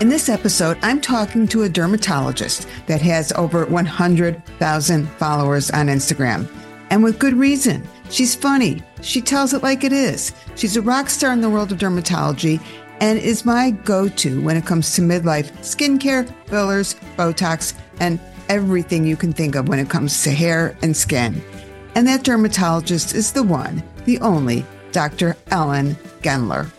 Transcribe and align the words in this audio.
In 0.00 0.08
this 0.08 0.28
episode, 0.28 0.78
I'm 0.82 1.00
talking 1.00 1.48
to 1.48 1.64
a 1.64 1.68
dermatologist 1.68 2.68
that 2.86 3.02
has 3.02 3.32
over 3.32 3.66
100,000 3.66 5.08
followers 5.08 5.70
on 5.72 5.88
Instagram. 5.88 6.48
And 6.90 7.02
with 7.02 7.18
good 7.18 7.34
reason. 7.34 7.82
She's 8.08 8.36
funny. 8.36 8.80
She 9.02 9.20
tells 9.20 9.54
it 9.54 9.64
like 9.64 9.82
it 9.82 9.92
is. 9.92 10.32
She's 10.54 10.76
a 10.76 10.82
rock 10.82 11.10
star 11.10 11.32
in 11.32 11.40
the 11.40 11.50
world 11.50 11.72
of 11.72 11.78
dermatology 11.78 12.62
and 13.00 13.18
is 13.18 13.44
my 13.44 13.72
go 13.72 14.08
to 14.08 14.40
when 14.40 14.56
it 14.56 14.64
comes 14.64 14.94
to 14.94 15.02
midlife 15.02 15.50
skincare, 15.62 16.32
fillers, 16.46 16.94
Botox, 17.16 17.74
and 17.98 18.20
everything 18.48 19.04
you 19.04 19.16
can 19.16 19.32
think 19.32 19.56
of 19.56 19.66
when 19.66 19.80
it 19.80 19.90
comes 19.90 20.22
to 20.22 20.30
hair 20.30 20.78
and 20.80 20.96
skin. 20.96 21.42
And 21.96 22.06
that 22.06 22.22
dermatologist 22.22 23.16
is 23.16 23.32
the 23.32 23.42
one, 23.42 23.82
the 24.04 24.20
only, 24.20 24.64
Dr. 24.92 25.36
Ellen 25.50 25.96
Gendler. 26.22 26.70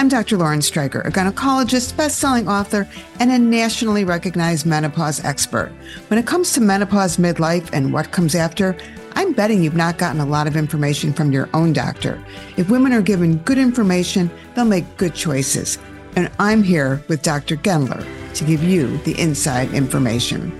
I'm 0.00 0.08
Dr. 0.08 0.38
Lauren 0.38 0.60
Streicher, 0.60 1.04
a 1.04 1.10
gynecologist, 1.10 1.94
best-selling 1.94 2.48
author, 2.48 2.88
and 3.18 3.30
a 3.30 3.38
nationally 3.38 4.02
recognized 4.02 4.64
menopause 4.64 5.22
expert. 5.26 5.70
When 6.08 6.18
it 6.18 6.26
comes 6.26 6.54
to 6.54 6.62
menopause 6.62 7.18
midlife 7.18 7.68
and 7.74 7.92
what 7.92 8.10
comes 8.10 8.34
after, 8.34 8.74
I'm 9.12 9.34
betting 9.34 9.62
you've 9.62 9.76
not 9.76 9.98
gotten 9.98 10.22
a 10.22 10.24
lot 10.24 10.46
of 10.46 10.56
information 10.56 11.12
from 11.12 11.32
your 11.32 11.50
own 11.52 11.74
doctor. 11.74 12.18
If 12.56 12.70
women 12.70 12.94
are 12.94 13.02
given 13.02 13.40
good 13.40 13.58
information, 13.58 14.30
they'll 14.54 14.64
make 14.64 14.96
good 14.96 15.14
choices. 15.14 15.76
And 16.16 16.30
I'm 16.38 16.62
here 16.62 17.04
with 17.08 17.20
Dr. 17.20 17.56
Gendler 17.56 18.02
to 18.36 18.44
give 18.44 18.62
you 18.62 18.96
the 19.04 19.20
inside 19.20 19.70
information. 19.74 20.50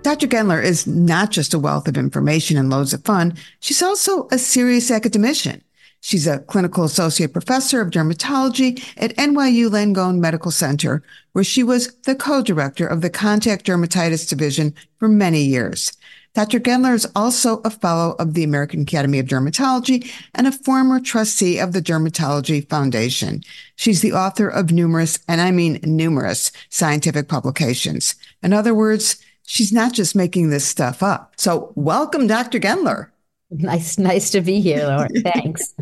Dr. 0.00 0.26
Gendler 0.26 0.64
is 0.64 0.86
not 0.86 1.32
just 1.32 1.52
a 1.52 1.58
wealth 1.58 1.86
of 1.86 1.98
information 1.98 2.56
and 2.56 2.70
loads 2.70 2.94
of 2.94 3.04
fun, 3.04 3.34
she's 3.60 3.82
also 3.82 4.26
a 4.32 4.38
serious 4.38 4.90
academician. 4.90 5.62
She's 6.06 6.28
a 6.28 6.38
clinical 6.38 6.84
associate 6.84 7.32
professor 7.32 7.80
of 7.80 7.90
dermatology 7.90 8.80
at 8.96 9.16
NYU 9.16 9.68
Langone 9.68 10.20
Medical 10.20 10.52
Center, 10.52 11.02
where 11.32 11.42
she 11.42 11.64
was 11.64 11.92
the 12.02 12.14
co-director 12.14 12.86
of 12.86 13.00
the 13.00 13.10
contact 13.10 13.66
dermatitis 13.66 14.28
division 14.28 14.72
for 15.00 15.08
many 15.08 15.42
years. 15.42 15.92
Dr. 16.32 16.60
Gendler 16.60 16.94
is 16.94 17.08
also 17.16 17.58
a 17.64 17.70
fellow 17.70 18.14
of 18.20 18.34
the 18.34 18.44
American 18.44 18.82
Academy 18.82 19.18
of 19.18 19.26
Dermatology 19.26 20.08
and 20.32 20.46
a 20.46 20.52
former 20.52 21.00
trustee 21.00 21.58
of 21.58 21.72
the 21.72 21.82
Dermatology 21.82 22.68
Foundation. 22.68 23.42
She's 23.74 24.00
the 24.00 24.12
author 24.12 24.46
of 24.46 24.70
numerous, 24.70 25.18
and 25.26 25.40
I 25.40 25.50
mean 25.50 25.80
numerous, 25.82 26.52
scientific 26.68 27.26
publications. 27.26 28.14
In 28.44 28.52
other 28.52 28.76
words, 28.76 29.16
she's 29.42 29.72
not 29.72 29.92
just 29.92 30.14
making 30.14 30.50
this 30.50 30.68
stuff 30.68 31.02
up. 31.02 31.32
So 31.36 31.72
welcome, 31.74 32.28
Dr. 32.28 32.60
Gendler. 32.60 33.08
Nice, 33.50 33.96
nice 33.96 34.30
to 34.30 34.40
be 34.40 34.60
here, 34.60 34.84
Laura. 34.84 35.08
Thanks. 35.32 35.72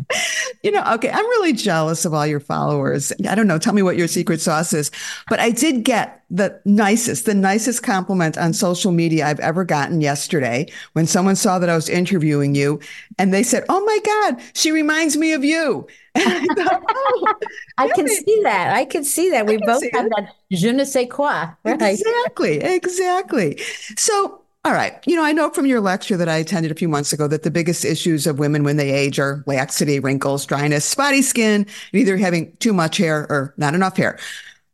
you 0.61 0.69
know, 0.69 0.83
okay, 0.93 1.09
I'm 1.09 1.25
really 1.25 1.51
jealous 1.51 2.05
of 2.05 2.13
all 2.13 2.27
your 2.27 2.39
followers. 2.39 3.11
I 3.27 3.33
don't 3.33 3.47
know, 3.47 3.57
tell 3.57 3.73
me 3.73 3.81
what 3.81 3.97
your 3.97 4.07
secret 4.07 4.39
sauce 4.39 4.71
is. 4.71 4.91
But 5.29 5.39
I 5.39 5.49
did 5.49 5.83
get 5.83 6.23
the 6.29 6.61
nicest, 6.65 7.25
the 7.25 7.33
nicest 7.33 7.81
compliment 7.81 8.37
on 8.37 8.53
social 8.53 8.91
media 8.91 9.25
I've 9.25 9.39
ever 9.39 9.63
gotten 9.63 9.99
yesterday 9.99 10.67
when 10.93 11.07
someone 11.07 11.35
saw 11.35 11.57
that 11.57 11.69
I 11.69 11.75
was 11.75 11.89
interviewing 11.89 12.53
you 12.53 12.79
and 13.17 13.33
they 13.33 13.41
said, 13.41 13.65
Oh 13.67 13.83
my 13.83 13.99
God, 14.05 14.43
she 14.53 14.71
reminds 14.71 15.17
me 15.17 15.33
of 15.33 15.43
you. 15.43 15.87
I, 16.15 16.45
thought, 16.55 16.83
oh, 16.89 17.33
I 17.79 17.89
can 17.89 18.07
see 18.07 18.41
that. 18.43 18.75
I 18.75 18.85
can 18.85 19.03
see 19.03 19.31
that. 19.31 19.47
We 19.47 19.57
both 19.57 19.83
have 19.91 20.05
it. 20.05 20.11
that 20.15 20.35
je 20.51 20.71
ne 20.71 20.85
sais 20.85 21.07
quoi. 21.09 21.47
Right? 21.63 21.81
Exactly, 21.81 22.57
exactly. 22.57 23.59
So 23.97 24.44
all 24.65 24.73
right. 24.73 24.97
You 25.05 25.15
know, 25.15 25.23
I 25.23 25.31
know 25.31 25.51
from 25.51 25.67
your 25.67 25.79
lecture 25.79 26.17
that 26.17 26.27
I 26.27 26.37
attended 26.37 26.71
a 26.71 26.75
few 26.75 26.89
months 26.89 27.13
ago 27.13 27.27
that 27.27 27.43
the 27.43 27.51
biggest 27.51 27.85
issues 27.85 28.25
of 28.25 28.39
women 28.39 28.63
when 28.63 28.77
they 28.77 28.89
age 28.89 29.19
are 29.19 29.43
laxity, 29.45 29.99
wrinkles, 29.99 30.43
dryness, 30.43 30.83
spotty 30.83 31.21
skin, 31.21 31.67
either 31.93 32.17
having 32.17 32.55
too 32.57 32.73
much 32.73 32.97
hair 32.97 33.27
or 33.29 33.53
not 33.57 33.75
enough 33.75 33.95
hair. 33.95 34.17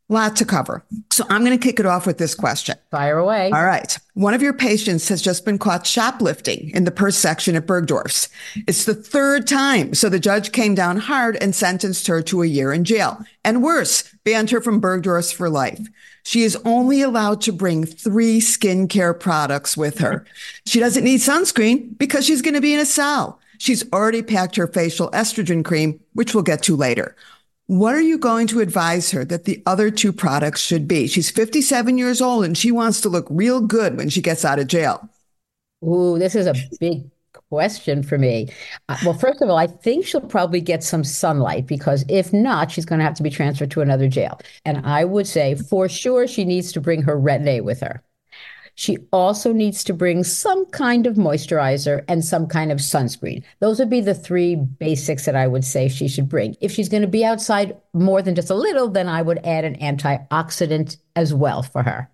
Lot 0.08 0.38
to 0.38 0.46
cover. 0.46 0.84
So 1.10 1.26
I'm 1.30 1.44
going 1.44 1.58
to 1.58 1.64
kick 1.64 1.80
it 1.80 1.86
off 1.86 2.06
with 2.06 2.18
this 2.18 2.36
question. 2.36 2.76
Fire 2.90 3.18
away. 3.18 3.52
All 3.52 3.66
right. 3.66 3.98
One 4.14 4.34
of 4.34 4.42
your 4.42 4.54
patients 4.54 5.10
has 5.10 5.22
just 5.22 5.44
been 5.44 5.58
caught 5.58 5.86
shoplifting 5.86 6.70
in 6.72 6.86
the 6.86 6.92
purse 6.92 7.18
section 7.18 7.56
at 7.56 7.68
Bergdorf's. 7.68 8.30
It's 8.68 8.86
the 8.86 8.96
third 8.96 9.46
time. 9.46 9.94
So 9.94 10.08
the 10.08 10.20
judge 10.20 10.54
came 10.54 10.74
down 10.74 10.98
hard 10.98 11.38
and 11.42 11.54
sentenced 11.54 12.08
her 12.08 12.22
to 12.24 12.44
a 12.44 12.46
year 12.46 12.72
in 12.72 12.86
jail. 12.86 13.20
And 13.44 13.64
worse, 13.64 14.04
banned 14.24 14.52
her 14.52 14.62
from 14.62 14.82
Bergdorf's 14.82 15.32
for 15.34 15.50
life. 15.50 15.86
She 16.24 16.44
is 16.44 16.58
only 16.66 17.02
allowed 17.02 17.42
to 17.42 17.52
bring 17.52 17.86
three 17.86 18.40
skincare 18.40 19.20
products 19.20 19.76
with 19.76 20.00
her. 20.00 20.26
She 20.66 20.80
doesn't 20.80 21.04
need 21.04 21.20
sunscreen 21.20 21.98
because 21.98 22.26
she's 22.26 22.42
going 22.42 22.54
to 22.54 22.62
be 22.62 22.74
in 22.74 22.80
a 22.80 22.86
cell. 22.86 23.40
She's 23.58 23.84
already 23.92 24.22
packed 24.22 24.56
her 24.56 24.68
facial 24.68 25.12
estrogen 25.12 25.64
cream, 25.64 26.00
which 26.14 26.34
we'll 26.34 26.44
get 26.44 26.64
to 26.64 26.76
later. 26.76 27.16
What 27.68 27.96
are 27.96 28.02
you 28.02 28.18
going 28.18 28.48
to 28.48 28.60
advise 28.60 29.12
her 29.12 29.24
that 29.26 29.46
the 29.46 29.62
other 29.66 29.92
two 29.92 30.12
products 30.12 30.62
should 30.62 30.88
be? 30.88 31.08
She's 31.08 31.30
57 31.30 31.98
years 31.98 32.22
old 32.22 32.44
and 32.44 32.58
she 32.58 32.72
wants 32.72 33.02
to 33.02 33.10
look 33.10 33.28
real 33.30 33.62
good 33.62 33.98
when 33.98 34.10
she 34.10 34.22
gets 34.22 34.44
out 34.44 34.60
of 34.60 34.68
jail. 34.68 35.08
Ooh, 35.84 36.20
this 36.20 36.36
is 36.36 36.48
a 36.48 36.56
big 36.80 37.10
question 37.52 38.02
for 38.02 38.18
me. 38.18 38.48
Uh, 38.88 38.96
well, 39.04 39.14
first 39.14 39.42
of 39.42 39.50
all, 39.50 39.58
I 39.58 39.68
think 39.68 40.06
she'll 40.06 40.22
probably 40.22 40.62
get 40.62 40.86
some 40.86 41.04
sunlight 41.04 41.68
because 41.68 42.06
if 42.08 42.32
not, 42.32 42.72
she's 42.72 42.86
going 42.86 43.00
to 43.00 43.06
have 43.06 43.16
to 43.16 43.24
be 43.24 43.30
transferred 43.30 43.72
to 43.72 43.82
another 43.82 44.08
jail. 44.08 44.40
And 44.64 44.86
I 44.86 45.04
would 45.04 45.28
say 45.28 45.56
for 45.56 45.90
sure 45.90 46.28
she 46.28 46.46
needs 46.46 46.72
to 46.72 46.80
bring 46.80 47.02
her 47.02 47.20
Retin-A 47.20 47.60
with 47.60 47.82
her. 47.82 48.02
She 48.76 48.98
also 49.12 49.52
needs 49.52 49.84
to 49.84 49.94
bring 49.94 50.24
some 50.24 50.66
kind 50.68 51.06
of 51.06 51.18
moisturizer 51.18 52.06
and 52.08 52.24
some 52.24 52.48
kind 52.48 52.72
of 52.72 52.78
sunscreen. 52.78 53.44
Those 53.60 53.80
would 53.80 53.90
be 53.90 54.00
the 54.00 54.16
three 54.16 54.56
basics 54.56 55.26
that 55.26 55.36
I 55.36 55.46
would 55.46 55.66
say 55.66 55.90
she 55.90 56.08
should 56.08 56.30
bring. 56.30 56.56
If 56.62 56.72
she's 56.72 56.88
going 56.88 57.02
to 57.02 57.08
be 57.08 57.26
outside 57.26 57.76
more 57.94 58.22
than 58.22 58.34
just 58.34 58.50
a 58.50 58.56
little, 58.56 58.88
then 58.88 59.10
I 59.10 59.24
would 59.24 59.46
add 59.46 59.66
an 59.66 59.76
antioxidant 59.80 60.96
as 61.18 61.34
well 61.34 61.64
for 61.64 61.84
her. 61.84 62.10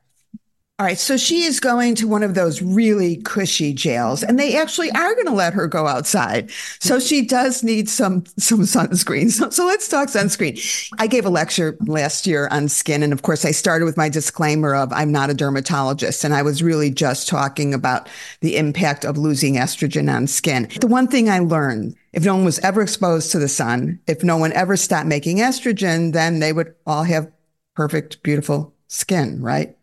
All 0.79 0.85
right. 0.85 0.99
So 0.99 1.17
she 1.17 1.41
is 1.41 1.59
going 1.59 1.95
to 1.95 2.07
one 2.07 2.21
of 2.21 2.35
those 2.35 2.61
really 2.61 3.17
cushy 3.17 3.73
jails 3.73 4.21
and 4.21 4.37
they 4.37 4.55
actually 4.55 4.91
are 4.91 5.15
going 5.15 5.25
to 5.25 5.33
let 5.33 5.55
her 5.55 5.65
go 5.65 5.87
outside. 5.87 6.51
So 6.79 6.99
she 6.99 7.25
does 7.25 7.63
need 7.63 7.89
some, 7.89 8.25
some 8.37 8.59
sunscreen. 8.59 9.31
So, 9.31 9.49
so 9.49 9.65
let's 9.65 9.87
talk 9.87 10.09
sunscreen. 10.09 10.93
I 10.99 11.07
gave 11.07 11.25
a 11.25 11.29
lecture 11.29 11.75
last 11.87 12.27
year 12.27 12.47
on 12.51 12.69
skin. 12.69 13.01
And 13.01 13.11
of 13.11 13.23
course 13.23 13.43
I 13.43 13.49
started 13.49 13.85
with 13.85 13.97
my 13.97 14.07
disclaimer 14.07 14.75
of 14.75 14.93
I'm 14.93 15.11
not 15.11 15.31
a 15.31 15.33
dermatologist. 15.33 16.23
And 16.23 16.35
I 16.35 16.43
was 16.43 16.61
really 16.61 16.91
just 16.91 17.27
talking 17.27 17.73
about 17.73 18.07
the 18.41 18.55
impact 18.55 19.03
of 19.03 19.17
losing 19.17 19.55
estrogen 19.55 20.13
on 20.13 20.27
skin. 20.27 20.67
The 20.79 20.85
one 20.85 21.07
thing 21.07 21.27
I 21.27 21.39
learned 21.39 21.95
if 22.13 22.23
no 22.23 22.35
one 22.35 22.45
was 22.45 22.59
ever 22.59 22.83
exposed 22.83 23.31
to 23.31 23.39
the 23.39 23.47
sun, 23.47 23.99
if 24.05 24.23
no 24.23 24.37
one 24.37 24.53
ever 24.53 24.77
stopped 24.77 25.07
making 25.07 25.37
estrogen, 25.37 26.13
then 26.13 26.39
they 26.39 26.53
would 26.53 26.75
all 26.85 27.03
have 27.03 27.31
perfect, 27.75 28.21
beautiful 28.21 28.75
skin, 28.87 29.41
right? 29.41 29.76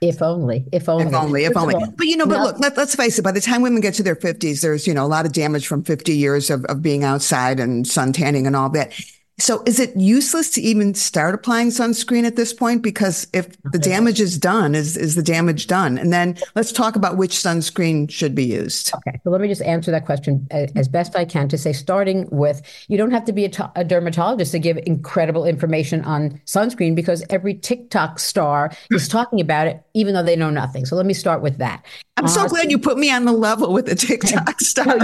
If 0.00 0.22
only, 0.22 0.64
if 0.72 0.88
only, 0.88 1.06
if 1.06 1.14
only, 1.14 1.44
if 1.44 1.56
only. 1.56 1.74
But 1.94 2.06
you 2.06 2.16
know, 2.16 2.24
but 2.24 2.40
look, 2.40 2.58
let, 2.58 2.78
us 2.78 2.94
face 2.94 3.18
it. 3.18 3.22
By 3.22 3.32
the 3.32 3.40
time 3.40 3.60
women 3.60 3.82
get 3.82 3.92
to 3.94 4.02
their 4.02 4.16
fifties, 4.16 4.62
there's 4.62 4.86
you 4.86 4.94
know 4.94 5.04
a 5.04 5.08
lot 5.08 5.26
of 5.26 5.32
damage 5.32 5.66
from 5.66 5.82
50 5.82 6.16
years 6.16 6.48
of, 6.48 6.64
of 6.66 6.80
being 6.80 7.04
outside 7.04 7.60
and 7.60 7.86
sun 7.86 8.14
tanning 8.14 8.46
and 8.46 8.56
all 8.56 8.70
that. 8.70 8.94
So 9.40 9.62
is 9.64 9.80
it 9.80 9.96
useless 9.96 10.50
to 10.50 10.60
even 10.60 10.94
start 10.94 11.34
applying 11.34 11.68
sunscreen 11.68 12.24
at 12.24 12.36
this 12.36 12.52
point? 12.52 12.82
Because 12.82 13.26
if 13.32 13.48
the 13.72 13.78
damage 13.78 14.20
is 14.20 14.38
done, 14.38 14.74
is, 14.74 14.96
is 14.96 15.14
the 15.14 15.22
damage 15.22 15.66
done? 15.66 15.96
And 15.98 16.12
then 16.12 16.36
let's 16.54 16.72
talk 16.72 16.94
about 16.94 17.16
which 17.16 17.32
sunscreen 17.32 18.10
should 18.10 18.34
be 18.34 18.44
used. 18.44 18.92
Okay. 18.94 19.18
So 19.24 19.30
let 19.30 19.40
me 19.40 19.48
just 19.48 19.62
answer 19.62 19.90
that 19.90 20.04
question 20.04 20.46
as 20.50 20.88
best 20.88 21.16
I 21.16 21.24
can 21.24 21.48
to 21.48 21.58
say, 21.58 21.72
starting 21.72 22.28
with, 22.30 22.62
you 22.88 22.98
don't 22.98 23.10
have 23.10 23.24
to 23.24 23.32
be 23.32 23.46
a, 23.46 23.48
t- 23.48 23.64
a 23.76 23.84
dermatologist 23.84 24.52
to 24.52 24.58
give 24.58 24.78
incredible 24.84 25.46
information 25.46 26.04
on 26.04 26.40
sunscreen 26.44 26.94
because 26.94 27.24
every 27.30 27.54
TikTok 27.54 28.18
star 28.18 28.70
is 28.90 29.08
talking 29.08 29.40
about 29.40 29.66
it, 29.66 29.82
even 29.94 30.14
though 30.14 30.22
they 30.22 30.36
know 30.36 30.50
nothing. 30.50 30.84
So 30.84 30.96
let 30.96 31.06
me 31.06 31.14
start 31.14 31.40
with 31.40 31.58
that. 31.58 31.84
I'm 32.20 32.28
so 32.28 32.42
uh, 32.42 32.48
glad 32.48 32.70
you 32.70 32.78
put 32.78 32.98
me 32.98 33.10
on 33.10 33.24
the 33.24 33.32
level 33.32 33.72
with 33.72 33.86
the 33.86 33.94
TikTok 33.94 34.60
star. 34.60 34.98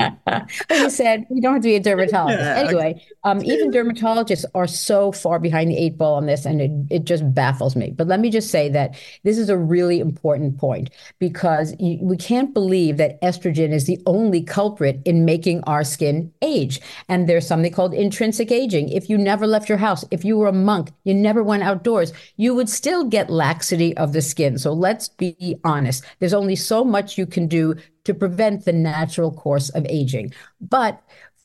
you 0.70 0.90
said 0.90 1.26
you 1.30 1.42
don't 1.42 1.54
have 1.54 1.62
to 1.62 1.68
be 1.68 1.76
a 1.76 1.80
dermatologist. 1.80 2.40
Yeah, 2.40 2.54
anyway, 2.54 2.90
okay. 2.92 3.06
um, 3.24 3.44
even 3.44 3.70
dermatologists 3.74 4.44
are 4.54 4.66
so 4.66 5.12
far 5.12 5.38
behind 5.38 5.70
the 5.70 5.76
eight 5.76 5.98
ball 5.98 6.14
on 6.14 6.26
this, 6.26 6.46
and 6.46 6.62
it, 6.62 6.70
it 6.90 7.04
just 7.04 7.34
baffles 7.34 7.76
me. 7.76 7.90
But 7.90 8.06
let 8.06 8.20
me 8.20 8.30
just 8.30 8.50
say 8.50 8.68
that 8.70 8.96
this 9.24 9.36
is 9.36 9.50
a 9.50 9.58
really 9.58 10.00
important 10.00 10.56
point 10.56 10.88
because 11.18 11.74
you, 11.78 11.98
we 12.00 12.16
can't 12.16 12.54
believe 12.54 12.96
that 12.96 13.20
estrogen 13.20 13.72
is 13.72 13.86
the 13.86 14.00
only 14.06 14.42
culprit 14.42 15.02
in 15.04 15.24
making 15.24 15.62
our 15.64 15.84
skin 15.84 16.32
age. 16.40 16.80
And 17.08 17.28
there's 17.28 17.46
something 17.46 17.72
called 17.72 17.92
intrinsic 17.92 18.50
aging. 18.50 18.88
If 18.88 19.10
you 19.10 19.18
never 19.18 19.46
left 19.46 19.68
your 19.68 19.78
house, 19.78 20.04
if 20.10 20.24
you 20.24 20.38
were 20.38 20.46
a 20.46 20.52
monk, 20.52 20.92
you 21.04 21.12
never 21.12 21.42
went 21.42 21.62
outdoors, 21.62 22.12
you 22.36 22.54
would 22.54 22.70
still 22.70 23.04
get 23.04 23.28
laxity 23.28 23.94
of 23.98 24.14
the 24.14 24.22
skin. 24.22 24.56
So 24.56 24.72
let's 24.72 25.08
be 25.08 25.56
honest. 25.64 26.04
There's 26.20 26.32
only 26.32 26.44
only 26.44 26.56
so 26.56 26.84
much 26.84 27.18
you 27.18 27.26
can 27.26 27.48
do 27.48 27.74
to 28.04 28.12
prevent 28.12 28.64
the 28.64 28.72
natural 28.72 29.32
course 29.32 29.70
of 29.70 29.86
aging. 29.88 30.32
But 30.60 31.02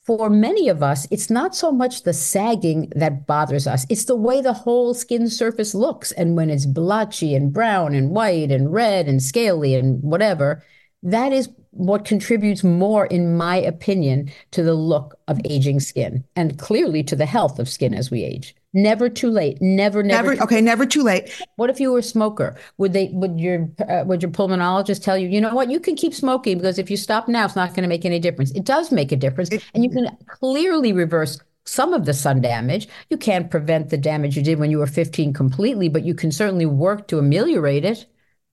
for 0.09 0.27
many 0.27 0.69
of 0.69 0.81
us, 0.81 1.07
it's 1.11 1.29
not 1.29 1.55
so 1.55 1.71
much 1.71 2.01
the 2.01 2.13
sagging 2.13 2.91
that 2.95 3.27
bothers 3.27 3.67
us. 3.67 3.85
It's 3.89 4.05
the 4.05 4.15
way 4.15 4.41
the 4.41 4.53
whole 4.53 4.95
skin 4.95 5.29
surface 5.29 5.75
looks. 5.75 6.11
And 6.13 6.35
when 6.35 6.49
it's 6.49 6.65
blotchy 6.65 7.35
and 7.35 7.53
brown 7.53 7.93
and 7.93 8.09
white 8.09 8.49
and 8.49 8.73
red 8.73 9.07
and 9.07 9.21
scaly 9.21 9.75
and 9.75 10.01
whatever, 10.01 10.63
that 11.03 11.31
is 11.31 11.47
what 11.69 12.05
contributes 12.05 12.63
more, 12.63 13.05
in 13.05 13.37
my 13.37 13.57
opinion, 13.57 14.31
to 14.49 14.63
the 14.63 14.73
look 14.73 15.13
of 15.27 15.39
aging 15.45 15.79
skin 15.79 16.23
and 16.35 16.57
clearly 16.57 17.03
to 17.03 17.15
the 17.15 17.27
health 17.27 17.59
of 17.59 17.69
skin 17.69 17.93
as 17.93 18.09
we 18.09 18.23
age. 18.23 18.55
Never 18.73 19.09
too 19.09 19.31
late. 19.31 19.59
Never, 19.61 20.03
never. 20.03 20.29
never 20.29 20.43
okay, 20.43 20.61
never 20.61 20.85
too 20.85 21.01
late. 21.01 21.31
What 21.55 21.71
if 21.71 21.79
you 21.79 21.91
were 21.91 21.99
a 21.99 22.03
smoker? 22.03 22.55
Would 22.77 22.93
they? 22.93 23.09
Would 23.13 23.39
your 23.39 23.67
uh, 23.87 24.03
would 24.05 24.21
your 24.21 24.31
pulmonologist 24.31 25.03
tell 25.03 25.17
you? 25.17 25.27
You 25.27 25.41
know 25.41 25.55
what? 25.55 25.71
You 25.71 25.79
can 25.79 25.95
keep 25.95 26.13
smoking 26.13 26.59
because 26.59 26.77
if 26.77 26.91
you 26.91 26.97
stop 26.97 27.27
now, 27.27 27.45
it's 27.45 27.55
not 27.55 27.69
going 27.69 27.81
to 27.81 27.87
make 27.87 28.05
any 28.05 28.19
difference. 28.19 28.51
It 28.51 28.65
does 28.65 28.91
make 28.91 29.11
a 29.11 29.15
difference, 29.15 29.49
it, 29.49 29.63
and 29.73 29.83
you 29.83 29.89
can 29.89 30.15
clearly 30.27 30.93
reverse 30.93 31.39
some 31.65 31.93
of 31.93 32.05
the 32.05 32.13
sun 32.13 32.41
damage. 32.41 32.87
You 33.09 33.17
can't 33.17 33.49
prevent 33.49 33.89
the 33.89 33.97
damage 33.97 34.37
you 34.37 34.43
did 34.43 34.59
when 34.59 34.69
you 34.69 34.77
were 34.77 34.87
15 34.87 35.33
completely, 35.33 35.89
but 35.89 36.03
you 36.03 36.13
can 36.13 36.31
certainly 36.31 36.65
work 36.65 37.07
to 37.07 37.17
ameliorate 37.17 37.85
it. 37.85 38.05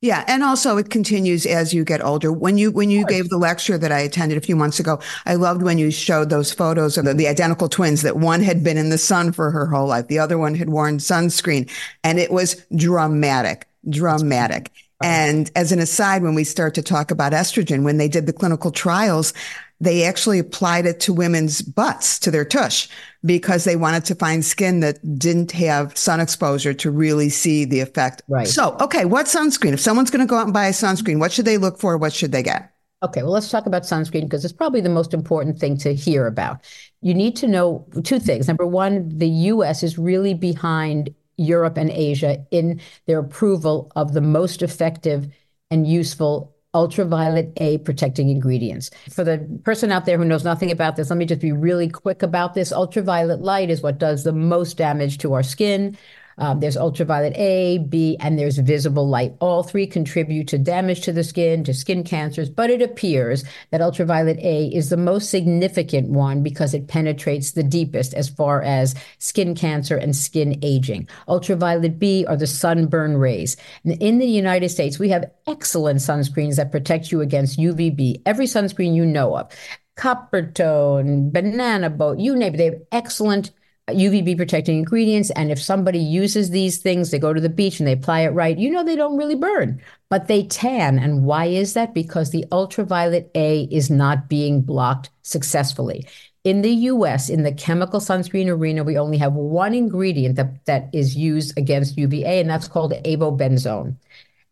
Yeah, 0.07 0.23
and 0.29 0.45
also 0.45 0.77
it 0.77 0.89
continues 0.89 1.47
as 1.47 1.75
you 1.75 1.83
get 1.83 2.01
older. 2.01 2.31
When 2.31 2.59
you 2.59 2.71
when 2.71 2.91
you 2.91 3.05
gave 3.07 3.29
the 3.29 3.39
lecture 3.39 3.77
that 3.77 3.91
I 3.91 3.99
attended 3.99 4.39
a 4.39 4.41
few 4.41 4.55
months 4.55 4.79
ago, 4.79 5.01
I 5.27 5.35
loved 5.35 5.63
when 5.63 5.79
you 5.79 5.91
showed 5.91 6.31
those 6.31 6.53
photos 6.53 6.97
of 6.97 7.07
the, 7.07 7.13
the, 7.13 7.27
identical 7.27 7.69
twins 7.69 8.03
that 8.03 8.17
one 8.17 8.41
had 8.41 8.63
been 8.63 8.77
in 8.77 8.91
the 8.91 8.99
sun 8.99 9.33
for 9.33 9.51
her 9.51 9.67
whole 9.67 9.89
life, 9.89 10.07
the 10.07 10.21
other 10.21 10.39
one 10.39 10.55
had 10.55 10.71
worn 10.71 10.99
sunscreen, 10.99 11.69
and 12.05 12.21
it 12.21 12.31
was 12.31 12.65
dramatic, 12.77 13.67
dramatic. 13.91 14.71
And 15.03 15.51
as 15.57 15.73
an 15.73 15.81
aside, 15.81 16.23
when 16.23 16.37
we 16.37 16.45
start 16.45 16.77
to 16.77 16.83
talk 16.83 17.11
about 17.11 17.33
estrogen, 17.33 17.83
when 17.83 17.97
they 17.97 18.09
did 18.09 18.27
the 18.27 18.33
clinical 18.33 18.71
trials, 18.71 19.33
they 19.81 20.05
actually 20.05 20.39
applied 20.39 20.87
it 20.87 21.01
to 21.01 21.13
women's 21.13 21.63
butts, 21.63 22.19
to 22.21 22.31
their 22.31 22.45
tush, 22.45 22.89
because 23.25 23.65
they 23.65 23.77
wanted 23.77 24.05
to 24.07 24.15
find 24.15 24.45
skin 24.45 24.81
that 24.81 24.99
didn't 25.19 25.53
have 25.53 25.97
sun 25.97 26.21
exposure 26.21 26.73
to 26.75 26.91
really 26.91 27.29
see 27.29 27.65
the 27.65 27.81
effect. 27.81 28.23
Right. 28.29 28.49
So, 28.49 28.77
okay, 28.81 29.05
what 29.05 29.27
sunscreen? 29.27 29.73
If 29.73 29.81
someone's 29.81 30.11
going 30.11 30.27
to 30.27 30.31
go 30.31 30.37
out 30.37 30.45
and 30.45 30.55
buy 30.55 30.67
a 30.67 30.73
sunscreen, 30.73 31.19
what 31.19 31.33
should 31.33 31.45
they 31.45 31.59
look 31.59 31.79
for? 31.79 31.97
What 31.97 32.13
should 32.13 32.33
they 32.33 32.43
get? 32.43 32.73
Okay, 33.03 33.23
well, 33.23 33.33
let's 33.33 33.51
talk 33.51 33.67
about 33.67 33.83
sunscreen 33.83 34.23
because 34.23 34.45
it's 34.45 34.55
probably 34.55 34.81
the 34.81 34.89
most 34.89 35.13
important 35.13 35.59
thing 35.59 35.77
to 35.79 35.95
hear 35.95 36.27
about. 36.27 36.65
You 37.03 37.13
need 37.13 37.37
to 37.37 37.47
know 37.47 37.87
two 38.03 38.19
things. 38.19 38.49
Number 38.49 38.67
one, 38.67 39.11
the 39.11 39.29
US 39.29 39.83
is 39.83 39.99
really 39.99 40.33
behind 40.33 41.15
Europe 41.37 41.77
and 41.77 41.91
Asia 41.91 42.45
in 42.51 42.81
their 43.07 43.19
approval 43.19 43.93
of 43.97 44.15
the 44.15 44.23
most 44.23 44.63
effective 44.63 45.29
and 45.71 45.87
useful 45.87 46.56
ultraviolet 46.77 47.53
A 47.57 47.79
protecting 47.79 48.29
ingredients. 48.29 48.91
For 49.11 49.25
the 49.25 49.39
person 49.65 49.91
out 49.91 50.05
there 50.05 50.19
who 50.19 50.25
knows 50.25 50.45
nothing 50.45 50.71
about 50.71 50.97
this, 50.97 51.09
let 51.11 51.17
me 51.17 51.25
just 51.25 51.41
be 51.41 51.53
really 51.53 51.89
quick 51.89 52.23
about 52.23 52.55
this. 52.55 52.71
Ultraviolet 52.71 53.41
light 53.41 53.71
is 53.71 53.83
what 53.83 53.99
does 53.99 54.25
the 54.25 54.33
most 54.33 54.77
damage 54.77 55.19
to 55.19 55.33
our 55.33 55.43
skin. 55.43 55.97
Um, 56.39 56.61
there's 56.61 56.77
ultraviolet 56.77 57.35
A, 57.37 57.79
B, 57.79 58.17
and 58.21 58.39
there's 58.39 58.59
visible 58.59 59.09
light. 59.09 59.35
All 59.41 59.63
three 59.63 59.87
contribute 59.87 60.49
to 60.49 60.59
damage 60.59 61.01
to 61.03 61.13
the 61.13 61.25
skin, 61.25 61.65
to 61.65 61.73
skin 61.73 62.05
cancers, 62.05 62.51
but 62.51 62.71
it 62.71 62.83
appears 62.83 63.45
that 63.71 63.81
ultraviolet 63.81 64.39
A 64.41 64.67
is 64.67 64.91
the 64.91 64.97
most 64.97 65.31
significant 65.31 66.11
one 66.11 66.43
because 66.43 66.75
it 66.75 66.89
penetrates 66.89 67.53
the 67.53 67.63
deepest 67.63 68.15
as 68.15 68.29
far 68.29 68.63
as 68.63 68.95
skin 69.19 69.55
cancer 69.55 69.97
and 69.97 70.15
skin 70.15 70.59
aging. 70.63 71.09
Ultraviolet 71.29 71.99
B 71.99 72.27
are 72.27 72.37
the 72.37 72.47
sunburn 72.47 73.17
rays. 73.17 73.57
In 73.85 74.19
the 74.19 74.27
United 74.27 74.69
States, 74.69 74.99
we 74.99 75.09
have 75.09 75.31
excellent 75.47 76.01
sunscreens 76.01 76.57
that 76.57 76.73
protect 76.73 77.11
you 77.11 77.21
against 77.21 77.59
UVB. 77.59 78.23
Every 78.27 78.47
sunscreen 78.47 78.95
you 78.95 79.07
know 79.07 79.37
of, 79.37 79.51
Coppertone, 79.97 81.33
Banana 81.33 81.89
Boat, 81.89 82.19
you 82.19 82.37
name 82.37 82.55
it, 82.55 82.59
they 82.59 82.65
have 82.67 82.83
excellent 82.93 83.51
UVB 83.93 84.37
protecting 84.37 84.79
ingredients. 84.79 85.31
And 85.31 85.51
if 85.51 85.63
somebody 85.63 85.99
uses 85.99 86.51
these 86.51 86.79
things, 86.79 87.11
they 87.11 87.19
go 87.19 87.33
to 87.33 87.41
the 87.41 87.49
beach 87.49 87.79
and 87.79 87.87
they 87.87 87.93
apply 87.93 88.21
it 88.21 88.31
right, 88.31 88.59
you 88.59 88.71
know 88.71 88.83
they 88.83 88.97
don't 88.97 89.17
really 89.17 89.37
burn, 89.37 89.81
but 90.09 90.27
they 90.27 90.45
tan. 90.45 90.99
And 90.99 91.25
why 91.25 91.47
is 91.47 91.75
that? 91.75 91.95
Because 91.95 92.31
the 92.31 92.45
ultraviolet 92.51 93.31
A 93.35 93.63
is 93.71 93.91
not 93.91 94.29
being 94.29 94.63
blocked 94.63 95.11
successfully. 95.23 96.07
In 96.43 96.63
the 96.63 96.71
US, 96.71 97.29
in 97.29 97.43
the 97.43 97.53
chemical 97.53 97.99
sunscreen 97.99 98.49
arena, 98.49 98.85
we 98.85 98.99
only 98.99 99.19
have 99.19 99.33
one 99.33 99.75
ingredient 99.75 100.37
that, 100.37 100.65
that 100.67 100.89
is 100.93 101.17
used 101.17 101.57
against 101.59 101.99
UVA, 101.99 102.41
and 102.41 102.49
that's 102.49 102.69
called 102.69 102.93
avobenzone. 102.93 103.97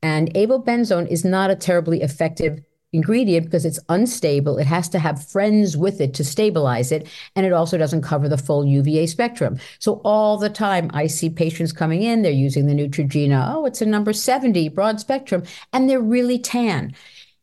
And 0.03 0.33
avobenzone 0.35 1.07
is 1.09 1.25
not 1.25 1.51
a 1.51 1.57
terribly 1.57 2.03
effective 2.03 2.61
ingredient 2.95 3.47
because 3.47 3.65
it's 3.65 3.81
unstable. 3.89 4.57
It 4.57 4.67
has 4.67 4.89
to 4.91 4.99
have 4.99 5.27
friends 5.27 5.77
with 5.77 6.01
it 6.01 6.15
to 6.15 6.25
stabilize 6.25 6.93
it. 6.93 7.09
And 7.37 7.45
it 7.45 7.53
also 7.53 7.77
doesn't 7.77 8.03
cover 8.03 8.29
the 8.29 8.39
full 8.39 8.65
UVA 8.65 9.07
spectrum. 9.07 9.59
So 9.79 10.01
all 10.05 10.39
the 10.39 10.49
time 10.49 10.91
I 10.95 11.09
see 11.09 11.29
patients 11.29 11.73
coming 11.73 12.03
in, 12.03 12.23
they're 12.23 12.33
using 12.33 12.67
the 12.67 12.75
Neutrogena. 12.75 13.53
Oh, 13.55 13.67
it's 13.67 13.83
a 13.83 13.87
number 13.87 14.13
70 14.13 14.69
broad 14.71 15.01
spectrum, 15.01 15.43
and 15.73 15.91
they're 15.91 16.01
really 16.01 16.39
tan. 16.39 16.95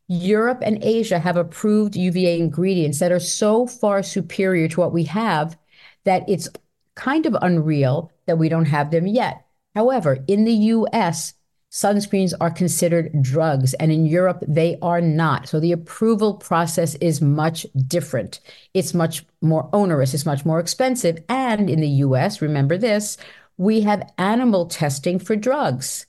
Europe 0.08 0.58
and 0.62 0.82
Asia 0.82 1.18
have 1.18 1.36
approved 1.36 1.96
UVA 1.96 2.38
ingredients 2.38 2.98
that 2.98 3.12
are 3.12 3.20
so 3.20 3.66
far 3.66 4.02
superior 4.02 4.68
to 4.68 4.80
what 4.80 4.92
we 4.92 5.04
have 5.04 5.56
that 6.04 6.28
it's 6.28 6.48
kind 6.94 7.26
of 7.26 7.36
unreal 7.40 8.10
that 8.26 8.38
we 8.38 8.48
don't 8.48 8.66
have 8.66 8.90
them 8.90 9.06
yet. 9.06 9.46
However, 9.74 10.18
in 10.26 10.44
the 10.44 10.52
US, 10.52 11.34
sunscreens 11.72 12.34
are 12.40 12.50
considered 12.50 13.10
drugs, 13.22 13.72
and 13.74 13.90
in 13.90 14.04
Europe, 14.04 14.44
they 14.46 14.78
are 14.82 15.00
not. 15.00 15.48
So 15.48 15.58
the 15.58 15.72
approval 15.72 16.34
process 16.34 16.94
is 16.96 17.22
much 17.22 17.66
different. 17.86 18.40
It's 18.74 18.92
much 18.92 19.24
more 19.40 19.68
onerous, 19.72 20.12
it's 20.14 20.26
much 20.26 20.44
more 20.44 20.60
expensive. 20.60 21.18
And 21.28 21.70
in 21.70 21.80
the 21.80 21.88
US, 21.88 22.42
remember 22.42 22.76
this, 22.76 23.16
we 23.56 23.80
have 23.80 24.12
animal 24.18 24.66
testing 24.66 25.18
for 25.18 25.34
drugs 25.34 26.06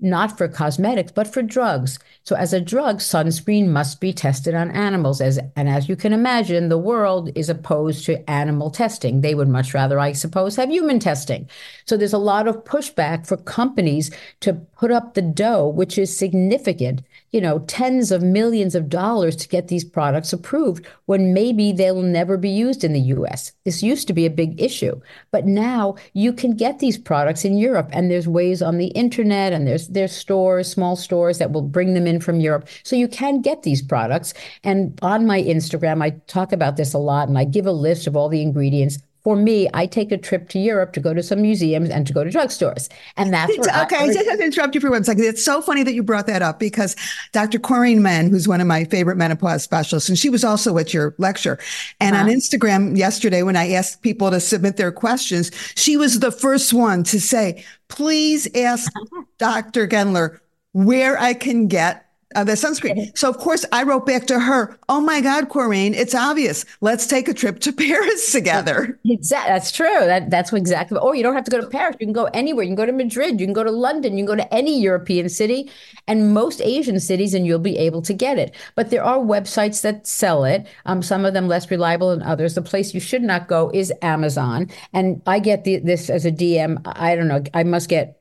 not 0.00 0.36
for 0.36 0.48
cosmetics, 0.48 1.12
but 1.12 1.32
for 1.32 1.42
drugs. 1.42 1.98
So, 2.24 2.36
as 2.36 2.52
a 2.52 2.60
drug, 2.60 2.98
sunscreen 2.98 3.68
must 3.68 4.00
be 4.00 4.12
tested 4.12 4.54
on 4.54 4.70
animals. 4.70 5.20
As 5.20 5.38
and 5.56 5.68
as 5.68 5.88
you 5.88 5.96
can 5.96 6.12
imagine, 6.12 6.68
the 6.68 6.78
world 6.78 7.30
is 7.34 7.48
opposed 7.48 8.04
to 8.06 8.28
animal 8.28 8.70
testing. 8.70 9.20
They 9.20 9.34
would 9.34 9.48
much 9.48 9.72
rather, 9.72 10.00
I 10.00 10.12
suppose, 10.12 10.56
have 10.56 10.70
human 10.70 10.98
testing. 10.98 11.48
So, 11.86 11.96
there's 11.96 12.12
a 12.12 12.18
lot 12.18 12.48
of 12.48 12.64
pushback 12.64 13.26
for 13.26 13.36
companies 13.36 14.10
to 14.40 14.54
put 14.54 14.90
up 14.90 15.14
the 15.14 15.22
dough, 15.22 15.68
which 15.68 15.96
is 15.96 16.16
significant 16.16 17.02
you 17.34 17.40
know, 17.40 17.58
tens 17.66 18.12
of 18.12 18.22
millions 18.22 18.76
of 18.76 18.88
dollars 18.88 19.34
to 19.34 19.48
get 19.48 19.66
these 19.66 19.82
products 19.82 20.32
approved 20.32 20.86
when 21.06 21.34
maybe 21.34 21.72
they'll 21.72 22.00
never 22.00 22.36
be 22.36 22.48
used 22.48 22.84
in 22.84 22.92
the 22.92 23.00
US. 23.00 23.50
This 23.64 23.82
used 23.82 24.06
to 24.06 24.12
be 24.12 24.24
a 24.24 24.30
big 24.30 24.62
issue, 24.62 25.00
but 25.32 25.44
now 25.44 25.96
you 26.12 26.32
can 26.32 26.54
get 26.54 26.78
these 26.78 26.96
products 26.96 27.44
in 27.44 27.58
Europe 27.58 27.90
and 27.92 28.08
there's 28.08 28.28
ways 28.28 28.62
on 28.62 28.78
the 28.78 28.86
internet 28.94 29.52
and 29.52 29.66
there's 29.66 29.88
there's 29.88 30.12
stores, 30.14 30.70
small 30.70 30.94
stores 30.94 31.38
that 31.38 31.50
will 31.50 31.62
bring 31.62 31.94
them 31.94 32.06
in 32.06 32.20
from 32.20 32.38
Europe. 32.38 32.68
So 32.84 32.94
you 32.94 33.08
can 33.08 33.42
get 33.42 33.64
these 33.64 33.82
products. 33.82 34.32
And 34.62 34.96
on 35.02 35.26
my 35.26 35.42
Instagram, 35.42 36.04
I 36.04 36.10
talk 36.28 36.52
about 36.52 36.76
this 36.76 36.94
a 36.94 36.98
lot 36.98 37.26
and 37.26 37.36
I 37.36 37.42
give 37.42 37.66
a 37.66 37.72
list 37.72 38.06
of 38.06 38.14
all 38.14 38.28
the 38.28 38.42
ingredients 38.42 38.98
for 39.24 39.36
me, 39.36 39.70
I 39.72 39.86
take 39.86 40.12
a 40.12 40.18
trip 40.18 40.50
to 40.50 40.58
Europe 40.58 40.92
to 40.92 41.00
go 41.00 41.14
to 41.14 41.22
some 41.22 41.40
museums 41.40 41.88
and 41.88 42.06
to 42.06 42.12
go 42.12 42.24
to 42.24 42.30
drugstores. 42.30 42.90
And 43.16 43.32
that's 43.32 43.58
okay. 43.58 43.96
I, 43.96 44.02
I 44.02 44.12
just 44.12 44.28
have 44.28 44.38
to 44.38 44.44
interrupt 44.44 44.74
you 44.74 44.82
for 44.82 44.90
one 44.90 45.02
second. 45.02 45.24
It's 45.24 45.42
so 45.42 45.62
funny 45.62 45.82
that 45.82 45.94
you 45.94 46.02
brought 46.02 46.26
that 46.26 46.42
up 46.42 46.60
because 46.60 46.94
Dr. 47.32 47.58
Corinne 47.58 48.02
Menn, 48.02 48.28
who's 48.28 48.46
one 48.46 48.60
of 48.60 48.66
my 48.66 48.84
favorite 48.84 49.16
menopause 49.16 49.62
specialists, 49.62 50.10
and 50.10 50.18
she 50.18 50.28
was 50.28 50.44
also 50.44 50.76
at 50.76 50.92
your 50.92 51.14
lecture. 51.16 51.58
And 52.00 52.14
uh-huh. 52.14 52.26
on 52.26 52.30
Instagram 52.30 52.98
yesterday, 52.98 53.42
when 53.42 53.56
I 53.56 53.72
asked 53.72 54.02
people 54.02 54.30
to 54.30 54.40
submit 54.40 54.76
their 54.76 54.92
questions, 54.92 55.50
she 55.74 55.96
was 55.96 56.20
the 56.20 56.30
first 56.30 56.74
one 56.74 57.02
to 57.04 57.18
say, 57.18 57.64
please 57.88 58.46
ask 58.54 58.92
Dr. 59.38 59.88
Gendler 59.88 60.40
where 60.72 61.18
I 61.18 61.34
can 61.34 61.68
get 61.68 62.03
uh, 62.34 62.44
the 62.44 62.52
sunscreen. 62.52 63.16
So 63.16 63.28
of 63.28 63.38
course 63.38 63.64
I 63.72 63.82
wrote 63.82 64.06
back 64.06 64.26
to 64.26 64.40
her, 64.40 64.78
"Oh 64.88 65.00
my 65.00 65.20
God, 65.20 65.48
Corinne, 65.48 65.94
it's 65.94 66.14
obvious. 66.14 66.64
Let's 66.80 67.06
take 67.06 67.28
a 67.28 67.34
trip 67.34 67.60
to 67.60 67.72
Paris 67.84 68.32
together." 68.32 68.98
Exactly, 69.04 69.52
that's 69.52 69.72
true. 69.72 70.00
That 70.06 70.30
that's 70.30 70.52
exactly. 70.52 70.98
Or 70.98 71.14
you 71.14 71.22
don't 71.22 71.34
have 71.34 71.44
to 71.44 71.50
go 71.50 71.60
to 71.60 71.66
Paris. 71.66 71.96
You 72.00 72.06
can 72.06 72.12
go 72.12 72.26
anywhere. 72.26 72.64
You 72.64 72.70
can 72.70 72.76
go 72.76 72.86
to 72.86 72.92
Madrid. 72.92 73.40
You 73.40 73.46
can 73.46 73.52
go 73.52 73.64
to 73.64 73.70
London. 73.70 74.16
You 74.16 74.24
can 74.24 74.36
go 74.36 74.42
to 74.42 74.54
any 74.54 74.80
European 74.80 75.28
city, 75.28 75.70
and 76.06 76.34
most 76.34 76.60
Asian 76.60 77.00
cities, 77.00 77.34
and 77.34 77.46
you'll 77.46 77.58
be 77.58 77.78
able 77.78 78.02
to 78.02 78.12
get 78.12 78.38
it. 78.38 78.54
But 78.74 78.90
there 78.90 79.04
are 79.04 79.18
websites 79.18 79.82
that 79.82 80.06
sell 80.06 80.44
it. 80.44 80.66
Um, 80.86 81.02
some 81.02 81.24
of 81.24 81.34
them 81.34 81.48
less 81.48 81.70
reliable 81.70 82.10
than 82.10 82.22
others. 82.22 82.54
The 82.54 82.62
place 82.62 82.94
you 82.94 83.00
should 83.00 83.22
not 83.22 83.48
go 83.48 83.70
is 83.72 83.92
Amazon, 84.02 84.70
and 84.92 85.22
I 85.26 85.38
get 85.38 85.64
the, 85.64 85.78
this 85.78 86.10
as 86.10 86.24
a 86.26 86.32
DM. 86.32 86.80
I 86.84 87.16
don't 87.16 87.28
know. 87.28 87.42
I 87.54 87.64
must 87.64 87.88
get 87.88 88.20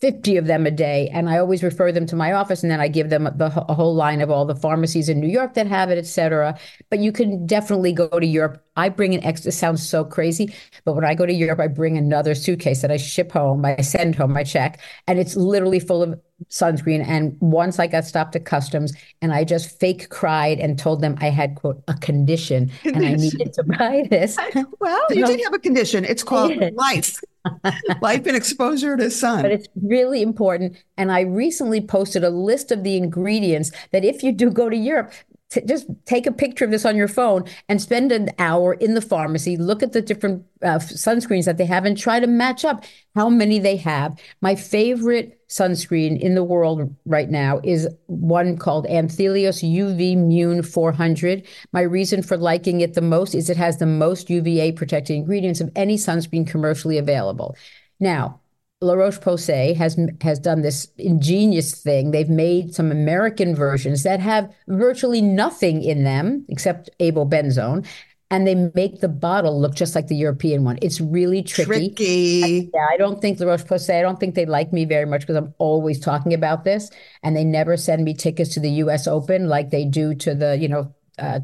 50 0.00 0.36
of 0.36 0.46
them 0.46 0.66
a 0.66 0.70
day. 0.70 1.08
And 1.12 1.28
I 1.28 1.38
always 1.38 1.62
refer 1.62 1.90
them 1.90 2.06
to 2.06 2.16
my 2.16 2.32
office 2.32 2.62
and 2.62 2.70
then 2.70 2.80
I 2.80 2.88
give 2.88 3.08
them 3.08 3.24
the, 3.24 3.46
a 3.68 3.74
whole 3.74 3.94
line 3.94 4.20
of 4.20 4.30
all 4.30 4.44
the 4.44 4.54
pharmacies 4.54 5.08
in 5.08 5.20
New 5.20 5.28
York 5.28 5.54
that 5.54 5.66
have 5.66 5.90
it, 5.90 5.96
et 5.96 6.06
cetera. 6.06 6.58
But 6.90 6.98
you 6.98 7.12
can 7.12 7.46
definitely 7.46 7.92
go 7.92 8.08
to 8.08 8.26
Europe. 8.26 8.62
I 8.76 8.90
bring 8.90 9.14
an 9.14 9.24
extra, 9.24 9.52
sounds 9.52 9.88
so 9.88 10.04
crazy, 10.04 10.54
but 10.84 10.94
when 10.94 11.04
I 11.04 11.14
go 11.14 11.24
to 11.24 11.32
Europe, 11.32 11.60
I 11.60 11.68
bring 11.68 11.96
another 11.96 12.34
suitcase 12.34 12.82
that 12.82 12.90
I 12.90 12.98
ship 12.98 13.32
home, 13.32 13.64
I 13.64 13.80
send 13.80 14.16
home, 14.16 14.36
I 14.36 14.44
check, 14.44 14.80
and 15.06 15.18
it's 15.18 15.34
literally 15.34 15.80
full 15.80 16.02
of 16.02 16.20
sunscreen. 16.50 17.02
And 17.06 17.36
once 17.40 17.78
I 17.78 17.86
got 17.86 18.04
stopped 18.04 18.36
at 18.36 18.44
customs 18.44 18.92
and 19.22 19.32
I 19.32 19.44
just 19.44 19.80
fake 19.80 20.10
cried 20.10 20.58
and 20.58 20.78
told 20.78 21.00
them 21.00 21.16
I 21.22 21.30
had, 21.30 21.54
quote, 21.54 21.82
a 21.88 21.94
condition, 21.94 22.68
condition. 22.82 23.02
and 23.02 23.06
I 23.06 23.12
needed 23.14 23.52
to 23.54 23.64
buy 23.64 24.06
this. 24.10 24.36
well, 24.78 25.06
you 25.10 25.24
did 25.24 25.40
have 25.44 25.54
a 25.54 25.58
condition. 25.58 26.04
It's 26.04 26.22
called 26.22 26.52
life. 26.74 27.18
life 28.00 28.26
and 28.26 28.36
exposure 28.36 28.96
to 28.96 29.10
sun. 29.10 29.42
But 29.42 29.52
it's 29.52 29.68
really 29.82 30.22
important. 30.22 30.76
And 30.96 31.12
I 31.12 31.20
recently 31.20 31.80
posted 31.80 32.24
a 32.24 32.30
list 32.30 32.70
of 32.72 32.84
the 32.84 32.96
ingredients 32.96 33.70
that 33.92 34.04
if 34.04 34.22
you 34.22 34.32
do 34.32 34.50
go 34.50 34.68
to 34.68 34.76
Europe, 34.76 35.12
t- 35.50 35.62
just 35.62 35.86
take 36.04 36.26
a 36.26 36.32
picture 36.32 36.64
of 36.64 36.70
this 36.70 36.84
on 36.84 36.96
your 36.96 37.08
phone 37.08 37.44
and 37.68 37.80
spend 37.80 38.12
an 38.12 38.30
hour 38.38 38.74
in 38.74 38.94
the 38.94 39.00
pharmacy, 39.00 39.56
look 39.56 39.82
at 39.82 39.92
the 39.92 40.02
different 40.02 40.44
uh, 40.62 40.78
sunscreens 40.78 41.44
that 41.44 41.58
they 41.58 41.66
have 41.66 41.84
and 41.84 41.96
try 41.96 42.20
to 42.20 42.26
match 42.26 42.64
up 42.64 42.84
how 43.14 43.28
many 43.28 43.58
they 43.58 43.76
have. 43.76 44.18
My 44.40 44.54
favorite 44.54 45.35
sunscreen 45.48 46.18
in 46.20 46.34
the 46.34 46.44
world 46.44 46.94
right 47.04 47.30
now 47.30 47.60
is 47.62 47.88
one 48.06 48.56
called 48.56 48.86
Anthelios 48.86 49.62
UVMune 49.62 50.66
400. 50.66 51.46
My 51.72 51.82
reason 51.82 52.22
for 52.22 52.36
liking 52.36 52.80
it 52.80 52.94
the 52.94 53.00
most 53.00 53.34
is 53.34 53.48
it 53.48 53.56
has 53.56 53.78
the 53.78 53.86
most 53.86 54.28
UVA 54.28 54.72
protected 54.72 55.16
ingredients 55.16 55.60
of 55.60 55.70
any 55.76 55.96
sunscreen 55.96 56.46
commercially 56.46 56.98
available. 56.98 57.54
Now, 58.00 58.40
La 58.82 58.92
Roche 58.92 59.18
Posay 59.20 59.74
has 59.74 59.98
has 60.20 60.38
done 60.38 60.60
this 60.60 60.88
ingenious 60.98 61.80
thing. 61.80 62.10
They've 62.10 62.28
made 62.28 62.74
some 62.74 62.90
American 62.90 63.54
versions 63.54 64.02
that 64.02 64.20
have 64.20 64.52
virtually 64.68 65.22
nothing 65.22 65.82
in 65.82 66.04
them 66.04 66.44
except 66.50 66.90
avobenzone, 67.00 67.86
and 68.30 68.46
they 68.46 68.54
make 68.74 69.00
the 69.00 69.08
bottle 69.08 69.60
look 69.60 69.74
just 69.74 69.94
like 69.94 70.08
the 70.08 70.16
European 70.16 70.64
one. 70.64 70.78
It's 70.82 71.00
really 71.00 71.42
tricky. 71.42 71.88
Tricky. 71.90 72.42
I, 72.44 72.70
yeah, 72.74 72.86
I 72.92 72.96
don't 72.96 73.20
think 73.20 73.38
La 73.38 73.46
Roche 73.46 73.64
Posay. 73.64 73.98
I 73.98 74.02
don't 74.02 74.18
think 74.18 74.34
they 74.34 74.46
like 74.46 74.72
me 74.72 74.84
very 74.84 75.06
much 75.06 75.20
because 75.20 75.36
I'm 75.36 75.54
always 75.58 76.00
talking 76.00 76.34
about 76.34 76.64
this, 76.64 76.90
and 77.22 77.36
they 77.36 77.44
never 77.44 77.76
send 77.76 78.04
me 78.04 78.14
tickets 78.14 78.54
to 78.54 78.60
the 78.60 78.70
U.S. 78.70 79.06
Open 79.06 79.48
like 79.48 79.70
they 79.70 79.84
do 79.84 80.14
to 80.16 80.34
the 80.34 80.56
you 80.58 80.68
know 80.68 80.92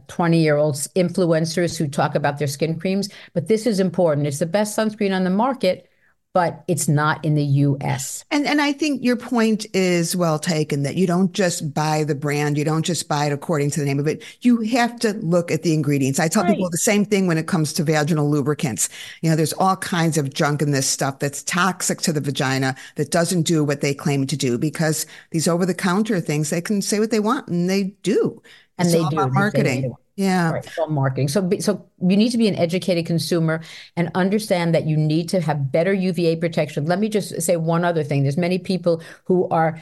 20 0.09 0.37
uh, 0.37 0.41
year 0.41 0.57
old 0.57 0.75
influencers 0.75 1.77
who 1.77 1.89
talk 1.89 2.15
about 2.15 2.39
their 2.39 2.49
skin 2.49 2.79
creams. 2.79 3.09
But 3.33 3.49
this 3.49 3.67
is 3.67 3.81
important. 3.81 4.27
It's 4.27 4.41
the 4.41 4.47
best 4.47 4.77
sunscreen 4.77 5.15
on 5.15 5.25
the 5.25 5.31
market 5.31 5.89
but 6.35 6.65
it's 6.67 6.89
not 6.89 7.23
in 7.25 7.35
the 7.35 7.45
US. 7.45 8.25
And 8.31 8.47
and 8.47 8.61
I 8.61 8.73
think 8.73 9.03
your 9.03 9.17
point 9.17 9.67
is 9.75 10.17
well 10.17 10.39
taken 10.39 10.83
that 10.83 10.97
you 10.97 11.07
don't 11.07 11.33
just 11.33 11.75
buy 11.75 12.05
the 12.05 12.15
brand, 12.15 12.57
you 12.57 12.65
don't 12.65 12.85
just 12.85 13.09
buy 13.09 13.27
it 13.27 13.33
according 13.33 13.71
to 13.73 13.81
the 13.81 13.87
name 13.87 13.99
of 13.99 14.07
it. 14.07 14.23
You 14.41 14.61
have 14.63 14.99
to 15.01 15.13
look 15.15 15.51
at 15.51 15.63
the 15.63 15.75
ingredients. 15.75 16.19
I 16.19 16.29
tell 16.29 16.45
right. 16.45 16.55
people 16.55 16.71
the 16.71 16.79
same 16.79 17.05
thing 17.05 17.27
when 17.27 17.39
it 17.39 17.47
comes 17.47 17.73
to 17.75 17.85
vaginal 17.85 18.31
lubricants. 18.31 18.89
You 19.21 19.31
know, 19.31 19.37
there's 19.37 19.53
all 19.55 19.77
kinds 19.77 20.17
of 20.17 20.33
junk 20.33 20.63
in 20.63 20.71
this 20.71 20.89
stuff 20.89 21.19
that's 21.19 21.43
toxic 21.43 22.01
to 22.03 22.13
the 22.13 22.21
vagina 22.21 22.77
that 22.97 23.11
doesn't 23.11 23.43
do 23.43 23.63
what 23.63 23.83
they 23.83 23.95
claim 23.95 24.27
to 24.27 24.37
do 24.37 24.57
because 24.57 25.05
these 25.31 25.47
over 25.47 25.67
the 25.67 25.75
counter 25.75 26.21
things 26.21 26.51
they 26.51 26.63
can 26.63 26.81
say 26.81 26.99
what 26.99 27.11
they 27.11 27.21
want 27.21 27.49
and 27.49 27.69
they 27.69 27.95
do. 28.03 28.43
And 28.79 28.89
it's 28.89 28.97
they 28.97 29.17
do 29.17 29.29
marketing. 29.29 29.95
Yeah. 30.17 30.51
Right, 30.51 30.69
marketing. 30.89 31.29
So, 31.29 31.49
so 31.61 31.89
you 32.01 32.17
need 32.17 32.31
to 32.31 32.39
be 32.39 32.49
an 32.49 32.57
educated 32.57 33.07
consumer 33.07 33.63
and 33.97 34.11
understand 34.15 34.75
that 34.75 34.87
you 34.87 34.97
need 34.97 35.29
to 35.31 35.41
have 35.41 35.73
better 35.73 35.93
UVA 35.93 36.37
protection. 36.37 36.87
Let 36.87 36.99
me 36.99 37.09
just 37.09 37.41
say 37.41 37.57
one 37.57 37.85
other 37.85 38.05
thing. 38.05 38.23
There's 38.23 38.37
many 38.37 38.59
people 38.59 39.03
who 39.25 39.49
are 39.49 39.81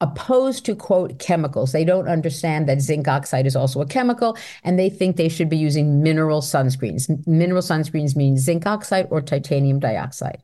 opposed 0.00 0.64
to 0.66 0.74
quote 0.74 1.18
chemicals. 1.18 1.72
They 1.72 1.84
don't 1.84 2.08
understand 2.08 2.68
that 2.68 2.80
zinc 2.80 3.06
oxide 3.06 3.46
is 3.46 3.54
also 3.56 3.80
a 3.80 3.86
chemical 3.86 4.36
and 4.64 4.78
they 4.78 4.90
think 4.90 5.16
they 5.16 5.28
should 5.28 5.48
be 5.48 5.56
using 5.56 6.02
mineral 6.02 6.40
sunscreens. 6.42 7.08
Mineral 7.26 7.62
sunscreens 7.62 8.16
mean 8.16 8.36
zinc 8.36 8.66
oxide 8.66 9.06
or 9.10 9.20
titanium 9.20 9.78
dioxide. 9.78 10.42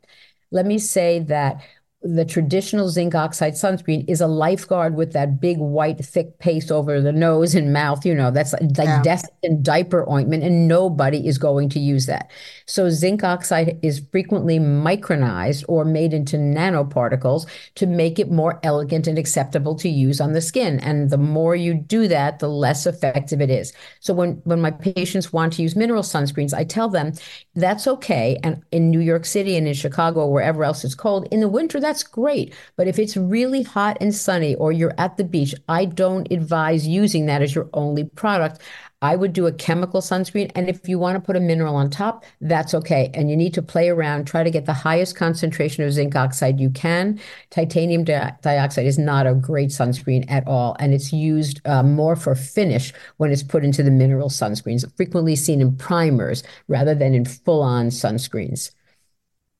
Let 0.50 0.64
me 0.64 0.78
say 0.78 1.20
that 1.20 1.60
the 2.02 2.24
traditional 2.24 2.88
zinc 2.88 3.14
oxide 3.14 3.54
sunscreen 3.54 4.04
is 4.08 4.20
a 4.20 4.26
lifeguard 4.26 4.94
with 4.94 5.12
that 5.12 5.40
big 5.40 5.58
white 5.58 5.98
thick 6.04 6.38
paste 6.38 6.70
over 6.70 7.00
the 7.00 7.12
nose 7.12 7.56
and 7.56 7.72
mouth 7.72 8.06
you 8.06 8.14
know 8.14 8.30
that's 8.30 8.52
like 8.52 8.86
yeah. 8.86 9.02
death 9.02 9.24
and 9.42 9.64
diaper 9.64 10.08
ointment 10.08 10.44
and 10.44 10.68
nobody 10.68 11.26
is 11.26 11.38
going 11.38 11.68
to 11.68 11.80
use 11.80 12.06
that. 12.06 12.30
So 12.66 12.88
zinc 12.90 13.24
oxide 13.24 13.78
is 13.82 14.02
frequently 14.12 14.58
micronized 14.58 15.64
or 15.68 15.84
made 15.84 16.14
into 16.14 16.36
nanoparticles 16.36 17.46
to 17.74 17.86
make 17.86 18.18
it 18.18 18.30
more 18.30 18.60
elegant 18.62 19.06
and 19.06 19.18
acceptable 19.18 19.74
to 19.76 19.88
use 19.88 20.20
on 20.20 20.32
the 20.32 20.40
skin. 20.40 20.78
And 20.80 21.10
the 21.10 21.18
more 21.18 21.56
you 21.56 21.74
do 21.74 22.06
that 22.08 22.38
the 22.38 22.48
less 22.48 22.86
effective 22.86 23.40
it 23.40 23.50
is. 23.50 23.72
So 24.00 24.14
when 24.14 24.40
when 24.44 24.60
my 24.60 24.70
patients 24.70 25.32
want 25.32 25.54
to 25.54 25.62
use 25.62 25.76
mineral 25.76 26.02
sunscreens 26.02 26.54
i 26.54 26.64
tell 26.64 26.88
them 26.88 27.12
that's 27.54 27.86
okay 27.86 28.38
and 28.42 28.62
in 28.72 28.90
new 28.90 29.00
york 29.00 29.24
city 29.24 29.56
and 29.56 29.66
in 29.66 29.74
chicago 29.74 30.26
wherever 30.26 30.64
else 30.64 30.84
it's 30.84 30.94
cold 30.94 31.26
in 31.30 31.40
the 31.40 31.48
winter 31.48 31.80
that's 31.88 32.02
great. 32.02 32.54
But 32.76 32.86
if 32.86 32.98
it's 32.98 33.16
really 33.16 33.62
hot 33.62 33.96
and 34.00 34.14
sunny 34.14 34.54
or 34.56 34.72
you're 34.72 34.94
at 34.98 35.16
the 35.16 35.24
beach, 35.24 35.54
I 35.68 35.86
don't 35.86 36.30
advise 36.30 36.86
using 36.86 37.24
that 37.26 37.40
as 37.40 37.54
your 37.54 37.70
only 37.72 38.04
product. 38.04 38.60
I 39.00 39.16
would 39.16 39.32
do 39.32 39.46
a 39.46 39.52
chemical 39.52 40.02
sunscreen. 40.02 40.50
And 40.54 40.68
if 40.68 40.86
you 40.86 40.98
want 40.98 41.16
to 41.16 41.20
put 41.20 41.36
a 41.36 41.40
mineral 41.40 41.76
on 41.76 41.88
top, 41.88 42.26
that's 42.42 42.74
okay. 42.74 43.10
And 43.14 43.30
you 43.30 43.38
need 43.38 43.54
to 43.54 43.62
play 43.62 43.88
around, 43.88 44.26
try 44.26 44.42
to 44.42 44.50
get 44.50 44.66
the 44.66 44.74
highest 44.74 45.16
concentration 45.16 45.82
of 45.82 45.92
zinc 45.92 46.14
oxide 46.14 46.60
you 46.60 46.68
can. 46.68 47.18
Titanium 47.48 48.04
di- 48.04 48.32
dioxide 48.42 48.86
is 48.86 48.98
not 48.98 49.26
a 49.26 49.34
great 49.34 49.70
sunscreen 49.70 50.30
at 50.30 50.46
all. 50.46 50.76
And 50.78 50.92
it's 50.92 51.10
used 51.10 51.66
uh, 51.66 51.82
more 51.82 52.16
for 52.16 52.34
finish 52.34 52.92
when 53.16 53.32
it's 53.32 53.42
put 53.42 53.64
into 53.64 53.82
the 53.82 53.90
mineral 53.90 54.28
sunscreens, 54.28 54.84
frequently 54.96 55.36
seen 55.36 55.62
in 55.62 55.74
primers 55.76 56.42
rather 56.66 56.94
than 56.94 57.14
in 57.14 57.24
full 57.24 57.62
on 57.62 57.88
sunscreens. 57.88 58.72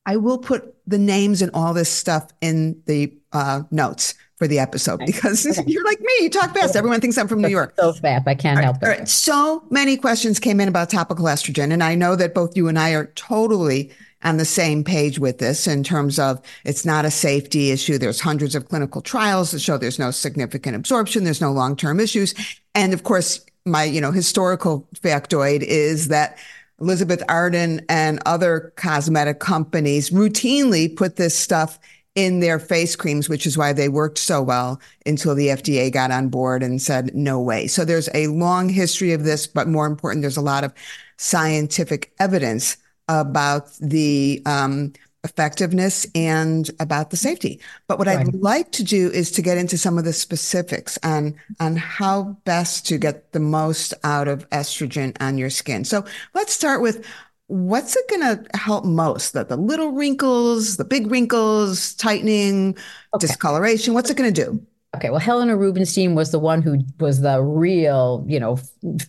I 0.05 0.17
will 0.17 0.39
put 0.39 0.75
the 0.89 0.97
names 0.97 1.41
and 1.41 1.51
all 1.53 1.73
this 1.73 1.89
stuff 1.89 2.27
in 2.41 2.81
the 2.85 3.13
uh, 3.31 3.61
notes 3.71 4.15
for 4.37 4.47
the 4.47 4.57
episode 4.57 5.01
because 5.05 5.45
okay. 5.59 5.63
you're 5.67 5.83
like 5.85 5.99
me. 5.99 6.13
You 6.21 6.29
talk 6.29 6.53
fast. 6.53 6.75
Everyone 6.75 6.99
thinks 6.99 7.17
I'm 7.17 7.27
from 7.27 7.41
New 7.41 7.49
York. 7.49 7.73
So 7.77 7.93
fast. 7.93 8.27
I 8.27 8.35
can't 8.35 8.59
help 8.59 8.77
it. 8.77 8.83
All 8.83 8.89
right. 8.89 9.07
So 9.07 9.63
many 9.69 9.97
questions 9.97 10.39
came 10.39 10.59
in 10.59 10.67
about 10.67 10.89
topical 10.89 11.25
estrogen. 11.25 11.71
And 11.71 11.83
I 11.83 11.93
know 11.93 12.15
that 12.15 12.33
both 12.33 12.57
you 12.57 12.67
and 12.67 12.79
I 12.79 12.91
are 12.91 13.05
totally 13.15 13.91
on 14.23 14.37
the 14.37 14.45
same 14.45 14.83
page 14.83 15.19
with 15.19 15.37
this 15.37 15.67
in 15.67 15.83
terms 15.83 16.19
of 16.19 16.41
it's 16.65 16.85
not 16.85 17.05
a 17.05 17.11
safety 17.11 17.71
issue. 17.71 17.97
There's 17.97 18.19
hundreds 18.19 18.55
of 18.55 18.67
clinical 18.67 19.01
trials 19.01 19.51
that 19.51 19.59
show 19.59 19.77
there's 19.77 19.99
no 19.99 20.11
significant 20.11 20.75
absorption. 20.75 21.23
There's 21.23 21.41
no 21.41 21.51
long-term 21.51 21.99
issues. 21.99 22.33
And 22.73 22.93
of 22.93 23.03
course, 23.03 23.45
my, 23.65 23.83
you 23.83 24.01
know, 24.01 24.11
historical 24.11 24.87
factoid 24.95 25.61
is 25.61 26.07
that 26.07 26.37
Elizabeth 26.81 27.23
Arden 27.27 27.85
and 27.89 28.19
other 28.25 28.73
cosmetic 28.75 29.39
companies 29.39 30.09
routinely 30.09 30.95
put 30.95 31.15
this 31.15 31.37
stuff 31.37 31.79
in 32.15 32.39
their 32.39 32.59
face 32.59 32.95
creams, 32.95 33.29
which 33.29 33.45
is 33.45 33.57
why 33.57 33.71
they 33.71 33.87
worked 33.87 34.17
so 34.17 34.41
well 34.41 34.81
until 35.05 35.35
the 35.35 35.47
FDA 35.47 35.91
got 35.91 36.11
on 36.11 36.29
board 36.29 36.63
and 36.63 36.81
said, 36.81 37.13
no 37.15 37.39
way. 37.39 37.67
So 37.67 37.85
there's 37.85 38.09
a 38.13 38.27
long 38.27 38.67
history 38.67 39.13
of 39.13 39.23
this, 39.23 39.47
but 39.47 39.67
more 39.67 39.85
important, 39.85 40.21
there's 40.21 40.37
a 40.37 40.41
lot 40.41 40.63
of 40.63 40.73
scientific 41.17 42.11
evidence 42.19 42.77
about 43.07 43.71
the 43.79 44.41
um, 44.45 44.93
effectiveness 45.23 46.05
and 46.15 46.71
about 46.79 47.09
the 47.09 47.17
safety. 47.17 47.59
But 47.87 47.99
what 47.99 48.07
right. 48.07 48.19
I'd 48.19 48.33
like 48.35 48.71
to 48.73 48.83
do 48.83 49.09
is 49.11 49.31
to 49.31 49.41
get 49.41 49.57
into 49.57 49.77
some 49.77 49.97
of 49.97 50.05
the 50.05 50.13
specifics 50.13 50.97
on, 51.03 51.35
on 51.59 51.75
how 51.75 52.37
best 52.45 52.85
to 52.87 52.97
get 52.97 53.31
the 53.33 53.39
most 53.39 53.93
out 54.03 54.27
of 54.27 54.49
estrogen 54.49 55.15
on 55.19 55.37
your 55.37 55.49
skin. 55.49 55.83
So 55.83 56.05
let's 56.33 56.53
start 56.53 56.81
with 56.81 57.05
what's 57.47 57.95
it 57.95 58.07
going 58.09 58.21
to 58.21 58.57
help 58.57 58.85
most? 58.85 59.33
The, 59.33 59.43
the 59.43 59.57
little 59.57 59.91
wrinkles, 59.91 60.77
the 60.77 60.85
big 60.85 61.11
wrinkles, 61.11 61.95
tightening, 61.95 62.77
okay. 63.13 63.27
discoloration. 63.27 63.93
What's 63.93 64.09
it 64.09 64.17
going 64.17 64.33
to 64.33 64.45
do? 64.45 64.65
Okay, 64.95 65.11
well, 65.11 65.19
Helena 65.19 65.55
Rubinstein 65.55 66.15
was 66.15 66.31
the 66.31 66.39
one 66.39 66.63
who 66.63 66.79
was 66.99 67.21
the 67.21 67.43
real, 67.43 68.25
you 68.27 68.39
know, 68.39 68.57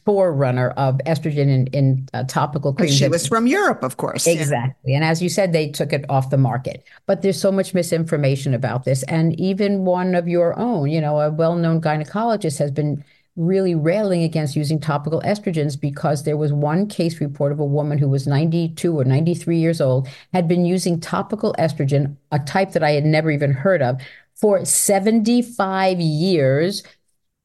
forerunner 0.05 0.71
of 0.77 0.99
estrogen 1.07 1.49
in, 1.49 1.67
in 1.69 2.09
uh, 2.13 2.25
topical 2.25 2.75
creams. 2.75 2.99
She 2.99 3.09
was 3.09 3.27
from 3.27 3.47
Europe, 3.47 3.83
of 3.83 3.97
course. 3.97 4.27
Exactly. 4.27 4.93
Yeah. 4.93 4.97
And 4.97 5.05
as 5.05 5.23
you 5.23 5.31
said, 5.31 5.55
they 5.55 5.71
took 5.71 5.95
it 5.95 6.05
off 6.11 6.29
the 6.29 6.37
market. 6.37 6.85
But 7.07 7.23
there's 7.23 7.41
so 7.41 7.51
much 7.51 7.73
misinformation 7.73 8.53
about 8.53 8.85
this. 8.85 9.05
And 9.05 9.39
even 9.41 9.87
one 9.87 10.15
of 10.15 10.29
your 10.29 10.59
own, 10.59 10.91
you 10.91 11.01
know, 11.01 11.19
a 11.19 11.31
well 11.31 11.57
known 11.57 11.81
gynecologist 11.81 12.59
has 12.59 12.71
been 12.71 13.03
really 13.37 13.75
railing 13.75 14.23
against 14.23 14.57
using 14.57 14.79
topical 14.79 15.23
estrogens 15.23 15.81
because 15.81 16.25
there 16.25 16.37
was 16.37 16.53
one 16.53 16.87
case 16.87 17.21
report 17.21 17.53
of 17.53 17.61
a 17.61 17.65
woman 17.65 17.97
who 17.97 18.09
was 18.09 18.27
92 18.27 18.99
or 18.99 19.05
93 19.05 19.57
years 19.57 19.81
old, 19.81 20.09
had 20.35 20.47
been 20.47 20.65
using 20.65 21.01
topical 21.01 21.55
estrogen, 21.59 22.17
a 22.33 22.39
type 22.41 22.73
that 22.73 22.83
I 22.83 22.91
had 22.91 23.05
never 23.05 23.31
even 23.31 23.53
heard 23.53 23.83
of, 23.83 24.01
for 24.41 24.65
75 24.65 26.01
years, 26.01 26.83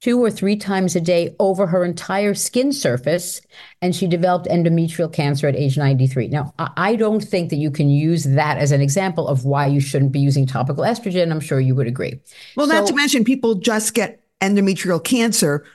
two 0.02 0.24
or 0.24 0.30
three 0.30 0.56
times 0.56 0.96
a 0.96 1.02
day 1.02 1.36
over 1.40 1.68
her 1.68 1.84
entire 1.84 2.34
skin 2.34 2.72
surface. 2.72 3.42
And 3.82 3.96
she 3.96 4.08
developed 4.08 4.48
endometrial 4.48 5.12
cancer 5.12 5.48
at 5.48 5.56
age 5.56 5.78
93. 5.78 6.28
Now, 6.28 6.54
I 6.60 6.96
don't 6.96 7.22
think 7.24 7.50
that 7.50 7.58
you 7.58 7.72
can 7.72 7.90
use 7.90 8.24
that 8.24 8.58
as 8.58 8.72
an 8.72 8.82
example 8.82 9.28
of 9.28 9.46
why 9.46 9.68
you 9.68 9.80
shouldn't 9.80 10.12
be 10.12 10.20
using 10.20 10.46
topical 10.46 10.84
estrogen. 10.84 11.32
I'm 11.32 11.40
sure 11.40 11.60
you 11.60 11.76
would 11.76 11.88
agree. 11.88 12.20
Well, 12.56 12.68
so, 12.68 12.74
not 12.74 12.88
to 12.88 12.94
mention, 12.94 13.24
people 13.24 13.56
just 13.56 13.94
get 13.94 14.22
endometrial 14.42 15.04
cancer 15.04 15.66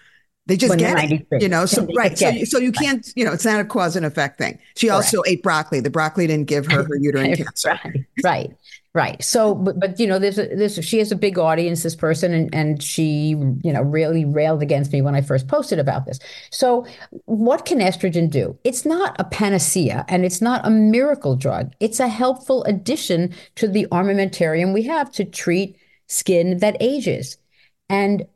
they 0.50 0.57
just 0.57 0.78
get 0.78 1.11
it, 1.11 1.42
you 1.42 1.49
know. 1.49 1.66
So 1.66 1.87
right, 1.97 2.19
so 2.19 2.28
you, 2.28 2.47
so 2.47 2.59
you 2.59 2.73
can't, 2.73 3.07
you 3.14 3.25
know, 3.25 3.33
it's 3.33 3.45
not 3.45 3.61
a 3.61 3.64
cause 3.64 3.97
and 3.97 4.04
effect 4.04 4.38
thing. 4.38 4.59
She 4.76 4.90
also 4.90 5.23
ate 5.26 5.42
broccoli. 5.42 5.80
The 5.80 5.90
broccoli 5.90 6.26
didn't 6.26 6.49
give 6.49 6.66
her 6.66 6.83
her 6.85 6.97
uterine 6.97 7.37
cancer. 7.37 7.78
Right, 7.85 8.04
right, 8.25 8.50
right. 8.95 9.23
So, 9.23 9.54
but, 9.54 9.78
but 9.78 10.00
you 10.00 10.07
know, 10.07 10.19
there's 10.19 10.38
a, 10.38 10.47
there's 10.54 10.83
she 10.85 10.99
has 10.99 11.12
a 11.12 11.16
big 11.16 11.38
audience. 11.38 11.83
This 11.83 11.95
person, 11.95 12.35
and 12.35 12.54
and 12.54 12.83
she, 12.83 13.37
you 13.62 13.73
know, 13.73 13.83
really 13.83 14.25
railed 14.25 14.62
against 14.62 14.92
me 14.92 15.02
when 15.02 15.14
I 15.14 15.21
first 15.21 15.47
posted 15.47 15.78
about 15.78 16.07
this. 16.07 16.19
So, 16.50 16.87
what 17.26 17.64
can 17.64 17.78
estrogen 17.78 18.30
do? 18.30 18.59
It's 18.64 18.85
not 18.85 19.16
a 19.21 19.25
panacea, 19.25 20.04
and 20.09 20.25
it's 20.25 20.40
not 20.40 20.66
a 20.66 20.71
miracle 20.71 21.37
drug. 21.37 21.73
It's 21.80 22.00
a 22.00 22.09
helpful 22.09 22.64
addition 22.64 23.35
to 23.54 23.69
the 23.69 23.87
armamentarium 23.92 24.75
we 24.75 24.83
have 24.83 25.12
to 25.12 25.25
treat 25.25 25.76
skin 26.09 26.59
that 26.59 26.76
ages. 26.80 27.37
And 27.88 28.26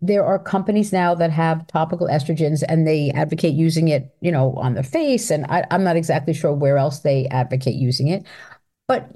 there 0.00 0.24
are 0.24 0.38
companies 0.38 0.92
now 0.92 1.14
that 1.14 1.30
have 1.30 1.66
topical 1.66 2.06
estrogens 2.06 2.62
and 2.68 2.86
they 2.86 3.10
advocate 3.10 3.54
using 3.54 3.88
it, 3.88 4.14
you 4.20 4.30
know, 4.30 4.54
on 4.54 4.74
the 4.74 4.82
face. 4.82 5.30
And 5.30 5.44
I, 5.46 5.64
I'm 5.70 5.82
not 5.82 5.96
exactly 5.96 6.34
sure 6.34 6.52
where 6.52 6.78
else 6.78 7.00
they 7.00 7.26
advocate 7.28 7.74
using 7.74 8.08
it. 8.08 8.24
But 8.86 9.10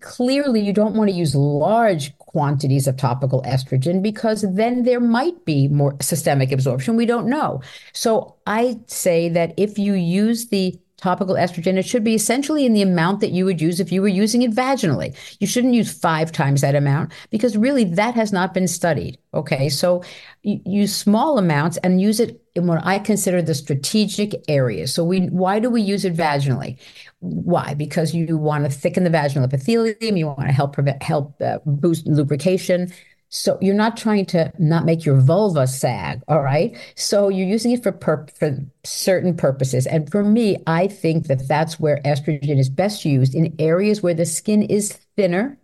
clearly, 0.00 0.60
you 0.60 0.72
don't 0.72 0.94
want 0.94 1.10
to 1.10 1.16
use 1.16 1.34
large 1.34 2.16
quantities 2.18 2.86
of 2.86 2.96
topical 2.96 3.42
estrogen 3.42 4.02
because 4.02 4.44
then 4.54 4.84
there 4.84 5.00
might 5.00 5.44
be 5.44 5.68
more 5.68 5.96
systemic 6.00 6.52
absorption. 6.52 6.96
We 6.96 7.06
don't 7.06 7.26
know. 7.26 7.60
So 7.92 8.36
I 8.46 8.78
say 8.86 9.28
that 9.30 9.54
if 9.56 9.78
you 9.78 9.94
use 9.94 10.48
the 10.48 10.78
topical 10.96 11.34
estrogen, 11.34 11.76
it 11.76 11.84
should 11.84 12.04
be 12.04 12.14
essentially 12.14 12.64
in 12.64 12.72
the 12.72 12.82
amount 12.82 13.20
that 13.20 13.30
you 13.30 13.44
would 13.44 13.60
use 13.60 13.80
if 13.80 13.92
you 13.92 14.00
were 14.00 14.08
using 14.08 14.42
it 14.42 14.50
vaginally. 14.50 15.14
You 15.40 15.46
shouldn't 15.46 15.74
use 15.74 15.92
five 15.92 16.32
times 16.32 16.62
that 16.62 16.74
amount 16.74 17.12
because 17.30 17.56
really 17.56 17.84
that 17.84 18.14
has 18.14 18.32
not 18.32 18.54
been 18.54 18.66
studied. 18.66 19.18
Okay. 19.34 19.68
So 19.68 20.02
use 20.42 20.94
small 20.94 21.38
amounts 21.38 21.76
and 21.78 22.00
use 22.00 22.20
it 22.20 22.40
in 22.54 22.66
what 22.66 22.84
I 22.84 22.98
consider 22.98 23.42
the 23.42 23.54
strategic 23.54 24.34
areas. 24.48 24.94
So 24.94 25.04
we, 25.04 25.26
why 25.26 25.58
do 25.58 25.68
we 25.68 25.82
use 25.82 26.06
it 26.06 26.14
vaginally? 26.14 26.78
Why? 27.20 27.74
Because 27.74 28.14
you 28.14 28.38
want 28.38 28.64
to 28.64 28.70
thicken 28.70 29.04
the 29.04 29.10
vaginal 29.10 29.44
epithelium. 29.44 30.16
You 30.16 30.28
want 30.28 30.48
to 30.48 30.52
help 30.52 30.72
prevent, 30.72 31.02
help 31.02 31.40
uh, 31.42 31.58
boost 31.66 32.06
lubrication. 32.06 32.92
So 33.28 33.58
you're 33.60 33.74
not 33.74 33.96
trying 33.96 34.26
to 34.26 34.52
not 34.58 34.84
make 34.84 35.04
your 35.04 35.20
vulva 35.20 35.66
sag, 35.66 36.22
all 36.28 36.42
right? 36.42 36.76
So 36.94 37.28
you're 37.28 37.46
using 37.46 37.72
it 37.72 37.82
for 37.82 37.92
per- 37.92 38.26
for 38.38 38.56
certain 38.84 39.36
purposes. 39.36 39.86
And 39.86 40.10
for 40.10 40.22
me, 40.22 40.56
I 40.66 40.86
think 40.86 41.26
that 41.26 41.46
that's 41.48 41.80
where 41.80 42.00
estrogen 42.04 42.58
is 42.58 42.70
best 42.70 43.04
used 43.04 43.34
in 43.34 43.54
areas 43.58 44.02
where 44.02 44.14
the 44.14 44.26
skin 44.26 44.62
is 44.62 44.92
thinner 45.16 45.58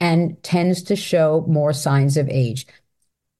and 0.00 0.42
tends 0.42 0.82
to 0.84 0.96
show 0.96 1.44
more 1.48 1.72
signs 1.72 2.16
of 2.16 2.28
age. 2.28 2.66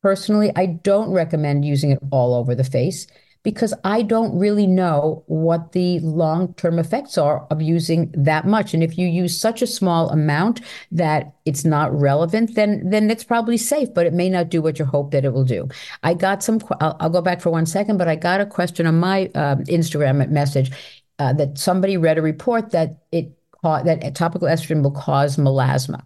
Personally, 0.03 0.53
I 0.57 0.67
don't 0.67 1.11
recommend 1.11 1.65
using 1.65 1.91
it 1.91 1.99
all 2.11 2.35
over 2.35 2.55
the 2.55 2.65
face 2.65 3.07
because 3.47 3.73
I 3.85 4.03
don't 4.03 4.37
really 4.37 4.67
know 4.67 5.23
what 5.27 5.71
the 5.71 6.01
long 6.01 6.53
term 6.55 6.81
effects 6.81 7.17
are 7.17 7.47
of 7.49 7.63
using 7.63 8.13
that 8.13 8.45
much. 8.45 8.75
And 8.75 8.83
if 8.83 8.99
you 8.99 9.07
use 9.07 9.41
such 9.41 9.63
a 9.63 9.69
small 9.69 10.11
amount 10.11 10.63
that 10.91 11.33
it's 11.45 11.65
not 11.65 11.97
relevant, 11.97 12.57
then 12.57 12.91
then 12.91 13.09
it's 13.09 13.23
probably 13.23 13.57
safe, 13.57 13.95
but 13.95 14.05
it 14.05 14.13
may 14.13 14.29
not 14.29 14.49
do 14.49 14.61
what 14.61 14.81
you 14.81 14.85
hope 14.85 15.13
that 15.13 15.25
it 15.25 15.33
will 15.33 15.45
do. 15.45 15.69
I 16.03 16.15
got 16.15 16.43
some. 16.43 16.59
I'll, 16.81 16.97
I'll 16.99 17.09
go 17.09 17.23
back 17.23 17.41
for 17.41 17.51
one 17.51 17.67
second, 17.67 17.99
but 17.99 18.09
I 18.09 18.17
got 18.17 18.41
a 18.41 18.47
question 18.47 18.85
on 18.85 18.99
my 18.99 19.31
uh, 19.37 19.55
Instagram 19.69 20.29
message 20.29 20.73
uh, 21.21 21.33
that 21.35 21.57
somebody 21.57 21.97
read 21.97 22.19
a 22.19 22.23
report 22.23 22.73
that 22.73 23.05
it 23.13 23.31
that 23.63 24.15
topical 24.17 24.49
estrogen 24.49 24.83
will 24.83 24.91
cause 24.91 25.37
melasma. 25.37 26.03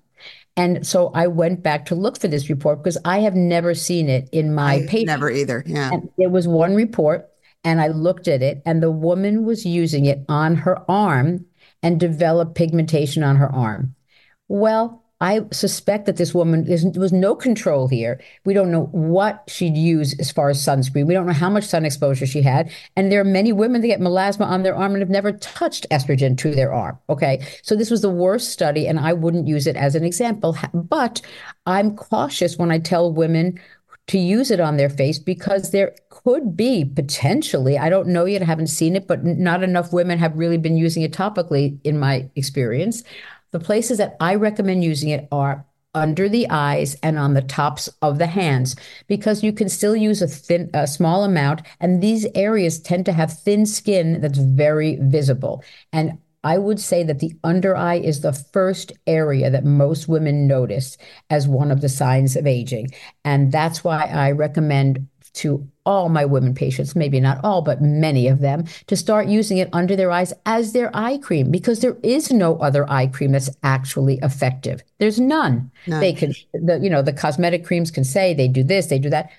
And 0.56 0.86
so 0.86 1.10
I 1.14 1.26
went 1.26 1.62
back 1.62 1.86
to 1.86 1.94
look 1.94 2.18
for 2.20 2.28
this 2.28 2.50
report 2.50 2.82
because 2.82 2.98
I 3.04 3.20
have 3.20 3.34
never 3.34 3.74
seen 3.74 4.08
it 4.08 4.28
in 4.32 4.54
my 4.54 4.74
I 4.74 4.86
paper. 4.86 5.06
Never 5.06 5.30
either. 5.30 5.62
Yeah. 5.66 5.90
And 5.92 6.10
there 6.18 6.28
was 6.28 6.46
one 6.46 6.74
report 6.74 7.30
and 7.64 7.80
I 7.80 7.88
looked 7.88 8.26
at 8.26 8.42
it, 8.42 8.62
and 8.64 8.82
the 8.82 8.90
woman 8.90 9.44
was 9.44 9.66
using 9.66 10.06
it 10.06 10.24
on 10.28 10.56
her 10.56 10.78
arm 10.90 11.44
and 11.82 12.00
developed 12.00 12.54
pigmentation 12.54 13.22
on 13.22 13.36
her 13.36 13.52
arm. 13.54 13.94
Well, 14.48 14.99
I 15.22 15.42
suspect 15.52 16.06
that 16.06 16.16
this 16.16 16.32
woman 16.32 16.64
there 16.64 16.78
was 17.00 17.12
no 17.12 17.34
control 17.34 17.88
here. 17.88 18.20
We 18.46 18.54
don't 18.54 18.70
know 18.70 18.86
what 18.86 19.44
she'd 19.48 19.76
use 19.76 20.18
as 20.18 20.30
far 20.30 20.48
as 20.48 20.64
sunscreen. 20.64 21.06
We 21.06 21.12
don't 21.12 21.26
know 21.26 21.34
how 21.34 21.50
much 21.50 21.64
sun 21.64 21.84
exposure 21.84 22.26
she 22.26 22.40
had. 22.40 22.70
And 22.96 23.12
there 23.12 23.20
are 23.20 23.24
many 23.24 23.52
women 23.52 23.82
that 23.82 23.88
get 23.88 24.00
melasma 24.00 24.46
on 24.46 24.62
their 24.62 24.74
arm 24.74 24.92
and 24.92 25.02
have 25.02 25.10
never 25.10 25.32
touched 25.32 25.86
estrogen 25.90 26.38
to 26.38 26.54
their 26.54 26.72
arm. 26.72 26.98
Okay. 27.10 27.46
So 27.62 27.76
this 27.76 27.90
was 27.90 28.00
the 28.00 28.10
worst 28.10 28.50
study, 28.50 28.86
and 28.86 28.98
I 28.98 29.12
wouldn't 29.12 29.46
use 29.46 29.66
it 29.66 29.76
as 29.76 29.94
an 29.94 30.04
example. 30.04 30.56
But 30.72 31.20
I'm 31.66 31.96
cautious 31.96 32.56
when 32.56 32.70
I 32.70 32.78
tell 32.78 33.12
women 33.12 33.60
to 34.06 34.18
use 34.18 34.50
it 34.50 34.58
on 34.58 34.76
their 34.76 34.88
face 34.88 35.18
because 35.18 35.70
there 35.70 35.94
could 36.08 36.56
be 36.56 36.84
potentially, 36.84 37.78
I 37.78 37.90
don't 37.90 38.08
know 38.08 38.24
yet, 38.24 38.42
I 38.42 38.46
haven't 38.46 38.66
seen 38.68 38.96
it, 38.96 39.06
but 39.06 39.24
not 39.24 39.62
enough 39.62 39.92
women 39.92 40.18
have 40.18 40.36
really 40.36 40.58
been 40.58 40.76
using 40.76 41.02
it 41.02 41.12
topically 41.12 41.78
in 41.84 41.98
my 41.98 42.28
experience. 42.34 43.04
The 43.52 43.60
places 43.60 43.98
that 43.98 44.16
I 44.20 44.34
recommend 44.34 44.84
using 44.84 45.08
it 45.10 45.28
are 45.32 45.66
under 45.94 46.28
the 46.28 46.48
eyes 46.50 46.96
and 47.02 47.18
on 47.18 47.34
the 47.34 47.42
tops 47.42 47.88
of 48.00 48.18
the 48.18 48.26
hands 48.26 48.76
because 49.08 49.42
you 49.42 49.52
can 49.52 49.68
still 49.68 49.96
use 49.96 50.22
a 50.22 50.28
thin 50.28 50.70
a 50.72 50.86
small 50.86 51.24
amount 51.24 51.62
and 51.80 52.00
these 52.00 52.28
areas 52.36 52.78
tend 52.78 53.04
to 53.04 53.12
have 53.12 53.36
thin 53.40 53.66
skin 53.66 54.20
that's 54.20 54.38
very 54.38 54.98
visible 55.00 55.64
and 55.92 56.16
I 56.42 56.56
would 56.56 56.80
say 56.80 57.02
that 57.02 57.18
the 57.18 57.34
under 57.44 57.76
eye 57.76 57.96
is 57.96 58.20
the 58.20 58.32
first 58.32 58.92
area 59.06 59.50
that 59.50 59.64
most 59.64 60.08
women 60.08 60.46
notice 60.46 60.96
as 61.28 61.46
one 61.46 61.70
of 61.70 61.82
the 61.82 61.88
signs 61.88 62.34
of 62.34 62.46
aging. 62.46 62.88
And 63.26 63.52
that's 63.52 63.84
why 63.84 64.04
I 64.04 64.30
recommend 64.30 65.06
to 65.34 65.66
all 65.86 66.08
my 66.08 66.24
women 66.24 66.54
patients, 66.54 66.94
maybe 66.94 67.20
not 67.20 67.42
all, 67.44 67.62
but 67.62 67.82
many 67.82 68.28
of 68.28 68.40
them, 68.40 68.64
to 68.86 68.96
start 68.96 69.26
using 69.26 69.58
it 69.58 69.68
under 69.72 69.96
their 69.96 70.10
eyes 70.10 70.32
as 70.46 70.72
their 70.72 70.90
eye 70.94 71.18
cream 71.18 71.50
because 71.50 71.80
there 71.80 71.96
is 72.02 72.30
no 72.32 72.56
other 72.58 72.88
eye 72.90 73.06
cream 73.06 73.32
that's 73.32 73.50
actually 73.62 74.18
effective. 74.22 74.82
There's 74.98 75.18
none. 75.18 75.70
none. 75.86 76.00
They 76.00 76.12
can, 76.12 76.34
the, 76.52 76.78
you 76.78 76.90
know, 76.90 77.02
the 77.02 77.12
cosmetic 77.12 77.64
creams 77.64 77.90
can 77.90 78.04
say 78.04 78.34
they 78.34 78.48
do 78.48 78.62
this, 78.62 78.86
they 78.86 78.98
do 78.98 79.10
that 79.10 79.30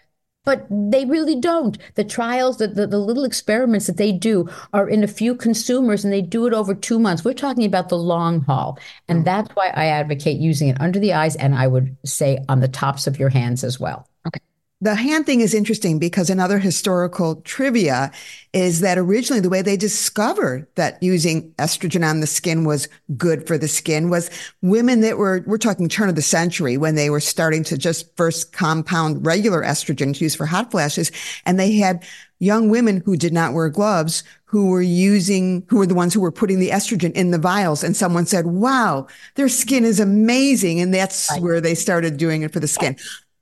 but 0.43 0.65
they 0.69 1.05
really 1.05 1.39
don't. 1.39 1.77
The 1.95 2.03
trials, 2.03 2.57
the, 2.57 2.67
the, 2.67 2.87
the, 2.87 2.97
little 2.97 3.23
experiments 3.23 3.87
that 3.87 3.97
they 3.97 4.11
do 4.11 4.49
are 4.73 4.89
in 4.89 5.03
a 5.03 5.07
few 5.07 5.35
consumers 5.35 6.03
and 6.03 6.11
they 6.11 6.21
do 6.21 6.47
it 6.47 6.53
over 6.53 6.73
two 6.73 6.99
months. 6.99 7.23
We're 7.23 7.33
talking 7.33 7.65
about 7.65 7.89
the 7.89 7.97
long 7.97 8.41
haul. 8.41 8.79
And 9.07 9.21
mm. 9.21 9.25
that's 9.25 9.49
why 9.55 9.67
I 9.75 9.85
advocate 9.85 10.39
using 10.39 10.69
it 10.69 10.81
under 10.81 10.99
the 10.99 11.13
eyes 11.13 11.35
and 11.35 11.53
I 11.53 11.67
would 11.67 11.95
say 12.05 12.39
on 12.49 12.59
the 12.59 12.67
tops 12.67 13.05
of 13.05 13.19
your 13.19 13.29
hands 13.29 13.63
as 13.63 13.79
well. 13.79 14.07
Okay. 14.25 14.39
The 14.83 14.95
hand 14.95 15.27
thing 15.27 15.41
is 15.41 15.53
interesting 15.53 15.99
because 15.99 16.31
another 16.31 16.57
historical 16.57 17.35
trivia 17.43 18.11
is 18.51 18.81
that 18.81 18.97
originally 18.97 19.39
the 19.39 19.49
way 19.49 19.61
they 19.61 19.77
discovered 19.77 20.65
that 20.73 21.01
using 21.03 21.51
estrogen 21.59 22.03
on 22.03 22.19
the 22.19 22.25
skin 22.25 22.65
was 22.65 22.89
good 23.15 23.45
for 23.45 23.59
the 23.59 23.67
skin 23.67 24.09
was 24.09 24.31
women 24.63 25.01
that 25.01 25.19
were, 25.19 25.43
we're 25.45 25.59
talking 25.59 25.87
turn 25.87 26.09
of 26.09 26.15
the 26.15 26.21
century 26.23 26.77
when 26.77 26.95
they 26.95 27.11
were 27.11 27.19
starting 27.19 27.63
to 27.65 27.77
just 27.77 28.15
first 28.17 28.53
compound 28.53 29.23
regular 29.23 29.61
estrogen 29.61 30.15
to 30.15 30.23
use 30.23 30.33
for 30.33 30.47
hot 30.47 30.71
flashes. 30.71 31.11
And 31.45 31.59
they 31.59 31.73
had 31.73 32.03
young 32.39 32.69
women 32.69 33.03
who 33.05 33.15
did 33.15 33.33
not 33.33 33.53
wear 33.53 33.69
gloves 33.69 34.23
who 34.45 34.69
were 34.69 34.81
using, 34.81 35.63
who 35.69 35.77
were 35.77 35.85
the 35.85 35.93
ones 35.93 36.13
who 36.13 36.19
were 36.19 36.31
putting 36.31 36.59
the 36.59 36.71
estrogen 36.71 37.11
in 37.13 37.29
the 37.29 37.37
vials. 37.37 37.83
And 37.83 37.95
someone 37.95 38.25
said, 38.25 38.47
wow, 38.47 39.07
their 39.35 39.47
skin 39.47 39.85
is 39.85 39.99
amazing. 39.99 40.81
And 40.81 40.91
that's 40.91 41.39
where 41.39 41.61
they 41.61 41.75
started 41.75 42.17
doing 42.17 42.41
it 42.41 42.51
for 42.51 42.59
the 42.59 42.67
skin. 42.67 42.97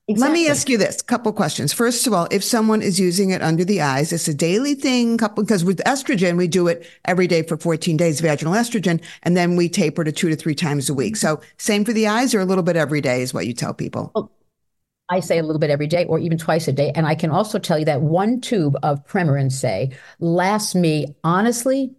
Exactly. 0.10 0.28
Let 0.28 0.34
me 0.34 0.50
ask 0.50 0.69
you 0.69 0.80
this 0.80 1.04
couple 1.04 1.32
questions. 1.32 1.72
First 1.72 2.08
of 2.08 2.13
all, 2.13 2.28
if 2.32 2.43
someone 2.43 2.82
is 2.82 3.00
using 3.00 3.30
it 3.30 3.43
under 3.43 3.63
the 3.63 3.80
eyes, 3.82 4.12
it's 4.12 4.28
a 4.28 4.34
daily 4.34 4.74
thing, 4.74 5.19
couple 5.19 5.43
because 5.43 5.63
with 5.63 5.78
estrogen 5.86 6.36
we 6.36 6.48
do 6.48 6.67
it 6.67 6.89
every 7.06 7.28
day 7.28 7.43
for 7.43 7.58
14 7.58 7.95
days, 7.95 8.19
vaginal 8.19 8.54
estrogen, 8.54 9.04
and 9.22 9.38
then 9.38 9.56
we 9.56 9.69
taper 9.69 10.04
to 10.04 10.12
two 10.12 10.28
to 10.30 10.36
three 10.36 10.56
times 10.56 10.89
a 10.89 10.95
week. 10.95 11.15
So 11.15 11.41
same 11.58 11.86
for 11.86 11.93
the 11.93 12.08
eyes, 12.08 12.34
or 12.34 12.39
a 12.39 12.45
little 12.45 12.63
bit 12.63 12.76
every 12.76 13.02
day 13.02 13.22
is 13.22 13.36
what 13.36 13.45
you 13.45 13.54
tell 13.54 13.72
people. 13.72 14.12
Well, 14.15 14.32
I 15.10 15.19
say 15.19 15.38
a 15.38 15.43
little 15.43 15.60
bit 15.60 15.69
every 15.69 15.86
day, 15.86 16.06
or 16.06 16.17
even 16.17 16.39
twice 16.39 16.67
a 16.67 16.72
day, 16.72 16.91
and 16.95 17.06
I 17.06 17.13
can 17.13 17.30
also 17.30 17.60
tell 17.60 17.78
you 17.78 17.86
that 17.86 18.02
one 18.02 18.41
tube 18.41 18.78
of 18.82 19.06
Premarin, 19.06 19.52
say, 19.52 19.91
lasts 20.19 20.74
me 20.74 21.15
honestly 21.24 21.93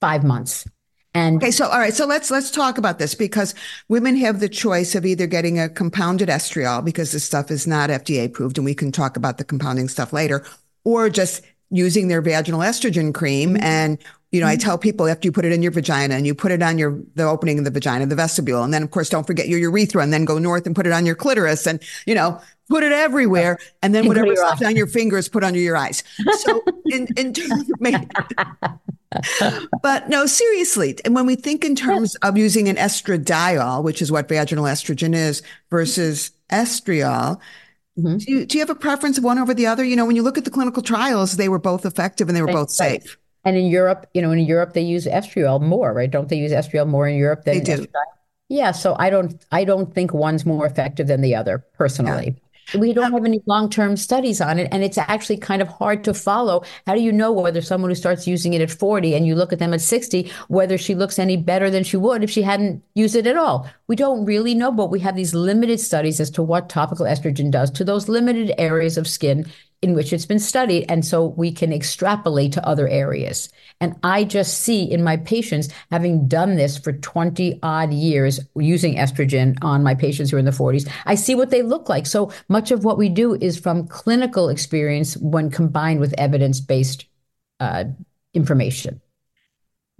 five 0.00 0.24
months. 0.24 0.66
And 1.12 1.36
okay, 1.38 1.50
so 1.50 1.66
all 1.66 1.78
right, 1.78 1.94
so 1.94 2.06
let's 2.06 2.30
let's 2.30 2.50
talk 2.50 2.78
about 2.78 2.98
this 3.00 3.14
because 3.16 3.54
women 3.88 4.16
have 4.16 4.38
the 4.38 4.48
choice 4.48 4.94
of 4.94 5.04
either 5.04 5.26
getting 5.26 5.58
a 5.58 5.68
compounded 5.68 6.28
estriol 6.28 6.84
because 6.84 7.10
this 7.10 7.24
stuff 7.24 7.50
is 7.50 7.66
not 7.66 7.90
FDA 7.90 8.26
approved, 8.26 8.58
and 8.58 8.64
we 8.64 8.74
can 8.74 8.92
talk 8.92 9.16
about 9.16 9.38
the 9.38 9.44
compounding 9.44 9.88
stuff 9.88 10.12
later, 10.12 10.44
or 10.84 11.10
just 11.10 11.42
using 11.70 12.08
their 12.08 12.22
vaginal 12.22 12.60
estrogen 12.60 13.12
cream. 13.12 13.54
Mm-hmm. 13.54 13.64
And 13.64 13.98
you 14.30 14.38
know, 14.38 14.46
mm-hmm. 14.46 14.52
I 14.52 14.56
tell 14.56 14.78
people 14.78 15.08
after 15.08 15.26
you 15.26 15.32
put 15.32 15.44
it 15.44 15.50
in 15.50 15.62
your 15.62 15.72
vagina 15.72 16.14
and 16.14 16.26
you 16.26 16.34
put 16.34 16.52
it 16.52 16.62
on 16.62 16.78
your 16.78 17.00
the 17.16 17.24
opening 17.24 17.58
of 17.58 17.64
the 17.64 17.72
vagina, 17.72 18.06
the 18.06 18.14
vestibule, 18.14 18.62
and 18.62 18.72
then 18.72 18.84
of 18.84 18.92
course 18.92 19.08
don't 19.08 19.26
forget 19.26 19.48
your 19.48 19.58
urethra, 19.58 20.02
and 20.02 20.12
then 20.12 20.24
go 20.24 20.38
north 20.38 20.64
and 20.64 20.76
put 20.76 20.86
it 20.86 20.92
on 20.92 21.06
your 21.06 21.16
clitoris, 21.16 21.66
and 21.66 21.82
you 22.06 22.14
know, 22.14 22.40
put 22.70 22.82
it 22.82 22.92
everywhere, 22.92 23.58
and 23.82 23.94
then 23.94 24.06
whatever's 24.06 24.38
left 24.38 24.64
on 24.64 24.76
your 24.76 24.86
fingers, 24.86 25.28
put 25.28 25.44
under 25.44 25.58
your 25.58 25.76
eyes. 25.76 26.02
So 26.38 26.62
in 26.86 27.08
in 27.16 27.32
terms 27.34 27.70
of 27.70 27.80
but 29.82 30.08
no, 30.08 30.26
seriously. 30.26 30.96
And 31.04 31.14
when 31.14 31.26
we 31.26 31.34
think 31.34 31.64
in 31.64 31.74
terms 31.74 32.14
of 32.16 32.38
using 32.38 32.68
an 32.68 32.76
estradiol, 32.76 33.82
which 33.82 34.00
is 34.00 34.12
what 34.12 34.28
vaginal 34.28 34.64
estrogen 34.64 35.14
is, 35.14 35.42
versus 35.68 36.30
estriol, 36.50 37.40
mm-hmm. 37.98 38.18
do, 38.18 38.32
you, 38.32 38.46
do 38.46 38.58
you 38.58 38.62
have 38.62 38.70
a 38.70 38.74
preference 38.74 39.18
of 39.18 39.24
one 39.24 39.38
over 39.38 39.52
the 39.52 39.66
other? 39.66 39.84
You 39.84 39.96
know, 39.96 40.06
when 40.06 40.16
you 40.16 40.22
look 40.22 40.38
at 40.38 40.44
the 40.44 40.50
clinical 40.50 40.82
trials, 40.82 41.36
they 41.36 41.48
were 41.48 41.58
both 41.58 41.84
effective 41.84 42.28
and 42.28 42.36
they 42.36 42.42
were 42.42 42.52
both 42.52 42.70
safe. 42.70 43.16
And 43.44 43.56
in 43.56 43.66
Europe, 43.66 44.06
you 44.14 44.22
know, 44.22 44.30
in 44.30 44.38
Europe 44.40 44.74
they 44.74 44.82
use 44.82 45.06
estriol 45.06 45.60
more, 45.60 45.92
right? 45.92 46.10
Don't 46.10 46.28
they 46.28 46.36
use 46.36 46.52
estriol 46.52 46.86
more 46.86 47.08
in 47.08 47.16
Europe 47.16 47.44
than 47.44 47.58
they 47.58 47.64
do? 47.64 47.82
Estriol? 47.82 48.04
Yeah. 48.48 48.72
So 48.72 48.96
I 48.98 49.10
don't, 49.10 49.44
I 49.50 49.64
don't 49.64 49.94
think 49.94 50.12
one's 50.12 50.44
more 50.44 50.66
effective 50.66 51.06
than 51.06 51.20
the 51.20 51.34
other, 51.34 51.64
personally. 51.74 52.36
Yeah. 52.36 52.49
We 52.74 52.92
don't 52.92 53.06
um, 53.06 53.12
have 53.12 53.24
any 53.24 53.40
long 53.46 53.70
term 53.70 53.96
studies 53.96 54.40
on 54.40 54.58
it. 54.58 54.68
And 54.70 54.82
it's 54.82 54.98
actually 54.98 55.38
kind 55.38 55.62
of 55.62 55.68
hard 55.68 56.04
to 56.04 56.14
follow. 56.14 56.62
How 56.86 56.94
do 56.94 57.00
you 57.00 57.12
know 57.12 57.32
whether 57.32 57.62
someone 57.62 57.90
who 57.90 57.94
starts 57.94 58.26
using 58.26 58.54
it 58.54 58.60
at 58.60 58.70
40 58.70 59.14
and 59.14 59.26
you 59.26 59.34
look 59.34 59.52
at 59.52 59.58
them 59.58 59.74
at 59.74 59.80
60, 59.80 60.30
whether 60.48 60.78
she 60.78 60.94
looks 60.94 61.18
any 61.18 61.36
better 61.36 61.70
than 61.70 61.84
she 61.84 61.96
would 61.96 62.22
if 62.22 62.30
she 62.30 62.42
hadn't 62.42 62.82
used 62.94 63.16
it 63.16 63.26
at 63.26 63.36
all? 63.36 63.68
We 63.86 63.96
don't 63.96 64.24
really 64.24 64.54
know, 64.54 64.72
but 64.72 64.90
we 64.90 65.00
have 65.00 65.16
these 65.16 65.34
limited 65.34 65.80
studies 65.80 66.20
as 66.20 66.30
to 66.32 66.42
what 66.42 66.68
topical 66.68 67.06
estrogen 67.06 67.50
does 67.50 67.70
to 67.72 67.84
those 67.84 68.08
limited 68.08 68.52
areas 68.58 68.96
of 68.96 69.06
skin 69.06 69.46
in 69.82 69.94
which 69.94 70.12
it's 70.12 70.26
been 70.26 70.38
studied. 70.38 70.84
And 70.88 71.04
so 71.04 71.26
we 71.26 71.52
can 71.52 71.72
extrapolate 71.72 72.52
to 72.52 72.66
other 72.66 72.86
areas. 72.88 73.48
And 73.80 73.96
I 74.02 74.24
just 74.24 74.60
see 74.60 74.82
in 74.82 75.02
my 75.02 75.16
patients, 75.16 75.68
having 75.90 76.28
done 76.28 76.56
this 76.56 76.76
for 76.76 76.92
20 76.92 77.58
odd 77.62 77.92
years 77.92 78.40
using 78.54 78.96
estrogen 78.96 79.56
on 79.62 79.82
my 79.82 79.94
patients 79.94 80.30
who 80.30 80.36
are 80.36 80.40
in 80.40 80.44
the 80.44 80.50
40s, 80.50 80.90
I 81.06 81.14
see 81.14 81.34
what 81.34 81.50
they 81.50 81.62
look 81.62 81.88
like. 81.88 82.06
So 82.06 82.30
much 82.48 82.70
of 82.70 82.84
what 82.84 82.98
we 82.98 83.08
do 83.08 83.34
is 83.34 83.58
from 83.58 83.88
clinical 83.88 84.48
experience 84.48 85.16
when 85.16 85.50
combined 85.50 86.00
with 86.00 86.14
evidence 86.18 86.60
based 86.60 87.06
uh, 87.58 87.84
information 88.34 89.00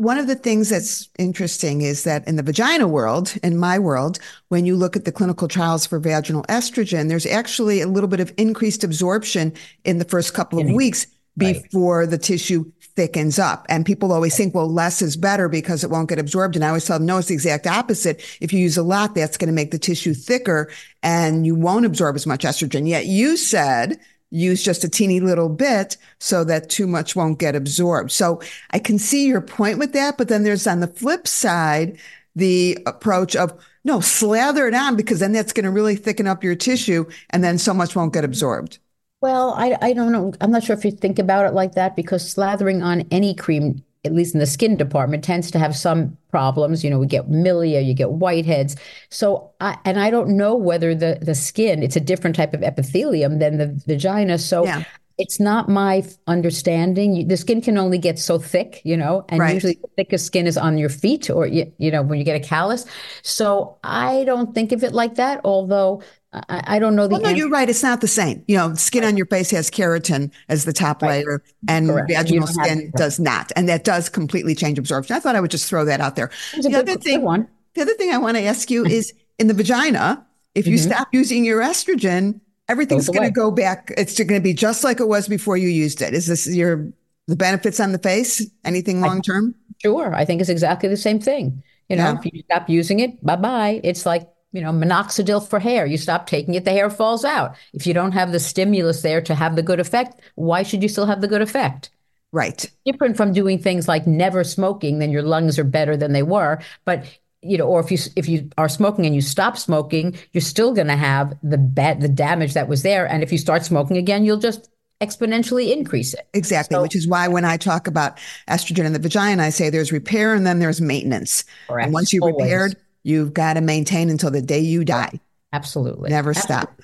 one 0.00 0.16
of 0.16 0.26
the 0.26 0.34
things 0.34 0.70
that's 0.70 1.10
interesting 1.18 1.82
is 1.82 2.04
that 2.04 2.26
in 2.26 2.36
the 2.36 2.42
vagina 2.42 2.88
world, 2.88 3.34
in 3.42 3.58
my 3.58 3.78
world, 3.78 4.18
when 4.48 4.64
you 4.64 4.74
look 4.74 4.96
at 4.96 5.04
the 5.04 5.12
clinical 5.12 5.46
trials 5.46 5.86
for 5.86 5.98
vaginal 5.98 6.42
estrogen, 6.44 7.08
there's 7.08 7.26
actually 7.26 7.82
a 7.82 7.86
little 7.86 8.08
bit 8.08 8.18
of 8.18 8.32
increased 8.38 8.82
absorption 8.82 9.52
in 9.84 9.98
the 9.98 10.06
first 10.06 10.32
couple 10.32 10.58
of 10.58 10.70
weeks 10.70 11.06
before 11.36 12.00
right. 12.00 12.10
the 12.10 12.16
tissue 12.16 12.64
thickens 12.96 13.38
up. 13.38 13.66
And 13.68 13.84
people 13.84 14.10
always 14.10 14.34
think, 14.34 14.54
well, 14.54 14.72
less 14.72 15.02
is 15.02 15.18
better 15.18 15.50
because 15.50 15.84
it 15.84 15.90
won't 15.90 16.08
get 16.08 16.18
absorbed. 16.18 16.56
And 16.56 16.64
I 16.64 16.68
always 16.68 16.86
tell 16.86 16.98
them, 16.98 17.06
no, 17.06 17.18
it's 17.18 17.28
the 17.28 17.34
exact 17.34 17.66
opposite. 17.66 18.22
If 18.40 18.54
you 18.54 18.58
use 18.58 18.78
a 18.78 18.82
lot, 18.82 19.14
that's 19.14 19.36
going 19.36 19.48
to 19.48 19.54
make 19.54 19.70
the 19.70 19.78
tissue 19.78 20.14
thicker 20.14 20.70
and 21.02 21.44
you 21.44 21.54
won't 21.54 21.84
absorb 21.84 22.16
as 22.16 22.26
much 22.26 22.44
estrogen. 22.44 22.88
Yet 22.88 23.04
you 23.04 23.36
said 23.36 24.00
use 24.30 24.62
just 24.62 24.84
a 24.84 24.88
teeny 24.88 25.20
little 25.20 25.48
bit 25.48 25.96
so 26.18 26.44
that 26.44 26.70
too 26.70 26.86
much 26.86 27.16
won't 27.16 27.38
get 27.38 27.56
absorbed. 27.56 28.12
So 28.12 28.40
I 28.70 28.78
can 28.78 28.98
see 28.98 29.26
your 29.26 29.40
point 29.40 29.78
with 29.78 29.92
that. 29.92 30.16
But 30.16 30.28
then 30.28 30.42
there's 30.44 30.66
on 30.66 30.80
the 30.80 30.86
flip 30.86 31.26
side, 31.26 31.98
the 32.36 32.78
approach 32.86 33.36
of 33.36 33.52
no, 33.84 34.00
slather 34.00 34.66
it 34.68 34.74
on 34.74 34.96
because 34.96 35.20
then 35.20 35.32
that's 35.32 35.52
going 35.52 35.64
to 35.64 35.70
really 35.70 35.96
thicken 35.96 36.26
up 36.26 36.44
your 36.44 36.54
tissue 36.54 37.06
and 37.30 37.42
then 37.42 37.58
so 37.58 37.72
much 37.72 37.96
won't 37.96 38.12
get 38.12 38.24
absorbed. 38.24 38.78
Well, 39.20 39.52
I, 39.54 39.76
I 39.80 39.92
don't 39.92 40.12
know. 40.12 40.32
I'm 40.40 40.50
not 40.50 40.64
sure 40.64 40.76
if 40.76 40.84
you 40.84 40.90
think 40.90 41.18
about 41.18 41.46
it 41.46 41.52
like 41.54 41.72
that 41.74 41.96
because 41.96 42.34
slathering 42.34 42.82
on 42.82 43.06
any 43.10 43.34
cream 43.34 43.84
at 44.04 44.12
least 44.12 44.34
in 44.34 44.40
the 44.40 44.46
skin 44.46 44.76
department, 44.76 45.22
tends 45.22 45.50
to 45.50 45.58
have 45.58 45.76
some 45.76 46.16
problems. 46.30 46.82
You 46.82 46.90
know, 46.90 46.98
we 46.98 47.06
get 47.06 47.28
milia, 47.28 47.84
you 47.84 47.94
get 47.94 48.08
whiteheads. 48.08 48.78
So, 49.10 49.50
I, 49.60 49.76
and 49.84 50.00
I 50.00 50.10
don't 50.10 50.36
know 50.36 50.54
whether 50.54 50.94
the 50.94 51.18
the 51.20 51.34
skin, 51.34 51.82
it's 51.82 51.96
a 51.96 52.00
different 52.00 52.36
type 52.36 52.54
of 52.54 52.62
epithelium 52.62 53.38
than 53.38 53.58
the 53.58 53.80
vagina. 53.86 54.38
So, 54.38 54.64
yeah. 54.64 54.84
It's 55.20 55.38
not 55.38 55.68
my 55.68 56.02
understanding. 56.26 57.28
The 57.28 57.36
skin 57.36 57.60
can 57.60 57.76
only 57.78 57.98
get 57.98 58.18
so 58.18 58.38
thick, 58.38 58.80
you 58.84 58.96
know, 58.96 59.24
and 59.28 59.38
right. 59.38 59.54
usually 59.54 59.78
the 59.80 59.88
thickest 59.96 60.26
skin 60.26 60.46
is 60.46 60.56
on 60.56 60.78
your 60.78 60.88
feet 60.88 61.28
or 61.30 61.46
you, 61.46 61.70
you 61.78 61.90
know 61.90 62.02
when 62.02 62.18
you 62.18 62.24
get 62.24 62.36
a 62.36 62.46
callus. 62.46 62.86
So, 63.22 63.76
I 63.84 64.24
don't 64.24 64.54
think 64.54 64.72
of 64.72 64.82
it 64.82 64.92
like 64.92 65.16
that. 65.16 65.40
Although 65.44 66.02
I, 66.32 66.62
I 66.66 66.78
don't 66.78 66.96
know 66.96 67.06
the. 67.06 67.14
Well, 67.14 67.22
no, 67.22 67.28
you're 67.30 67.50
right. 67.50 67.68
It's 67.68 67.82
not 67.82 68.00
the 68.00 68.08
same. 68.08 68.44
You 68.46 68.56
know, 68.56 68.74
skin 68.74 69.04
on 69.04 69.16
your 69.16 69.26
face 69.26 69.50
has 69.50 69.70
keratin 69.70 70.30
as 70.48 70.64
the 70.64 70.72
top 70.72 71.02
right. 71.02 71.24
layer, 71.24 71.42
and 71.68 71.88
Correct. 71.88 72.10
vaginal 72.10 72.46
skin 72.46 72.92
does 72.96 73.18
not, 73.18 73.52
and 73.56 73.68
that 73.68 73.84
does 73.84 74.08
completely 74.08 74.54
change 74.54 74.78
absorption. 74.78 75.16
I 75.16 75.20
thought 75.20 75.36
I 75.36 75.40
would 75.40 75.50
just 75.50 75.68
throw 75.68 75.84
that 75.84 76.00
out 76.00 76.16
there. 76.16 76.30
The 76.56 76.74
other 76.76 76.96
thing, 76.96 77.22
one. 77.22 77.48
the 77.74 77.82
other 77.82 77.94
thing 77.94 78.12
I 78.12 78.18
want 78.18 78.36
to 78.36 78.44
ask 78.44 78.70
you 78.70 78.84
is 78.86 79.12
in 79.38 79.48
the 79.48 79.54
vagina, 79.54 80.24
if 80.54 80.66
you 80.66 80.76
mm-hmm. 80.76 80.90
stop 80.90 81.08
using 81.12 81.44
your 81.44 81.60
estrogen, 81.60 82.40
everything's 82.70 83.08
going 83.08 83.28
to 83.28 83.30
go 83.30 83.50
back. 83.50 83.92
It's 83.96 84.16
going 84.16 84.40
to 84.40 84.40
be 84.40 84.54
just 84.54 84.84
like 84.84 85.00
it 85.00 85.08
was 85.08 85.28
before 85.28 85.56
you 85.56 85.68
used 85.68 86.00
it. 86.00 86.14
Is 86.14 86.26
this 86.26 86.46
your 86.46 86.90
the 87.26 87.36
benefits 87.36 87.80
on 87.80 87.92
the 87.92 87.98
face? 87.98 88.48
Anything 88.64 89.00
long 89.00 89.20
term? 89.22 89.54
Sure, 89.82 90.14
I 90.14 90.24
think 90.24 90.40
it's 90.40 90.50
exactly 90.50 90.88
the 90.88 90.96
same 90.96 91.20
thing. 91.20 91.62
You 91.88 91.96
know, 91.96 92.04
yeah. 92.04 92.18
if 92.22 92.32
you 92.32 92.42
stop 92.42 92.68
using 92.68 93.00
it, 93.00 93.24
bye 93.24 93.36
bye. 93.36 93.80
It's 93.82 94.06
like 94.06 94.28
you 94.52 94.60
know, 94.60 94.72
minoxidil 94.72 95.46
for 95.46 95.58
hair. 95.58 95.86
You 95.86 95.96
stop 95.96 96.26
taking 96.26 96.54
it, 96.54 96.64
the 96.64 96.72
hair 96.72 96.90
falls 96.90 97.24
out. 97.24 97.54
If 97.72 97.86
you 97.86 97.94
don't 97.94 98.12
have 98.12 98.32
the 98.32 98.40
stimulus 98.40 99.02
there 99.02 99.20
to 99.22 99.34
have 99.34 99.56
the 99.56 99.62
good 99.62 99.80
effect, 99.80 100.20
why 100.34 100.62
should 100.62 100.82
you 100.82 100.88
still 100.88 101.06
have 101.06 101.20
the 101.20 101.28
good 101.28 101.42
effect? 101.42 101.90
Right. 102.32 102.70
different 102.84 103.16
from 103.16 103.32
doing 103.32 103.58
things 103.58 103.88
like 103.88 104.06
never 104.06 104.44
smoking, 104.44 105.00
then 105.00 105.10
your 105.10 105.22
lungs 105.22 105.58
are 105.58 105.64
better 105.64 105.96
than 105.96 106.12
they 106.12 106.22
were. 106.22 106.60
But 106.84 107.04
you 107.42 107.56
know, 107.56 107.66
or 107.66 107.80
if 107.80 107.90
you 107.90 107.98
if 108.16 108.28
you 108.28 108.50
are 108.58 108.68
smoking 108.68 109.06
and 109.06 109.14
you 109.14 109.20
stop 109.20 109.56
smoking, 109.56 110.16
you're 110.32 110.40
still 110.42 110.74
going 110.74 110.88
to 110.88 110.96
have 110.96 111.34
the 111.42 111.58
bad 111.58 112.00
the 112.00 112.08
damage 112.08 112.54
that 112.54 112.68
was 112.68 112.82
there. 112.82 113.06
And 113.06 113.22
if 113.22 113.32
you 113.32 113.38
start 113.38 113.64
smoking 113.64 113.96
again, 113.96 114.24
you'll 114.24 114.38
just 114.38 114.70
exponentially 115.00 115.72
increase 115.72 116.12
it. 116.12 116.28
Exactly, 116.34 116.74
so, 116.74 116.82
which 116.82 116.94
is 116.94 117.08
why 117.08 117.26
when 117.26 117.46
I 117.46 117.56
talk 117.56 117.86
about 117.86 118.18
estrogen 118.48 118.84
in 118.84 118.92
the 118.92 118.98
vagina, 118.98 119.42
I 119.42 119.50
say 119.50 119.70
there's 119.70 119.92
repair 119.92 120.34
and 120.34 120.46
then 120.46 120.58
there's 120.58 120.80
maintenance. 120.80 121.44
Correct. 121.68 121.86
And 121.86 121.94
once 121.94 122.12
you've 122.12 122.22
Always. 122.22 122.42
repaired, 122.42 122.76
You've 123.02 123.32
got 123.32 123.54
to 123.54 123.60
maintain 123.60 124.10
until 124.10 124.30
the 124.30 124.42
day 124.42 124.60
you 124.60 124.84
die. 124.84 125.20
Absolutely. 125.52 126.10
Never 126.10 126.30
Absolutely. 126.30 126.54
stop. 126.54 126.82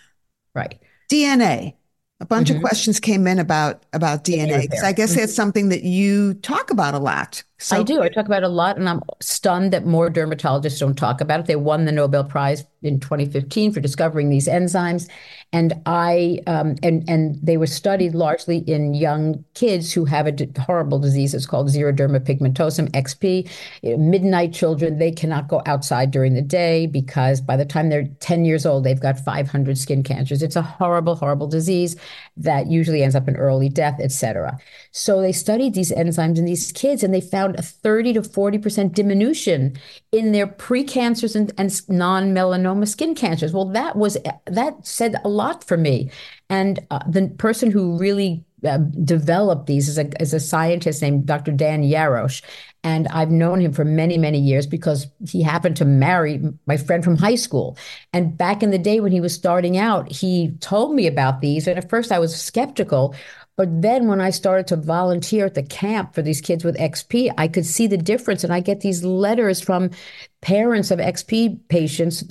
Right. 0.55 0.79
DNA. 1.11 1.75
A 2.19 2.25
bunch 2.25 2.49
mm-hmm. 2.49 2.57
of 2.57 2.63
questions 2.63 2.99
came 2.99 3.27
in 3.27 3.39
about 3.39 3.85
about 3.93 4.25
DNA 4.25 4.63
because 4.63 4.83
I 4.83 4.93
guess 4.93 5.11
mm-hmm. 5.11 5.21
that's 5.21 5.35
something 5.35 5.69
that 5.69 5.83
you 5.83 6.33
talk 6.35 6.71
about 6.71 6.95
a 6.95 6.99
lot. 6.99 7.43
So- 7.59 7.77
I 7.79 7.83
do. 7.83 8.03
I 8.03 8.09
talk 8.09 8.27
about 8.27 8.43
it 8.43 8.47
a 8.47 8.49
lot, 8.51 8.77
and 8.77 8.89
I'm 8.89 9.01
stunned 9.21 9.73
that 9.73 9.87
more 9.87 10.11
dermatologists 10.11 10.79
don't 10.79 10.95
talk 10.97 11.21
about 11.23 11.41
it. 11.41 11.47
They 11.47 11.57
won 11.57 11.87
the 11.87 11.93
Nobel 11.93 12.25
Prize 12.25 12.65
in 12.83 13.01
2015 13.01 13.73
for 13.73 13.81
discovering 13.81 14.29
these 14.29 14.47
enzymes, 14.47 15.09
and 15.53 15.73
I 15.87 16.41
um, 16.47 16.77
and 16.83 17.09
and 17.09 17.39
they 17.43 17.57
were 17.57 17.67
studied 17.67 18.15
largely 18.15 18.59
in 18.59 18.93
young 18.93 19.43
kids 19.55 19.93
who 19.93 20.05
have 20.05 20.27
a 20.27 20.33
d- 20.33 20.51
horrible 20.61 20.99
disease. 20.99 21.33
It's 21.35 21.47
called 21.47 21.69
xeroderma 21.69 22.21
pigmentosum 22.21 22.91
(XP). 22.91 23.49
Midnight 23.99 24.53
children 24.53 24.99
they 24.99 25.11
cannot 25.11 25.49
go 25.49 25.63
outside 25.67 26.11
during 26.11 26.35
the 26.35 26.43
day 26.43 26.87
because 26.87 27.41
by 27.41 27.57
the 27.57 27.65
time 27.65 27.89
they're 27.89 28.09
10 28.21 28.45
years 28.45 28.67
old, 28.67 28.85
they've 28.85 29.01
got 29.01 29.19
500 29.19 29.79
skin 29.79 30.03
cancers. 30.03 30.43
It's 30.43 30.57
a 30.57 30.63
horrible, 30.63 31.17
horrible 31.17 31.47
disease 31.47 31.97
that 32.37 32.67
usually 32.67 33.03
ends 33.03 33.17
up 33.17 33.29
in 33.29 33.37
early 33.37 33.69
death, 33.71 33.99
etc. 34.01 34.59
So 34.93 35.21
they 35.21 35.33
studied 35.33 35.75
these 35.75 35.91
enzymes 35.91 36.39
in 36.39 36.45
these 36.45 36.71
kids, 36.73 37.03
and 37.03 37.15
they 37.15 37.21
found 37.21 37.46
a 37.55 37.63
30 37.63 38.15
to 38.15 38.23
40 38.23 38.59
percent 38.59 38.93
diminution 38.95 39.77
in 40.11 40.33
their 40.33 40.47
precancers 40.47 41.37
and, 41.37 41.53
and 41.57 41.81
non-melanoma 41.89 42.89
skin 42.89 43.15
cancers. 43.15 43.53
Well, 43.53 43.67
that 43.67 43.95
was 43.97 44.17
that 44.47 44.87
said 44.87 45.17
a 45.25 45.29
lot 45.29 45.63
for 45.63 45.77
me. 45.77 46.11
And 46.49 46.81
uh, 46.91 47.01
the 47.09 47.29
person 47.39 47.71
who 47.71 47.97
really 47.99 48.45
uh, 48.67 48.79
developed 49.05 49.67
these 49.67 49.89
is 49.89 49.99
a, 49.99 50.11
is 50.21 50.33
a 50.33 50.41
scientist 50.41 51.03
named 51.03 51.27
Dr. 51.27 51.53
Dan 51.53 51.83
Yarosh. 51.83 52.43
And 52.83 53.09
I've 53.09 53.31
known 53.31 53.61
him 53.61 53.73
for 53.73 53.85
many, 53.85 54.17
many 54.17 54.39
years 54.39 54.67
because 54.67 55.09
he 55.29 55.43
happened 55.43 55.77
to 55.77 55.85
marry 55.85 56.41
my 56.67 56.77
friend 56.77 57.03
from 57.03 57.17
high 57.17 57.35
school. 57.35 57.77
And 58.13 58.37
back 58.37 58.63
in 58.63 58.71
the 58.71 58.79
day 58.79 59.01
when 59.01 59.13
he 59.13 59.21
was 59.21 59.35
starting 59.35 59.77
out, 59.77 60.11
he 60.11 60.53
told 60.61 60.95
me 60.95 61.07
about 61.07 61.41
these. 61.41 61.67
And 61.67 61.77
at 61.77 61.91
first 61.91 62.13
I 62.13 62.19
was 62.19 62.41
skeptical, 62.41 63.15
but 63.57 63.83
then 63.83 64.07
when 64.07 64.21
I 64.21 64.31
started 64.31 64.67
to 64.69 64.77
volunteer 64.77 65.47
at 65.47 65.55
the 65.55 65.63
camp 65.63 66.15
for 66.15 66.23
these 66.23 66.43
kids 66.43 66.63
with 66.63 66.77
XP, 66.77 67.33
I 67.39 67.49
could 67.49 67.65
see 67.65 67.87
the 67.87 67.97
difference. 67.97 68.45
And 68.45 68.53
I 68.53 68.61
get 68.61 68.81
these 68.81 69.03
letters 69.03 69.63
from 69.63 69.91
parents 70.43 70.91
of 70.91 70.99
XP 70.99 71.59
patients 71.69 72.23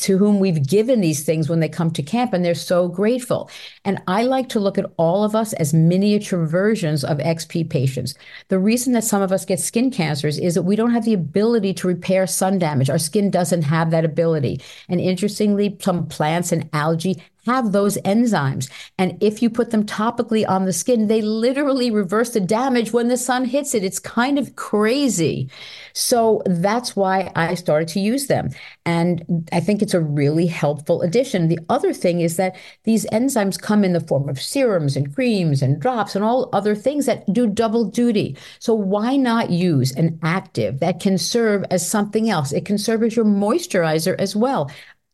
to 0.00 0.18
whom 0.18 0.40
we've 0.40 0.66
given 0.66 1.00
these 1.00 1.24
things 1.24 1.48
when 1.48 1.60
they 1.60 1.68
come 1.68 1.90
to 1.92 2.02
camp, 2.02 2.32
and 2.32 2.44
they're 2.44 2.54
so 2.54 2.88
grateful. 2.88 3.48
And 3.84 4.02
I 4.08 4.24
like 4.24 4.48
to 4.50 4.60
look 4.60 4.76
at 4.76 4.90
all 4.98 5.24
of 5.24 5.34
us 5.34 5.52
as 5.54 5.72
miniature 5.72 6.44
versions 6.44 7.04
of 7.04 7.18
XP 7.18 7.70
patients. 7.70 8.14
The 8.48 8.58
reason 8.58 8.92
that 8.92 9.04
some 9.04 9.22
of 9.22 9.32
us 9.32 9.44
get 9.44 9.60
skin 9.60 9.90
cancers 9.90 10.38
is 10.38 10.54
that 10.54 10.64
we 10.64 10.76
don't 10.76 10.90
have 10.92 11.04
the 11.04 11.14
ability 11.14 11.74
to 11.74 11.86
repair 11.86 12.26
sun 12.26 12.58
damage. 12.58 12.90
Our 12.90 12.98
skin 12.98 13.30
doesn't 13.30 13.62
have 13.62 13.90
that 13.92 14.04
ability. 14.04 14.60
And 14.88 15.00
interestingly, 15.00 15.76
some 15.80 16.06
plants 16.08 16.52
and 16.52 16.68
algae 16.72 17.22
have 17.46 17.72
those 17.72 17.96
enzymes. 17.98 18.70
And 18.98 19.16
if 19.20 19.42
you 19.42 19.50
put 19.50 19.70
them 19.70 19.84
topically 19.84 20.48
on 20.48 20.64
the 20.64 20.72
skin, 20.72 21.08
they 21.08 21.22
literally 21.22 21.90
reverse 21.90 22.30
the 22.30 22.40
damage 22.40 22.92
when 22.92 23.08
the 23.08 23.16
sun 23.16 23.44
hits 23.44 23.74
it. 23.74 23.84
It's 23.84 23.98
kind 23.98 24.38
of 24.38 24.54
crazy. 24.56 25.50
So 25.92 26.42
that's 26.46 26.94
why 26.94 27.32
I 27.34 27.54
started 27.54 27.88
to 27.88 28.00
use 28.00 28.26
them. 28.26 28.50
And 28.84 29.48
I 29.52 29.60
think 29.60 29.82
it's 29.82 29.94
a 29.94 30.00
really 30.00 30.46
helpful 30.46 31.02
addition. 31.02 31.48
The 31.48 31.58
other 31.68 31.92
thing 31.92 32.20
is 32.20 32.36
that 32.36 32.56
these 32.84 33.06
enzymes 33.06 33.60
come 33.60 33.84
in 33.84 33.92
the 33.92 34.00
form 34.00 34.28
of 34.28 34.40
serums 34.40 34.96
and 34.96 35.14
creams 35.14 35.62
and 35.62 35.80
drops 35.80 36.14
and 36.14 36.24
all 36.24 36.48
other 36.52 36.74
things 36.74 37.06
that 37.06 37.30
do 37.32 37.46
double 37.46 37.84
duty. 37.84 38.36
So 38.58 38.74
why 38.74 39.16
not 39.16 39.50
use 39.50 39.92
an 39.92 40.18
active 40.22 40.80
that 40.80 41.00
can 41.00 41.18
serve 41.18 41.64
as 41.70 41.88
something 41.88 42.30
else? 42.30 42.52
It 42.52 42.64
can 42.64 42.78
serve 42.78 43.02
as 43.02 43.16
your 43.16 43.24
moisturizer 43.24 44.14
as 44.18 44.36
well. 44.36 44.70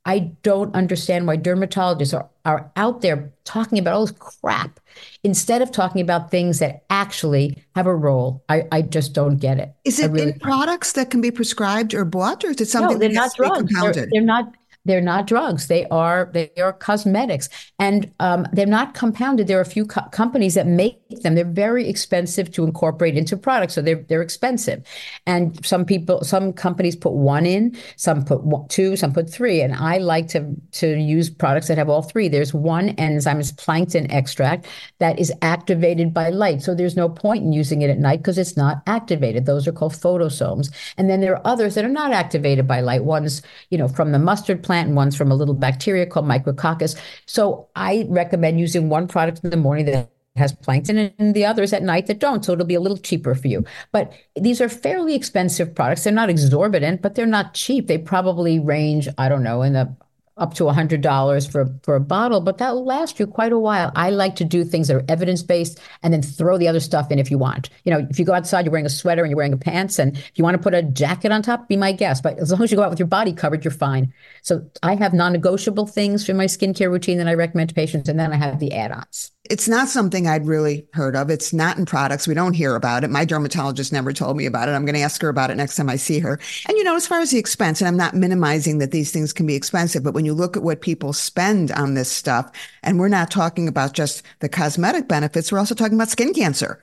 I 0.09 0.21
don't 0.43 0.75
understand 0.75 1.27
why 1.27 1.37
dermatologists 1.37 2.19
are, 2.19 2.31
are 2.47 2.73
out 2.77 3.03
there 3.03 3.31
talking 3.45 3.79
about 3.79 3.93
all 3.93 4.07
this 4.07 4.17
crap 4.19 4.81
instead 5.23 5.61
of 5.61 5.71
talking 5.71 6.01
about 6.01 6.31
things 6.31 6.61
that 6.61 6.85
actually 6.89 7.63
have 7.75 7.87
a 7.87 7.95
role. 7.95 8.43
I, 8.49 8.63
I 8.73 8.81
just 8.81 9.13
don't 9.13 9.37
get 9.37 9.59
it. 9.59 9.75
Is 9.85 10.01
it 10.01 10.11
really 10.11 10.33
in 10.33 10.39
products 10.39 10.93
that 10.93 11.11
can 11.11 11.21
be 11.21 11.31
prescribed 11.31 11.93
or 11.93 12.07
bought, 12.07 12.43
or 12.43 12.53
is 12.53 12.61
it 12.63 12.69
something 12.69 12.95
no, 12.95 12.99
they're 12.99 13.11
not 13.11 13.35
drugs. 13.37 13.71
They're, 13.71 14.09
they're, 14.11 14.23
not 14.23 14.55
they're 14.87 15.03
not 15.03 15.27
drugs. 15.27 15.67
They 15.67 15.85
are 15.89 16.31
they 16.33 16.53
are 16.57 16.73
cosmetics, 16.73 17.51
and 17.79 18.11
um, 18.19 18.47
they're 18.55 18.65
not 18.65 18.95
compounded. 18.95 19.47
There 19.47 19.59
are 19.59 19.61
a 19.61 19.67
few 19.67 19.85
co- 19.85 20.09
companies 20.11 20.55
that 20.55 20.67
make 20.67 21.03
them. 21.11 21.35
They're 21.35 21.45
very 21.45 21.89
expensive 21.89 22.51
to 22.53 22.65
incorporate 22.65 23.17
into 23.17 23.37
products, 23.37 23.75
so 23.75 23.83
they're 23.83 24.05
they're 24.09 24.23
expensive. 24.23 24.85
And 25.27 25.65
some 25.65 25.85
people, 25.85 26.23
some 26.23 26.53
companies 26.53 26.97
put 26.97 27.13
one 27.13 27.47
in, 27.47 27.77
some 27.97 28.25
put 28.25 28.45
one, 28.45 28.69
two, 28.69 28.97
some 28.97 29.13
put 29.13 29.31
three. 29.31 29.61
And 29.61 29.75
I 29.75 29.99
like 29.99 30.29
to 30.29 30.55
to 30.73 30.99
use 30.99 31.31
products 31.31 31.69
that 31.69 31.79
have 31.79 31.89
all 31.89 32.03
three. 32.03 32.29
There's 32.29 32.53
one 32.53 32.91
enzyme, 32.91 33.41
is 33.41 33.53
plankton 33.53 34.11
extract, 34.11 34.67
that 34.99 35.19
is 35.19 35.33
activated 35.43 36.13
by 36.13 36.31
light. 36.31 36.63
So 36.63 36.75
there's 36.75 36.97
no 36.97 37.09
point 37.09 37.45
in 37.45 37.53
using 37.53 37.83
it 37.83 37.91
at 37.91 37.99
night 37.99 38.19
because 38.19 38.39
it's 38.39 38.57
not 38.57 38.83
activated. 38.87 39.47
Those 39.47 39.67
are 39.67 39.73
called 39.73 39.95
photosomes. 39.95 40.71
And 40.97 41.09
then 41.09 41.21
there 41.21 41.35
are 41.35 41.47
others 41.47 41.75
that 41.75 41.85
are 41.85 41.89
not 41.89 42.13
activated 42.13 42.67
by 42.67 42.81
light. 42.81 43.05
One's 43.05 43.43
you 43.71 43.79
know 43.79 43.89
from 43.89 44.13
the 44.13 44.19
mustard 44.19 44.63
plant 44.63 44.89
and 44.89 44.97
one's 44.97 45.17
from 45.17 45.33
a 45.33 45.35
little 45.35 45.55
bacteria 45.55 46.07
called 46.07 46.27
Micrococcus. 46.27 46.99
So 47.27 47.69
I 47.75 48.07
recommend 48.09 48.61
using 48.61 48.89
one 48.89 49.09
product 49.09 49.41
in 49.43 49.51
the 49.51 49.57
morning 49.57 49.87
that 49.87 50.11
has 50.39 50.53
plankton 50.53 51.13
and 51.19 51.35
the 51.35 51.45
others 51.45 51.73
at 51.73 51.83
night 51.83 52.07
that 52.07 52.19
don't. 52.19 52.45
So 52.45 52.53
it'll 52.53 52.67
be 52.67 52.75
a 52.75 52.81
little 52.81 52.97
cheaper 52.97 53.35
for 53.35 53.49
you. 53.49 53.65
But 53.93 54.13
these 54.37 54.61
are 54.61 54.69
fairly 54.69 55.15
expensive 55.15 55.75
products. 55.75 56.05
They're 56.05 56.13
not 56.13 56.31
exorbitant, 56.31 57.03
but 57.03 57.15
they're 57.15 57.27
not 57.27 57.55
cheap. 57.55 57.87
They 57.87 57.99
probably 57.99 58.59
range, 58.59 59.09
I 59.19 59.29
don't 59.29 59.43
know, 59.43 59.63
in 59.63 59.75
the 59.75 59.95
up 60.39 60.55
to 60.55 60.65
$100 60.65 61.51
for, 61.51 61.69
for 61.83 61.97
a 61.97 62.01
bottle, 62.01 62.41
but 62.41 62.59
that'll 62.59 62.85
last 62.85 63.19
you 63.19 63.27
quite 63.27 63.53
a 63.53 63.59
while. 63.59 63.93
I 63.95 64.11
like 64.11 64.37
to 64.37 64.45
do 64.45 64.65
things 64.65 64.89
that 64.89 64.97
are 64.97 65.05
evidence 65.09 65.43
based 65.43 65.81
and 66.03 66.13
then 66.13 66.23
throw 66.23 66.57
the 66.57 66.69
other 66.69 66.81
stuff 66.81 67.11
in 67.11 67.19
if 67.19 67.31
you 67.31 67.39
want. 67.39 67.71
You 67.85 67.93
know, 67.93 68.07
if 68.09 68.19
you 68.19 68.25
go 68.25 68.33
outside, 68.33 68.65
you're 68.65 68.73
wearing 68.73 68.87
a 68.87 68.91
sweater 68.91 69.23
and 69.23 69.31
you're 69.31 69.37
wearing 69.37 69.59
pants, 69.59 69.99
and 69.99 70.17
if 70.17 70.33
you 70.37 70.45
want 70.45 70.57
to 70.57 70.63
put 70.63 70.75
a 70.75 70.83
jacket 70.83 71.33
on 71.33 71.43
top, 71.43 71.69
be 71.69 71.77
my 71.77 71.93
guest. 71.93 72.23
But 72.23 72.39
as 72.39 72.53
long 72.53 72.63
as 72.63 72.71
you 72.71 72.77
go 72.77 72.85
out 72.85 72.91
with 72.91 72.99
your 72.99 73.09
body 73.09 73.33
covered, 73.33 73.65
you're 73.65 73.73
fine. 73.73 74.13
So 74.43 74.65
I 74.83 74.95
have 74.95 75.13
non 75.13 75.33
negotiable 75.33 75.87
things 75.87 76.25
for 76.25 76.35
my 76.35 76.47
skincare 76.47 76.91
routine 76.91 77.19
that 77.19 77.29
I 77.29 77.35
recommend 77.35 77.71
to 77.71 77.75
patients, 77.75 78.09
and 78.09 78.19
then 78.19 78.33
I 78.33 78.37
have 78.37 78.61
the 78.61 78.73
add 78.73 78.93
ons 78.93 79.33
it's 79.51 79.69
not 79.69 79.89
something 79.89 80.27
I'd 80.27 80.47
really 80.47 80.87
heard 80.93 81.17
of. 81.17 81.31
It's 81.31 81.53
not 81.53 81.79
in 81.79 81.87
products. 81.87 82.29
We 82.29 82.35
don't 82.35 82.55
hear 82.55 82.75
about 82.75 83.05
it. 83.05 83.11
My 83.11 83.25
dermatologist 83.25 83.93
never 83.93 84.13
told 84.13 84.37
me 84.37 84.47
about 84.47 84.69
it. 84.69 84.73
I'm 84.73 84.85
going 84.85 84.95
to 84.95 85.01
ask 85.01 85.21
her 85.23 85.29
about 85.29 85.51
it 85.51 85.57
next 85.57 85.77
time 85.77 85.89
I 85.89 85.97
see 85.97 86.19
her. 86.19 86.39
And, 86.69 86.77
you 86.77 86.85
know, 86.85 86.97
as 86.97 87.07
far 87.07 87.21
as 87.21 87.31
the 87.31 87.39
expense, 87.39 87.81
and 87.81 87.89
I'm 87.89 87.97
not 87.97 88.15
minimizing 88.15 88.79
that 88.79 88.91
these 88.91 89.11
things 89.11 89.33
can 89.33 89.47
be 89.47 89.55
expensive, 89.55 90.03
but 90.03 90.15
when 90.15 90.25
you 90.25 90.35
look 90.35 90.57
at 90.57 90.63
what 90.63 90.81
people 90.81 91.13
spend 91.13 91.73
on 91.73 91.95
this 91.95 92.11
stuff, 92.11 92.51
and 92.83 92.99
we're 92.99 93.09
not 93.09 93.31
talking 93.31 93.69
about 93.69 93.93
just 93.93 94.23
the 94.41 94.49
cosmetic 94.49 95.09
benefits, 95.09 95.51
we're 95.51 95.59
also 95.59 95.75
talking 95.75 95.95
about 95.95 96.09
skin 96.09 96.35
cancer. 96.35 96.81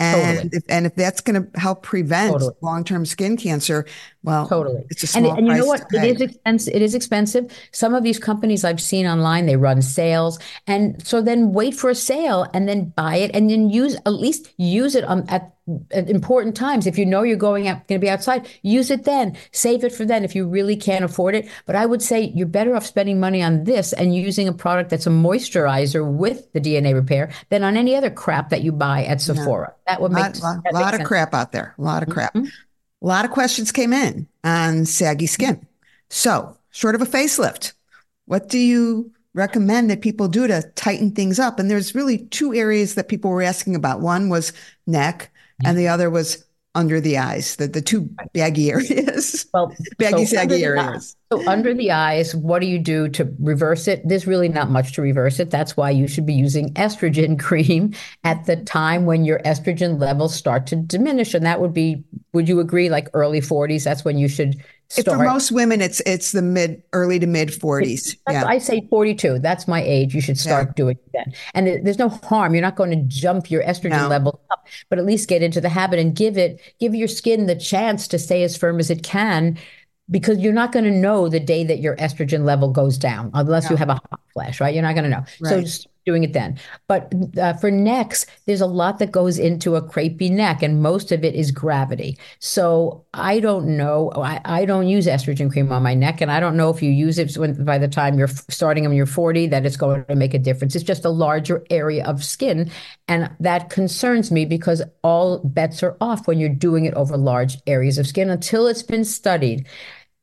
And 0.00 0.36
totally. 0.38 0.50
if, 0.52 0.64
and 0.68 0.86
if 0.86 0.94
that's 0.96 1.20
going 1.20 1.40
to 1.40 1.60
help 1.60 1.84
prevent 1.84 2.32
totally. 2.32 2.54
long-term 2.62 3.06
skin 3.06 3.36
cancer, 3.36 3.86
well, 4.24 4.48
totally. 4.48 4.84
It's 4.90 5.04
a 5.04 5.06
small 5.06 5.30
and, 5.30 5.38
and 5.38 5.46
you 5.46 5.54
know 5.54 5.66
what? 5.66 5.86
It 5.92 6.04
is 6.04 6.20
expensive. 6.20 6.74
It 6.74 6.82
is 6.82 6.94
expensive. 6.94 7.52
Some 7.70 7.94
of 7.94 8.02
these 8.02 8.18
companies 8.18 8.64
I've 8.64 8.80
seen 8.80 9.06
online, 9.06 9.46
they 9.46 9.56
run 9.56 9.82
sales, 9.82 10.38
and 10.66 11.06
so 11.06 11.22
then 11.22 11.52
wait 11.52 11.74
for 11.74 11.90
a 11.90 11.94
sale 11.94 12.46
and 12.52 12.68
then 12.68 12.92
buy 12.96 13.16
it, 13.16 13.30
and 13.34 13.48
then 13.48 13.70
use 13.70 13.94
at 14.04 14.14
least 14.14 14.52
use 14.56 14.96
it 14.96 15.04
on, 15.04 15.28
at, 15.28 15.54
at 15.90 16.10
important 16.10 16.56
times. 16.56 16.86
If 16.86 16.98
you 16.98 17.06
know 17.06 17.22
you're 17.22 17.36
going 17.36 17.68
out, 17.68 17.86
going 17.88 18.00
to 18.00 18.04
be 18.04 18.10
outside, 18.10 18.46
use 18.62 18.90
it 18.90 19.04
then. 19.04 19.36
Save 19.52 19.84
it 19.84 19.92
for 19.92 20.04
then 20.04 20.24
if 20.24 20.34
you 20.34 20.46
really 20.46 20.76
can't 20.76 21.04
afford 21.04 21.34
it. 21.34 21.48
But 21.66 21.76
I 21.76 21.86
would 21.86 22.02
say 22.02 22.32
you're 22.34 22.46
better 22.46 22.76
off 22.76 22.84
spending 22.84 23.18
money 23.18 23.42
on 23.42 23.64
this 23.64 23.92
and 23.92 24.14
using 24.14 24.48
a 24.48 24.52
product 24.52 24.90
that's 24.90 25.06
a 25.06 25.10
moisturizer 25.10 26.06
with 26.06 26.52
the 26.52 26.60
DNA 26.60 26.94
repair 26.94 27.32
than 27.48 27.64
on 27.64 27.76
any 27.76 27.96
other 27.96 28.10
crap 28.10 28.50
that 28.50 28.62
you 28.62 28.72
buy 28.72 29.04
at 29.04 29.20
Sephora. 29.20 29.72
Yeah. 29.86 29.94
That 29.94 30.02
would 30.02 30.12
make 30.12 30.36
a 30.36 30.38
lot, 30.40 30.64
lot, 30.64 30.74
lot 30.74 31.00
of 31.00 31.06
crap 31.06 31.34
out 31.34 31.52
there. 31.52 31.74
A 31.78 31.82
lot 31.82 32.02
of 32.02 32.08
crap. 32.10 32.34
Mm-hmm. 32.34 32.48
A 33.02 33.06
lot 33.06 33.24
of 33.24 33.30
questions 33.30 33.72
came 33.72 33.92
in 33.92 34.26
on 34.42 34.86
saggy 34.86 35.26
skin. 35.26 35.66
So, 36.08 36.56
short 36.70 36.94
of 36.94 37.02
a 37.02 37.06
facelift, 37.06 37.72
what 38.26 38.48
do 38.48 38.58
you 38.58 39.12
recommend 39.34 39.90
that 39.90 40.00
people 40.00 40.28
do 40.28 40.46
to 40.46 40.62
tighten 40.74 41.10
things 41.10 41.38
up? 41.38 41.58
And 41.58 41.70
there's 41.70 41.94
really 41.94 42.18
two 42.18 42.54
areas 42.54 42.94
that 42.94 43.08
people 43.08 43.30
were 43.30 43.42
asking 43.42 43.74
about. 43.74 44.00
One 44.00 44.28
was 44.28 44.52
neck, 44.86 45.30
and 45.64 45.78
the 45.78 45.88
other 45.88 46.10
was 46.10 46.44
under 46.76 47.00
the 47.00 47.18
eyes, 47.18 47.54
the, 47.56 47.68
the 47.68 47.80
two 47.80 48.08
baggy 48.32 48.70
areas. 48.72 49.46
Well, 49.54 49.72
baggy, 49.98 50.26
so 50.26 50.36
saggy 50.36 50.64
areas. 50.64 51.16
So 51.32 51.48
under 51.48 51.72
the 51.72 51.92
eyes, 51.92 52.34
what 52.34 52.60
do 52.60 52.66
you 52.66 52.80
do 52.80 53.08
to 53.10 53.32
reverse 53.38 53.86
it? 53.86 54.06
There's 54.06 54.26
really 54.26 54.48
not 54.48 54.70
much 54.70 54.92
to 54.94 55.02
reverse 55.02 55.38
it. 55.38 55.50
That's 55.50 55.76
why 55.76 55.90
you 55.90 56.08
should 56.08 56.26
be 56.26 56.34
using 56.34 56.74
estrogen 56.74 57.38
cream 57.38 57.94
at 58.24 58.46
the 58.46 58.56
time 58.56 59.06
when 59.06 59.24
your 59.24 59.38
estrogen 59.40 60.00
levels 60.00 60.34
start 60.34 60.66
to 60.68 60.76
diminish. 60.76 61.32
And 61.32 61.46
that 61.46 61.60
would 61.60 61.74
be, 61.74 62.02
would 62.32 62.48
you 62.48 62.58
agree, 62.58 62.90
like 62.90 63.08
early 63.14 63.40
40s? 63.40 63.84
That's 63.84 64.04
when 64.04 64.18
you 64.18 64.28
should. 64.28 64.62
For 64.90 65.16
most 65.16 65.50
women, 65.50 65.80
it's 65.80 66.00
it's 66.00 66.32
the 66.32 66.42
mid, 66.42 66.82
early 66.92 67.18
to 67.18 67.26
mid 67.26 67.48
40s. 67.48 68.16
Yeah. 68.30 68.44
I 68.44 68.58
say 68.58 68.86
42. 68.88 69.40
That's 69.40 69.66
my 69.66 69.82
age. 69.82 70.14
You 70.14 70.20
should 70.20 70.38
start 70.38 70.68
yeah. 70.68 70.72
doing 70.76 70.98
that. 71.14 71.34
And 71.54 71.66
there's 71.84 71.98
no 71.98 72.10
harm. 72.10 72.54
You're 72.54 72.62
not 72.62 72.76
going 72.76 72.90
to 72.90 73.02
jump 73.08 73.50
your 73.50 73.62
estrogen 73.64 74.02
no. 74.02 74.08
level 74.08 74.40
up, 74.50 74.66
but 74.90 74.98
at 74.98 75.04
least 75.04 75.28
get 75.28 75.42
into 75.42 75.60
the 75.60 75.68
habit 75.68 75.98
and 75.98 76.14
give 76.14 76.38
it, 76.38 76.60
give 76.78 76.94
your 76.94 77.08
skin 77.08 77.46
the 77.46 77.56
chance 77.56 78.06
to 78.08 78.18
stay 78.18 78.42
as 78.44 78.56
firm 78.56 78.78
as 78.78 78.90
it 78.90 79.02
can 79.02 79.58
because 80.10 80.38
you're 80.38 80.52
not 80.52 80.70
going 80.70 80.84
to 80.84 80.90
know 80.90 81.28
the 81.28 81.40
day 81.40 81.64
that 81.64 81.80
your 81.80 81.96
estrogen 81.96 82.44
level 82.44 82.70
goes 82.70 82.98
down 82.98 83.30
unless 83.34 83.70
you 83.70 83.76
have 83.76 83.88
a 83.88 83.94
hot 83.94 84.20
flash, 84.32 84.60
right? 84.60 84.74
You're 84.74 84.82
not 84.82 84.94
going 84.94 85.04
to 85.04 85.10
know. 85.10 85.24
Right. 85.40 85.50
So 85.50 85.60
just 85.62 85.88
doing 86.04 86.24
it 86.24 86.32
then. 86.32 86.58
But 86.88 87.12
uh, 87.40 87.54
for 87.54 87.70
necks, 87.70 88.26
there's 88.46 88.60
a 88.60 88.66
lot 88.66 88.98
that 88.98 89.12
goes 89.12 89.38
into 89.38 89.76
a 89.76 89.82
crepey 89.82 90.30
neck, 90.30 90.62
and 90.62 90.82
most 90.82 91.12
of 91.12 91.24
it 91.24 91.34
is 91.34 91.50
gravity. 91.50 92.18
So 92.38 93.04
I 93.14 93.40
don't 93.40 93.76
know. 93.76 94.12
I, 94.14 94.40
I 94.44 94.64
don't 94.64 94.88
use 94.88 95.06
estrogen 95.06 95.50
cream 95.50 95.72
on 95.72 95.82
my 95.82 95.94
neck, 95.94 96.20
and 96.20 96.30
I 96.30 96.40
don't 96.40 96.56
know 96.56 96.70
if 96.70 96.82
you 96.82 96.90
use 96.90 97.18
it 97.18 97.36
when, 97.36 97.64
by 97.64 97.78
the 97.78 97.88
time 97.88 98.18
you're 98.18 98.28
starting 98.28 98.84
when 98.84 98.96
you're 98.96 99.06
40 99.06 99.46
that 99.48 99.66
it's 99.66 99.76
going 99.76 100.04
to 100.04 100.14
make 100.14 100.34
a 100.34 100.38
difference. 100.38 100.74
It's 100.74 100.84
just 100.84 101.04
a 101.04 101.10
larger 101.10 101.64
area 101.70 102.04
of 102.04 102.24
skin, 102.24 102.70
and 103.08 103.30
that 103.40 103.70
concerns 103.70 104.30
me 104.30 104.44
because 104.44 104.82
all 105.02 105.38
bets 105.38 105.82
are 105.82 105.96
off 106.00 106.26
when 106.26 106.38
you're 106.38 106.48
doing 106.48 106.84
it 106.84 106.94
over 106.94 107.16
large 107.16 107.58
areas 107.66 107.98
of 107.98 108.06
skin 108.06 108.30
until 108.30 108.66
it's 108.66 108.82
been 108.82 109.04
studied 109.04 109.66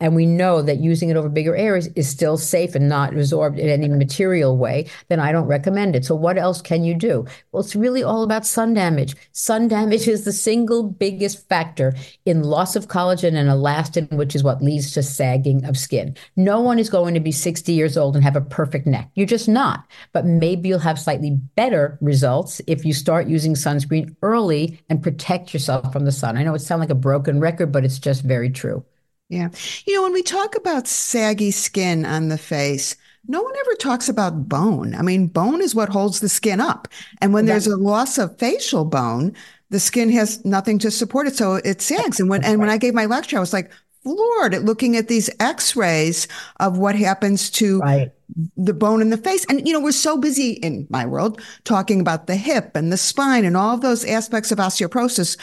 and 0.02 0.16
we 0.16 0.26
know 0.26 0.62
that 0.64 0.80
using 0.80 1.10
it 1.10 1.16
over 1.16 1.30
bigger 1.30 1.56
areas 1.56 1.88
is 1.96 2.10
still 2.10 2.38
safe 2.38 2.76
and 2.76 2.90
not 2.90 3.14
absorbed 3.14 3.60
in 3.60 3.70
any 3.70 3.88
material 3.88 4.58
way, 4.58 4.88
then 5.08 5.20
I 5.20 5.32
don't 5.32 5.46
recommend 5.46 5.96
it. 5.96 6.04
So 6.04 6.16
what 6.16 6.38
else 6.38 6.62
can 6.62 6.84
you 6.84 6.96
do? 6.96 7.26
Well, 7.52 7.62
it's 7.62 7.76
really 7.76 8.04
all 8.04 8.24
about 8.24 8.46
sun 8.46 8.74
damage. 8.74 9.16
Sun 9.32 9.68
damage 9.68 10.08
is 10.08 10.26
the 10.26 10.34
single 10.34 10.84
biggest 10.84 11.48
factor 11.48 11.94
in 12.26 12.44
loss 12.44 12.76
of 12.76 12.88
collagen 12.88 13.36
and 13.36 13.48
elastin, 13.48 14.12
which 14.12 14.36
is 14.36 14.44
what 14.44 14.64
leads 14.64 14.92
to 14.94 15.04
sagging 15.04 15.64
of 15.66 15.78
skin. 15.78 16.18
No 16.36 16.60
one 16.60 16.80
is 16.80 16.90
going 16.90 17.14
to 17.14 17.20
be 17.20 17.32
60 17.32 17.72
years 17.72 17.96
old 17.96 18.16
and 18.16 18.24
have 18.24 18.36
a 18.36 18.42
perfect 18.42 18.88
neck. 18.88 19.10
You're 19.14 19.28
just 19.28 19.48
not. 19.48 19.86
But 20.14 20.26
maybe 20.26 20.70
you'll 20.70 20.80
have 20.80 21.00
slightly 21.00 21.38
better 21.56 22.00
results 22.02 22.60
if 22.66 22.84
you 22.84 22.94
start 22.94 23.28
using 23.28 23.54
sunscreen 23.54 24.16
early 24.24 24.80
and 24.90 25.04
protect 25.04 25.54
yourself 25.54 25.94
from 25.94 26.06
the 26.06 26.12
sun. 26.12 26.38
I 26.38 26.44
know 26.44 26.56
it 26.56 26.60
sounds 26.60 26.80
like 26.80 26.90
a 26.90 26.96
broken 26.96 27.40
record, 27.40 27.72
but 27.72 27.86
it's 27.86 28.00
just 28.00 28.24
very 28.24 28.50
true. 28.50 28.84
Yeah. 29.32 29.48
You 29.86 29.96
know, 29.96 30.04
when 30.04 30.12
we 30.12 30.24
talk 30.24 30.58
about 30.58 30.88
saggy 30.88 31.52
skin 31.52 32.06
on 32.06 32.28
the 32.28 32.38
face, 32.38 32.98
no 33.28 33.42
one 33.42 33.54
ever 33.62 33.76
talks 33.76 34.10
about 34.10 34.50
bone. 34.50 34.94
I 34.94 35.04
mean, 35.04 35.28
bone 35.28 35.62
is 35.62 35.74
what 35.74 35.88
holds 35.88 36.20
the 36.20 36.28
skin 36.28 36.60
up. 36.60 36.90
And 37.22 37.34
when 37.34 37.46
there's 37.46 37.66
a 37.68 37.78
loss 37.78 38.18
of 38.18 38.38
facial 38.38 38.84
bone, 38.84 39.34
the 39.70 39.80
skin 39.80 40.12
has 40.12 40.44
nothing 40.44 40.80
to 40.80 40.92
support 40.92 41.28
it. 41.28 41.38
So 41.38 41.56
it 41.56 41.82
sags. 41.82 42.20
And 42.20 42.30
when, 42.30 42.44
and 42.44 42.60
when 42.60 42.70
I 42.70 42.78
gave 42.78 42.94
my 42.94 43.06
lecture, 43.06 43.38
I 43.38 43.40
was 43.40 43.54
like 43.54 43.72
floored 44.04 44.54
at 44.54 44.66
looking 44.66 44.98
at 44.98 45.08
these 45.08 45.30
x-rays 45.40 46.28
of 46.60 46.78
what 46.78 46.96
happens 46.96 47.50
to 47.52 47.80
right. 47.80 48.12
the 48.58 48.74
bone 48.74 49.02
in 49.02 49.12
the 49.12 49.18
face. 49.18 49.46
And, 49.46 49.66
you 49.66 49.72
know, 49.72 49.80
we're 49.80 49.94
so 49.94 50.18
busy 50.18 50.54
in 50.54 50.88
my 50.90 51.06
world 51.06 51.40
talking 51.64 52.02
about 52.02 52.28
the 52.28 52.36
hip 52.36 52.76
and 52.76 52.92
the 52.92 52.98
spine 52.98 53.46
and 53.46 53.56
all 53.56 53.76
of 53.76 53.82
those 53.82 54.04
aspects 54.04 54.52
of 54.52 54.58
osteoporosis 54.58 55.38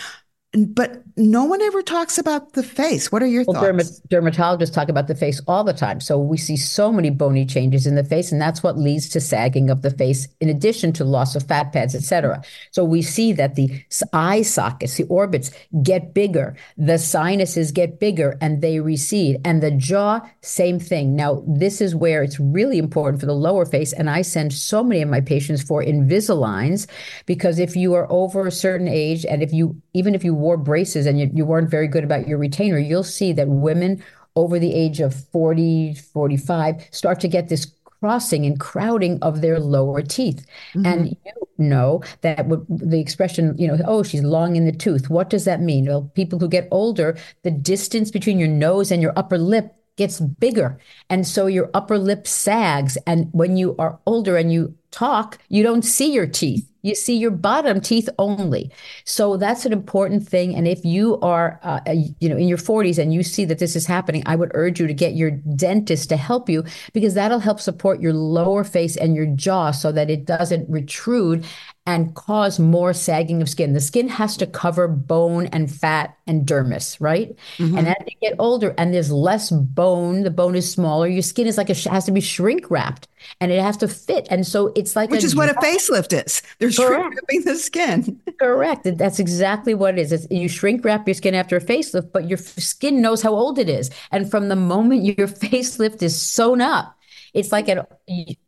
but 0.52 1.02
no 1.16 1.44
one 1.44 1.60
ever 1.60 1.82
talks 1.82 2.16
about 2.16 2.54
the 2.54 2.62
face. 2.62 3.12
What 3.12 3.22
are 3.22 3.26
your 3.26 3.44
well, 3.46 3.60
thoughts? 3.60 4.00
dermatologists 4.08 4.72
talk 4.72 4.88
about 4.88 5.06
the 5.06 5.14
face 5.14 5.42
all 5.46 5.62
the 5.62 5.74
time. 5.74 6.00
So 6.00 6.18
we 6.18 6.38
see 6.38 6.56
so 6.56 6.90
many 6.90 7.10
bony 7.10 7.44
changes 7.44 7.86
in 7.86 7.96
the 7.96 8.04
face, 8.04 8.32
and 8.32 8.40
that's 8.40 8.62
what 8.62 8.78
leads 8.78 9.10
to 9.10 9.20
sagging 9.20 9.68
of 9.68 9.82
the 9.82 9.90
face, 9.90 10.26
in 10.40 10.48
addition 10.48 10.92
to 10.94 11.04
loss 11.04 11.36
of 11.36 11.42
fat 11.42 11.72
pads, 11.72 11.94
etc. 11.94 12.42
So 12.70 12.82
we 12.82 13.02
see 13.02 13.32
that 13.34 13.56
the 13.56 13.82
eye 14.14 14.40
sockets, 14.40 14.96
the 14.96 15.04
orbits, 15.04 15.50
get 15.82 16.14
bigger, 16.14 16.56
the 16.78 16.98
sinuses 16.98 17.70
get 17.70 18.00
bigger, 18.00 18.38
and 18.40 18.62
they 18.62 18.80
recede, 18.80 19.40
and 19.44 19.62
the 19.62 19.70
jaw, 19.70 20.20
same 20.40 20.80
thing. 20.80 21.14
Now 21.14 21.42
this 21.46 21.82
is 21.82 21.94
where 21.94 22.22
it's 22.22 22.40
really 22.40 22.78
important 22.78 23.20
for 23.20 23.26
the 23.26 23.34
lower 23.34 23.66
face, 23.66 23.92
and 23.92 24.08
I 24.08 24.22
send 24.22 24.54
so 24.54 24.82
many 24.82 25.02
of 25.02 25.10
my 25.10 25.20
patients 25.20 25.62
for 25.62 25.82
Invisaligns 25.82 26.86
because 27.26 27.58
if 27.58 27.76
you 27.76 27.92
are 27.94 28.10
over 28.10 28.46
a 28.46 28.52
certain 28.52 28.88
age, 28.88 29.26
and 29.26 29.42
if 29.42 29.52
you 29.52 29.76
even 29.98 30.14
if 30.14 30.22
you 30.22 30.32
wore 30.32 30.56
braces 30.56 31.06
and 31.06 31.18
you, 31.18 31.28
you 31.34 31.44
weren't 31.44 31.68
very 31.68 31.88
good 31.88 32.04
about 32.04 32.28
your 32.28 32.38
retainer, 32.38 32.78
you'll 32.78 33.02
see 33.02 33.32
that 33.32 33.48
women 33.48 34.02
over 34.36 34.60
the 34.60 34.72
age 34.72 35.00
of 35.00 35.12
40, 35.32 35.94
45 35.94 36.86
start 36.92 37.18
to 37.20 37.28
get 37.28 37.48
this 37.48 37.72
crossing 38.00 38.46
and 38.46 38.60
crowding 38.60 39.18
of 39.22 39.40
their 39.40 39.58
lower 39.58 40.02
teeth. 40.02 40.46
Mm-hmm. 40.74 40.86
And 40.86 41.08
you 41.08 41.32
know 41.58 42.02
that 42.20 42.48
the 42.68 43.00
expression, 43.00 43.56
you 43.58 43.66
know, 43.66 43.76
oh, 43.86 44.04
she's 44.04 44.22
long 44.22 44.54
in 44.54 44.64
the 44.64 44.72
tooth. 44.72 45.10
What 45.10 45.30
does 45.30 45.44
that 45.46 45.60
mean? 45.60 45.86
Well, 45.86 46.12
people 46.14 46.38
who 46.38 46.48
get 46.48 46.68
older, 46.70 47.18
the 47.42 47.50
distance 47.50 48.12
between 48.12 48.38
your 48.38 48.48
nose 48.48 48.92
and 48.92 49.02
your 49.02 49.12
upper 49.16 49.38
lip 49.38 49.74
gets 49.98 50.20
bigger. 50.20 50.78
And 51.10 51.26
so 51.26 51.46
your 51.46 51.70
upper 51.74 51.98
lip 51.98 52.26
sags. 52.26 52.96
And 53.06 53.28
when 53.32 53.56
you 53.56 53.76
are 53.78 53.98
older 54.06 54.36
and 54.38 54.50
you 54.50 54.74
talk, 54.90 55.38
you 55.48 55.62
don't 55.62 55.82
see 55.82 56.12
your 56.12 56.26
teeth. 56.26 56.64
You 56.82 56.94
see 56.94 57.16
your 57.16 57.32
bottom 57.32 57.80
teeth 57.80 58.08
only. 58.18 58.70
So 59.04 59.36
that's 59.36 59.66
an 59.66 59.72
important 59.72 60.26
thing. 60.26 60.54
And 60.54 60.66
if 60.66 60.84
you 60.84 61.18
are, 61.20 61.58
uh, 61.62 61.80
you 62.20 62.28
know, 62.28 62.36
in 62.36 62.46
your 62.46 62.56
40s 62.56 62.98
and 62.98 63.12
you 63.12 63.24
see 63.24 63.44
that 63.46 63.58
this 63.58 63.74
is 63.74 63.84
happening, 63.84 64.22
I 64.26 64.36
would 64.36 64.52
urge 64.54 64.78
you 64.80 64.86
to 64.86 64.94
get 64.94 65.14
your 65.14 65.32
dentist 65.32 66.08
to 66.10 66.16
help 66.16 66.48
you 66.48 66.64
because 66.92 67.14
that'll 67.14 67.40
help 67.40 67.60
support 67.60 68.00
your 68.00 68.14
lower 68.14 68.62
face 68.62 68.96
and 68.96 69.16
your 69.16 69.26
jaw 69.26 69.72
so 69.72 69.90
that 69.90 70.08
it 70.08 70.24
doesn't 70.24 70.70
retrude 70.70 71.44
and 71.88 72.14
cause 72.14 72.58
more 72.58 72.92
sagging 72.92 73.40
of 73.40 73.48
skin. 73.48 73.72
The 73.72 73.80
skin 73.80 74.08
has 74.08 74.36
to 74.36 74.46
cover 74.46 74.86
bone 74.86 75.46
and 75.46 75.74
fat 75.74 76.14
and 76.26 76.46
dermis, 76.46 76.98
right? 77.00 77.34
Mm-hmm. 77.56 77.78
And 77.78 77.88
as 77.88 77.96
you 78.04 78.12
get 78.20 78.34
older 78.38 78.74
and 78.76 78.92
there's 78.92 79.10
less 79.10 79.50
bone, 79.50 80.22
the 80.22 80.30
bone 80.30 80.54
is 80.54 80.70
smaller, 80.70 81.08
your 81.08 81.22
skin 81.22 81.46
is 81.46 81.56
like 81.56 81.70
a 81.70 81.74
has 81.88 82.04
to 82.04 82.12
be 82.12 82.20
shrink 82.20 82.70
wrapped 82.70 83.08
and 83.40 83.50
it 83.50 83.62
has 83.62 83.78
to 83.78 83.88
fit. 83.88 84.28
And 84.30 84.46
so 84.46 84.70
it's 84.76 84.96
like 84.96 85.10
Which 85.10 85.24
is 85.24 85.34
what 85.34 85.48
a 85.48 85.54
facelift 85.54 86.12
is. 86.26 86.42
They're 86.58 86.70
shrink 86.70 87.14
wrapping 87.14 87.44
the 87.44 87.56
skin. 87.56 88.20
Correct. 88.38 88.86
That's 88.98 89.18
exactly 89.18 89.72
what 89.72 89.98
it 89.98 90.02
is. 90.02 90.12
It's, 90.12 90.26
you 90.30 90.50
shrink 90.50 90.84
wrap 90.84 91.08
your 91.08 91.14
skin 91.14 91.34
after 91.34 91.56
a 91.56 91.60
facelift, 91.60 92.12
but 92.12 92.28
your 92.28 92.36
skin 92.36 93.00
knows 93.00 93.22
how 93.22 93.32
old 93.32 93.58
it 93.58 93.70
is. 93.70 93.90
And 94.10 94.30
from 94.30 94.48
the 94.48 94.56
moment 94.56 95.04
your 95.04 95.14
facelift 95.26 96.02
is 96.02 96.20
sewn 96.20 96.60
up, 96.60 96.97
it's 97.38 97.52
like 97.52 97.68
a, 97.68 97.86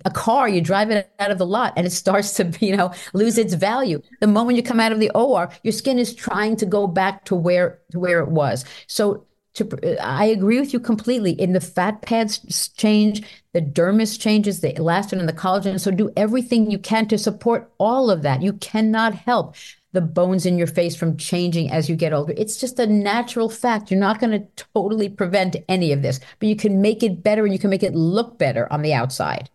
a 0.05 0.11
car, 0.11 0.49
you 0.49 0.61
drive 0.61 0.91
it 0.91 1.11
out 1.21 1.31
of 1.31 1.39
the 1.39 1.47
lot 1.47 1.73
and 1.77 1.87
it 1.87 1.91
starts 1.91 2.35
to, 2.35 2.53
you 2.61 2.77
know, 2.77 2.93
lose 3.15 3.39
its 3.39 3.55
value. 3.55 4.03
The 4.21 4.27
moment 4.27 4.57
you 4.57 4.63
come 4.63 4.81
out 4.81 4.93
of 4.93 5.01
the 5.01 5.11
OR, 5.11 5.51
your 5.63 5.73
skin 5.73 5.99
is 5.99 6.15
trying 6.15 6.57
to 6.57 6.67
go 6.67 6.87
back 6.87 7.25
to 7.27 7.37
where 7.37 7.79
to 7.93 8.01
where 8.01 8.21
it 8.21 8.29
was. 8.29 8.65
So 8.89 9.27
to, 9.55 9.99
I 10.05 10.27
agree 10.27 10.61
with 10.61 10.73
you 10.73 10.81
completely. 10.81 11.33
In 11.33 11.53
the 11.53 11.61
fat 11.61 12.03
pads 12.03 12.69
change, 12.77 13.23
the 13.53 13.61
dermis 13.61 14.19
changes, 14.19 14.61
the 14.61 14.73
elastin 14.75 15.19
and 15.19 15.29
the 15.29 15.33
collagen. 15.33 15.81
So 15.81 15.91
do 15.91 16.11
everything 16.17 16.71
you 16.71 16.79
can 16.79 17.07
to 17.09 17.19
support 17.19 17.71
all 17.79 18.11
of 18.11 18.23
that. 18.23 18.43
You 18.43 18.55
cannot 18.55 19.15
help 19.15 19.55
the 19.93 20.01
bones 20.01 20.47
in 20.47 20.57
your 20.57 20.67
face 20.67 20.95
from 20.95 21.17
changing 21.17 21.71
as 21.71 21.89
you 21.89 21.97
get 21.97 22.13
older. 22.13 22.35
It's 22.37 22.57
just 22.57 22.79
a 22.79 22.87
natural 22.87 23.49
fact. 23.49 23.91
You're 23.91 24.01
not 24.01 24.21
going 24.21 24.33
to 24.33 24.65
totally 24.75 25.09
prevent 25.09 25.57
any 25.69 25.93
of 25.93 26.03
this, 26.03 26.21
but 26.39 26.49
you 26.49 26.57
can 26.57 26.81
make 26.81 27.03
it 27.03 27.23
better 27.23 27.45
and 27.45 27.53
you 27.53 27.59
can 27.59 27.71
make 27.71 27.83
it 27.83 27.95
look 27.95 28.39
better 28.39 28.73
on 28.73 28.83
the 28.83 28.95
outside. 28.95 29.51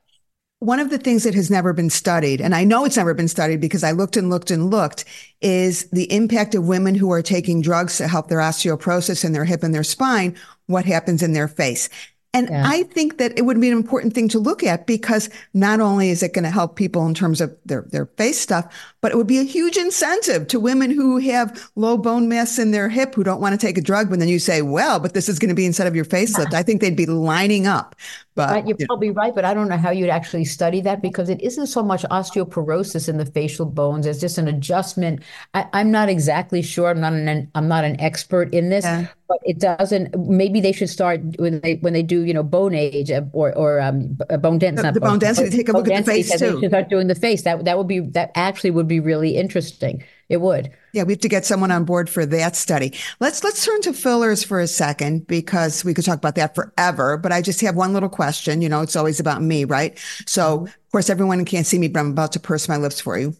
One 0.59 0.79
of 0.79 0.89
the 0.89 0.97
things 0.97 1.23
that 1.23 1.35
has 1.35 1.51
never 1.51 1.73
been 1.73 1.89
studied, 1.89 2.41
and 2.41 2.55
I 2.55 2.63
know 2.63 2.85
it's 2.85 2.97
never 2.97 3.13
been 3.13 3.27
studied 3.27 3.61
because 3.61 3.83
I 3.83 3.91
looked 3.91 4.17
and 4.17 4.29
looked 4.29 4.51
and 4.51 4.71
looked, 4.71 5.05
is 5.41 5.89
the 5.89 6.11
impact 6.11 6.55
of 6.55 6.67
women 6.67 6.95
who 6.95 7.11
are 7.11 7.21
taking 7.21 7.61
drugs 7.61 7.97
to 7.97 8.07
help 8.07 8.29
their 8.29 8.39
osteoporosis 8.39 9.23
in 9.23 9.33
their 9.33 9.45
hip 9.45 9.63
and 9.63 9.75
their 9.75 9.83
spine, 9.83 10.35
what 10.67 10.85
happens 10.85 11.21
in 11.21 11.33
their 11.33 11.47
face. 11.47 11.89
And 12.35 12.49
yeah. 12.49 12.63
I 12.67 12.83
think 12.83 13.17
that 13.17 13.37
it 13.37 13.43
would 13.43 13.61
be 13.61 13.69
an 13.69 13.77
important 13.77 14.13
thing 14.13 14.27
to 14.29 14.39
look 14.39 14.61
at 14.61 14.85
because 14.85 15.29
not 15.53 15.79
only 15.79 16.09
is 16.09 16.21
it 16.21 16.33
going 16.33 16.43
to 16.43 16.49
help 16.49 16.75
people 16.75 17.07
in 17.07 17.13
terms 17.13 17.39
of 17.39 17.55
their, 17.65 17.83
their 17.83 18.07
face 18.17 18.39
stuff, 18.39 18.67
but 18.99 19.13
it 19.13 19.15
would 19.15 19.25
be 19.25 19.39
a 19.39 19.43
huge 19.43 19.77
incentive 19.77 20.47
to 20.49 20.59
women 20.59 20.91
who 20.91 21.17
have 21.17 21.69
low 21.75 21.97
bone 21.97 22.27
mass 22.27 22.59
in 22.59 22.71
their 22.71 22.89
hip 22.89 23.15
who 23.15 23.23
don't 23.23 23.39
want 23.39 23.59
to 23.59 23.65
take 23.65 23.77
a 23.77 23.81
drug. 23.81 24.09
When 24.09 24.19
then 24.19 24.27
you 24.27 24.39
say, 24.39 24.61
well, 24.61 24.99
but 24.99 25.13
this 25.13 25.29
is 25.29 25.39
going 25.39 25.49
to 25.49 25.55
be 25.55 25.65
instead 25.65 25.87
of 25.87 25.95
your 25.95 26.03
facelift. 26.03 26.53
I 26.53 26.61
think 26.61 26.81
they'd 26.81 26.95
be 26.95 27.05
lining 27.05 27.67
up. 27.67 27.95
But 28.35 28.49
right, 28.49 28.67
you're 28.67 28.75
you 28.77 28.85
probably 28.85 29.07
know. 29.07 29.13
right, 29.13 29.33
but 29.33 29.45
I 29.45 29.53
don't 29.53 29.69
know 29.69 29.77
how 29.77 29.91
you'd 29.91 30.09
actually 30.09 30.43
study 30.43 30.81
that 30.81 31.01
because 31.01 31.29
it 31.29 31.41
isn't 31.41 31.67
so 31.67 31.81
much 31.81 32.03
osteoporosis 32.03 33.07
in 33.07 33.15
the 33.15 33.25
facial 33.25 33.65
bones; 33.65 34.05
it's 34.05 34.19
just 34.19 34.37
an 34.37 34.49
adjustment. 34.49 35.23
I, 35.53 35.65
am 35.71 35.89
not 35.89 36.09
exactly 36.09 36.61
sure. 36.61 36.89
I'm 36.89 36.99
not 36.99 37.13
an 37.13 37.49
I'm 37.55 37.69
not 37.69 37.85
an 37.85 37.97
expert 38.01 38.53
in 38.53 38.67
this, 38.67 38.83
yeah. 38.83 39.07
But 39.27 39.39
it 39.43 39.59
doesn't. 39.59 40.15
Maybe 40.17 40.61
they 40.61 40.71
should 40.71 40.89
start 40.89 41.21
when 41.37 41.59
they 41.61 41.75
when 41.75 41.93
they 41.93 42.03
do 42.03 42.21
you 42.21 42.33
know 42.33 42.43
bone 42.43 42.73
age 42.73 43.11
uh, 43.11 43.21
or 43.33 43.55
or 43.55 43.79
um, 43.81 44.17
bone 44.39 44.59
density. 44.59 44.87
The, 44.87 44.93
the 44.93 44.99
bone, 44.99 45.11
bone 45.11 45.19
density. 45.19 45.49
Take 45.49 45.69
a 45.69 45.71
look 45.71 45.89
at 45.89 46.05
the 46.05 46.11
face 46.11 46.31
too. 46.31 46.37
They 46.37 46.61
should 46.61 46.69
start 46.69 46.89
doing 46.89 47.07
the 47.07 47.15
face. 47.15 47.43
That 47.43 47.65
that 47.65 47.77
would 47.77 47.87
be 47.87 47.99
that 47.99 48.31
actually 48.35 48.71
would 48.71 48.87
be 48.87 48.99
really 48.99 49.35
interesting. 49.35 50.03
It 50.27 50.41
would. 50.41 50.71
Yeah, 50.93 51.03
we 51.03 51.13
have 51.13 51.19
to 51.21 51.29
get 51.29 51.45
someone 51.45 51.71
on 51.71 51.85
board 51.85 52.09
for 52.09 52.25
that 52.25 52.55
study. 52.55 52.93
Let's 53.19 53.43
let's 53.43 53.63
turn 53.63 53.81
to 53.81 53.93
fillers 53.93 54.43
for 54.43 54.59
a 54.59 54.67
second 54.67 55.27
because 55.27 55.85
we 55.85 55.93
could 55.93 56.05
talk 56.05 56.17
about 56.17 56.35
that 56.35 56.55
forever. 56.55 57.17
But 57.17 57.31
I 57.31 57.41
just 57.41 57.61
have 57.61 57.75
one 57.75 57.93
little 57.93 58.09
question. 58.09 58.61
You 58.61 58.69
know, 58.69 58.81
it's 58.81 58.95
always 58.95 59.19
about 59.19 59.41
me, 59.41 59.65
right? 59.65 59.97
So, 60.25 60.57
mm-hmm. 60.57 60.65
of 60.65 60.91
course, 60.91 61.09
everyone 61.09 61.45
can't 61.45 61.65
see 61.65 61.77
me, 61.77 61.87
but 61.87 61.99
I'm 61.99 62.11
about 62.11 62.31
to 62.33 62.39
purse 62.39 62.67
my 62.67 62.77
lips 62.77 62.99
for 62.99 63.17
you. 63.17 63.35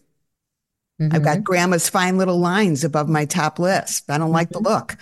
Mm-hmm. 1.00 1.14
I've 1.14 1.22
got 1.22 1.34
mm-hmm. 1.34 1.42
grandma's 1.42 1.88
fine 1.88 2.16
little 2.18 2.38
lines 2.38 2.84
above 2.84 3.08
my 3.08 3.24
top 3.24 3.58
lip. 3.58 3.88
I 4.08 4.16
don't 4.16 4.26
mm-hmm. 4.26 4.34
like 4.34 4.48
the 4.50 4.60
mm-hmm. 4.60 4.74
look. 4.74 4.96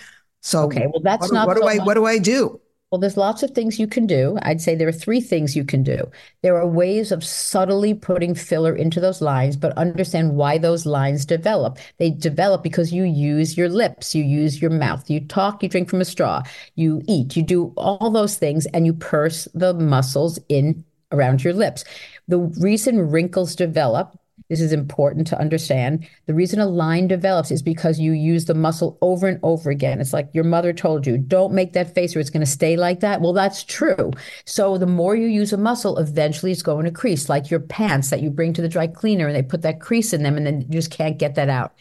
So, 0.45 0.65
okay, 0.65 0.85
well, 0.85 1.01
that's 1.01 1.31
what, 1.31 1.33
not. 1.33 1.47
What 1.47 1.57
do 1.57 1.63
I? 1.63 1.77
What 1.79 1.95
do 1.95 2.05
I 2.05 2.19
do? 2.19 2.61
Well, 2.91 3.01
there's 3.01 3.17
lots 3.17 3.41
of 3.41 3.49
things 3.51 3.79
you 3.79 3.87
can 3.87 4.05
do. 4.05 4.37
I'd 4.43 4.61
say 4.61 4.75
there 4.75 4.87
are 4.87 4.91
three 4.91 5.19
things 5.19 5.55
you 5.55 5.65
can 5.65 5.81
do. 5.81 6.09
There 6.43 6.55
are 6.55 6.67
ways 6.67 7.11
of 7.11 7.23
subtly 7.25 7.95
putting 7.95 8.35
filler 8.35 8.75
into 8.75 8.99
those 8.99 9.21
lines, 9.23 9.57
but 9.57 9.75
understand 9.75 10.35
why 10.35 10.59
those 10.59 10.85
lines 10.85 11.25
develop. 11.25 11.79
They 11.97 12.11
develop 12.11 12.61
because 12.61 12.93
you 12.93 13.05
use 13.05 13.57
your 13.57 13.69
lips, 13.69 14.13
you 14.13 14.23
use 14.23 14.61
your 14.61 14.69
mouth, 14.69 15.09
you 15.09 15.19
talk, 15.19 15.63
you 15.63 15.67
drink 15.67 15.89
from 15.89 15.99
a 15.99 16.05
straw, 16.05 16.43
you 16.75 17.01
eat, 17.07 17.35
you 17.35 17.41
do 17.41 17.73
all 17.75 18.11
those 18.11 18.37
things, 18.37 18.67
and 18.67 18.85
you 18.85 18.93
purse 18.93 19.47
the 19.55 19.73
muscles 19.73 20.37
in 20.47 20.85
around 21.11 21.43
your 21.43 21.53
lips. 21.53 21.83
The 22.27 22.37
reason 22.37 23.09
wrinkles 23.09 23.55
develop 23.55 24.15
this 24.49 24.61
is 24.61 24.71
important 24.71 25.27
to 25.27 25.39
understand. 25.39 26.07
The 26.27 26.33
reason 26.33 26.59
a 26.59 26.65
line 26.65 27.07
develops 27.07 27.51
is 27.51 27.61
because 27.61 27.99
you 27.99 28.11
use 28.11 28.45
the 28.45 28.53
muscle 28.53 28.97
over 29.01 29.27
and 29.27 29.39
over 29.43 29.69
again. 29.69 29.99
It's 29.99 30.13
like 30.13 30.29
your 30.33 30.43
mother 30.43 30.73
told 30.73 31.07
you, 31.07 31.17
don't 31.17 31.53
make 31.53 31.73
that 31.73 31.95
face 31.95 32.15
or 32.15 32.19
it's 32.19 32.29
going 32.29 32.45
to 32.45 32.51
stay 32.51 32.75
like 32.77 32.99
that. 32.99 33.21
Well, 33.21 33.33
that's 33.33 33.63
true. 33.63 34.11
So 34.45 34.77
the 34.77 34.85
more 34.85 35.15
you 35.15 35.27
use 35.27 35.53
a 35.53 35.57
muscle, 35.57 35.97
eventually 35.97 36.51
it's 36.51 36.61
going 36.61 36.85
to 36.85 36.91
crease, 36.91 37.29
like 37.29 37.49
your 37.49 37.59
pants 37.59 38.09
that 38.09 38.21
you 38.21 38.29
bring 38.29 38.53
to 38.53 38.61
the 38.61 38.69
dry 38.69 38.87
cleaner 38.87 39.27
and 39.27 39.35
they 39.35 39.43
put 39.43 39.63
that 39.63 39.81
crease 39.81 40.13
in 40.13 40.23
them 40.23 40.37
and 40.37 40.45
then 40.45 40.61
you 40.61 40.67
just 40.67 40.91
can't 40.91 41.17
get 41.17 41.35
that 41.35 41.49
out 41.49 41.73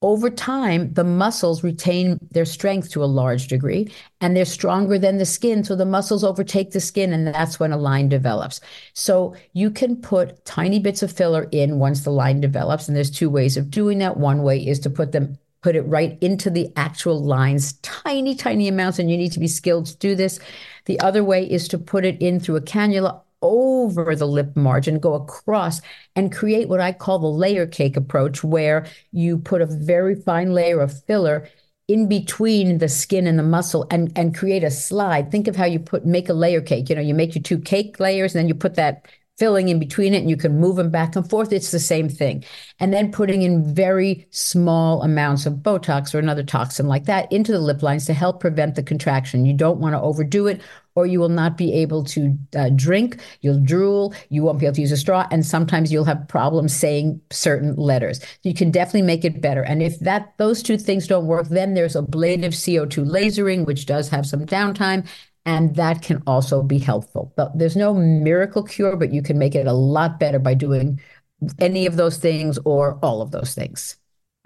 over 0.00 0.30
time, 0.30 0.92
the 0.92 1.02
muscles 1.02 1.64
retain 1.64 2.18
their 2.30 2.44
strength 2.44 2.90
to 2.90 3.02
a 3.02 3.06
large 3.06 3.48
degree 3.48 3.92
and 4.20 4.36
they're 4.36 4.44
stronger 4.44 4.96
than 4.96 5.18
the 5.18 5.26
skin. 5.26 5.64
So 5.64 5.74
the 5.74 5.84
muscles 5.84 6.22
overtake 6.22 6.70
the 6.70 6.80
skin, 6.80 7.12
and 7.12 7.26
that's 7.26 7.58
when 7.58 7.72
a 7.72 7.76
line 7.76 8.08
develops. 8.08 8.60
So 8.92 9.34
you 9.54 9.70
can 9.70 9.96
put 9.96 10.44
tiny 10.44 10.78
bits 10.78 11.02
of 11.02 11.10
filler 11.10 11.48
in 11.50 11.80
once 11.80 12.04
the 12.04 12.10
line 12.10 12.40
develops. 12.40 12.86
And 12.86 12.96
there's 12.96 13.10
two 13.10 13.28
ways 13.28 13.56
of 13.56 13.70
doing 13.70 13.98
that. 13.98 14.16
One 14.16 14.42
way 14.42 14.64
is 14.64 14.78
to 14.80 14.90
put 14.90 15.12
them 15.12 15.36
put 15.60 15.74
it 15.74 15.82
right 15.82 16.16
into 16.20 16.50
the 16.50 16.72
actual 16.76 17.20
lines, 17.20 17.72
tiny, 17.82 18.36
tiny 18.36 18.68
amounts, 18.68 19.00
and 19.00 19.10
you 19.10 19.16
need 19.16 19.32
to 19.32 19.40
be 19.40 19.48
skilled 19.48 19.86
to 19.86 19.96
do 19.96 20.14
this. 20.14 20.38
The 20.84 21.00
other 21.00 21.24
way 21.24 21.50
is 21.50 21.66
to 21.68 21.78
put 21.78 22.04
it 22.04 22.22
in 22.22 22.38
through 22.38 22.56
a 22.56 22.60
cannula 22.60 23.20
over 23.42 24.14
the 24.14 24.26
lip 24.26 24.56
margin, 24.56 24.98
go 24.98 25.14
across 25.14 25.80
and 26.16 26.34
create 26.34 26.68
what 26.68 26.80
I 26.80 26.92
call 26.92 27.18
the 27.18 27.26
layer 27.26 27.66
cake 27.66 27.96
approach, 27.96 28.42
where 28.42 28.86
you 29.12 29.38
put 29.38 29.62
a 29.62 29.66
very 29.66 30.14
fine 30.14 30.52
layer 30.52 30.80
of 30.80 31.04
filler 31.04 31.48
in 31.88 32.06
between 32.06 32.78
the 32.78 32.88
skin 32.88 33.26
and 33.26 33.38
the 33.38 33.42
muscle 33.42 33.86
and, 33.90 34.12
and 34.16 34.36
create 34.36 34.62
a 34.62 34.70
slide. 34.70 35.30
Think 35.30 35.48
of 35.48 35.56
how 35.56 35.64
you 35.64 35.78
put 35.78 36.04
make 36.04 36.28
a 36.28 36.34
layer 36.34 36.60
cake. 36.60 36.90
You 36.90 36.96
know, 36.96 37.02
you 37.02 37.14
make 37.14 37.34
your 37.34 37.42
two 37.42 37.58
cake 37.58 37.98
layers 37.98 38.34
and 38.34 38.40
then 38.40 38.48
you 38.48 38.54
put 38.54 38.74
that 38.74 39.06
filling 39.38 39.68
in 39.68 39.78
between 39.78 40.14
it 40.14 40.18
and 40.18 40.28
you 40.28 40.36
can 40.36 40.58
move 40.58 40.76
them 40.76 40.90
back 40.90 41.14
and 41.14 41.28
forth. 41.30 41.52
It's 41.52 41.70
the 41.70 41.78
same 41.78 42.08
thing. 42.08 42.44
And 42.80 42.92
then 42.92 43.12
putting 43.12 43.42
in 43.42 43.72
very 43.72 44.26
small 44.30 45.02
amounts 45.02 45.46
of 45.46 45.54
Botox 45.54 46.12
or 46.14 46.18
another 46.18 46.42
toxin 46.42 46.88
like 46.88 47.04
that 47.04 47.30
into 47.32 47.52
the 47.52 47.60
lip 47.60 47.82
lines 47.82 48.04
to 48.06 48.14
help 48.14 48.40
prevent 48.40 48.74
the 48.74 48.82
contraction. 48.82 49.46
You 49.46 49.54
don't 49.54 49.78
want 49.78 49.94
to 49.94 50.00
overdo 50.00 50.48
it 50.48 50.60
or 50.98 51.06
you 51.06 51.20
will 51.20 51.28
not 51.28 51.56
be 51.56 51.72
able 51.72 52.02
to 52.02 52.36
uh, 52.56 52.70
drink. 52.70 53.20
You'll 53.40 53.60
drool. 53.60 54.12
You 54.30 54.42
won't 54.42 54.58
be 54.58 54.66
able 54.66 54.74
to 54.74 54.80
use 54.80 54.90
a 54.90 54.96
straw. 54.96 55.28
And 55.30 55.46
sometimes 55.46 55.92
you'll 55.92 56.04
have 56.06 56.26
problems 56.26 56.74
saying 56.74 57.20
certain 57.30 57.76
letters. 57.76 58.20
You 58.42 58.52
can 58.52 58.72
definitely 58.72 59.02
make 59.02 59.24
it 59.24 59.40
better. 59.40 59.62
And 59.62 59.80
if 59.80 60.00
that 60.00 60.34
those 60.38 60.60
two 60.60 60.76
things 60.76 61.06
don't 61.06 61.26
work, 61.26 61.48
then 61.48 61.74
there's 61.74 61.94
ablative 61.94 62.52
CO2 62.52 63.08
lasering, 63.08 63.64
which 63.64 63.86
does 63.86 64.08
have 64.08 64.26
some 64.26 64.44
downtime. 64.44 65.06
And 65.46 65.76
that 65.76 66.02
can 66.02 66.20
also 66.26 66.64
be 66.64 66.80
helpful. 66.80 67.32
But 67.36 67.56
there's 67.56 67.76
no 67.76 67.94
miracle 67.94 68.64
cure, 68.64 68.96
but 68.96 69.14
you 69.14 69.22
can 69.22 69.38
make 69.38 69.54
it 69.54 69.68
a 69.68 69.72
lot 69.72 70.18
better 70.18 70.40
by 70.40 70.54
doing 70.54 71.00
any 71.60 71.86
of 71.86 71.94
those 71.94 72.18
things 72.18 72.58
or 72.64 72.98
all 73.04 73.22
of 73.22 73.30
those 73.30 73.54
things. 73.54 73.96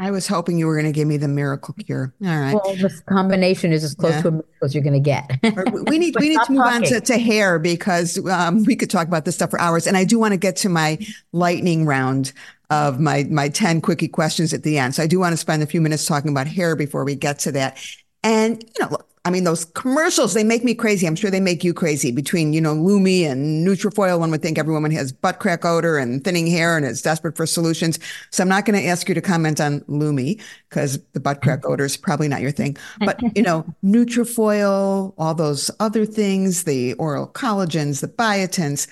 I 0.03 0.11
was 0.11 0.27
hoping 0.27 0.59
you 0.59 0.67
were 0.67 0.75
going 0.75 0.87
to 0.87 0.93
give 0.93 1.07
me 1.07 1.17
the 1.17 1.29
miracle 1.29 1.75
cure. 1.75 2.12
All 2.25 2.37
right. 2.37 2.55
Well, 2.55 2.75
this 2.75 2.99
combination 3.03 3.73
is 3.73 3.85
as 3.85 3.95
close 3.95 4.15
yeah. 4.15 4.23
to 4.23 4.29
a 4.29 4.31
miracle 4.33 4.65
as 4.65 4.75
you're 4.75 4.83
going 4.83 4.95
to 4.95 4.99
get. 4.99 5.38
we 5.87 5.97
need 5.97 6.17
we 6.21 6.31
need 6.31 6.41
to 6.41 6.53
move 6.53 6.65
talking. 6.65 6.83
on 6.83 6.83
to, 6.83 7.01
to 7.01 7.19
hair 7.19 7.61
because 7.61 8.19
um, 8.27 8.65
we 8.65 8.75
could 8.75 8.91
talk 8.91 9.07
about 9.07 9.25
this 9.25 9.37
stuff 9.37 9.51
for 9.51 9.61
hours. 9.61 9.87
And 9.87 9.97
I 9.97 10.03
do 10.03 10.19
want 10.19 10.33
to 10.33 10.38
get 10.38 10.57
to 10.57 10.69
my 10.69 10.99
lightning 11.31 11.87
round 11.87 12.33
of 12.69 12.99
my 12.99 13.29
my 13.31 13.49
ten 13.49 13.81
quickie 13.81 14.09
questions 14.09 14.53
at 14.53 14.65
the 14.65 14.77
end. 14.77 14.97
So 14.97 15.05
I 15.05 15.07
do 15.07 15.21
want 15.21 15.35
to 15.35 15.37
spend 15.37 15.62
a 15.62 15.67
few 15.67 15.81
minutes 15.81 16.05
talking 16.05 16.33
about 16.33 16.49
hair 16.49 16.74
before 16.74 17.05
we 17.05 17.14
get 17.14 17.39
to 17.41 17.53
that. 17.53 17.79
And 18.24 18.61
you 18.61 18.85
know, 18.85 18.97
I 19.25 19.31
mean, 19.31 19.45
those 19.45 19.64
commercials, 19.66 20.35
they 20.35 20.43
make 20.43 20.64
me 20.64 20.75
crazy. 20.75 21.07
I'm 21.07 21.14
sure 21.14 21.31
they 21.31 21.39
make 21.39 21.62
you 21.62 21.73
crazy 21.73 22.11
between, 22.11 22.53
you 22.53 22.61
know, 22.61 22.73
Lume 22.73 23.31
and 23.31 23.64
Nutrafol. 23.64 24.18
One 24.18 24.33
would 24.33 24.43
think 24.43 24.59
every 24.59 24.73
woman 24.73 24.91
has 24.91 25.12
butt 25.12 25.39
crack 25.39 25.64
odor 25.64 25.97
and 25.97 26.25
thinning 26.25 26.49
hair 26.49 26.77
and 26.77 26.85
is 26.85 27.03
desperate 27.03 27.37
for 27.37 27.47
solutions. 27.47 28.01
So 28.31 28.43
I'm 28.43 28.49
not 28.49 28.64
going 28.64 28.81
to 28.81 28.87
ask 28.87 29.09
you 29.09 29.14
to 29.14 29.20
comment 29.20 29.61
on 29.61 29.85
Lume 29.87 30.37
because 30.68 30.99
the 31.12 31.20
butt 31.20 31.41
crack 31.41 31.61
mm-hmm. 31.61 31.73
odor 31.73 31.85
is 31.85 31.97
probably 31.97 32.27
not 32.27 32.41
your 32.41 32.51
thing. 32.51 32.77
But, 32.99 33.20
you 33.37 33.43
know, 33.43 33.64
Nutrafol, 33.85 35.14
all 35.16 35.35
those 35.35 35.70
other 35.79 36.05
things, 36.05 36.64
the 36.64 36.95
oral 36.95 37.29
collagens, 37.29 38.01
the 38.01 38.09
biotins. 38.09 38.89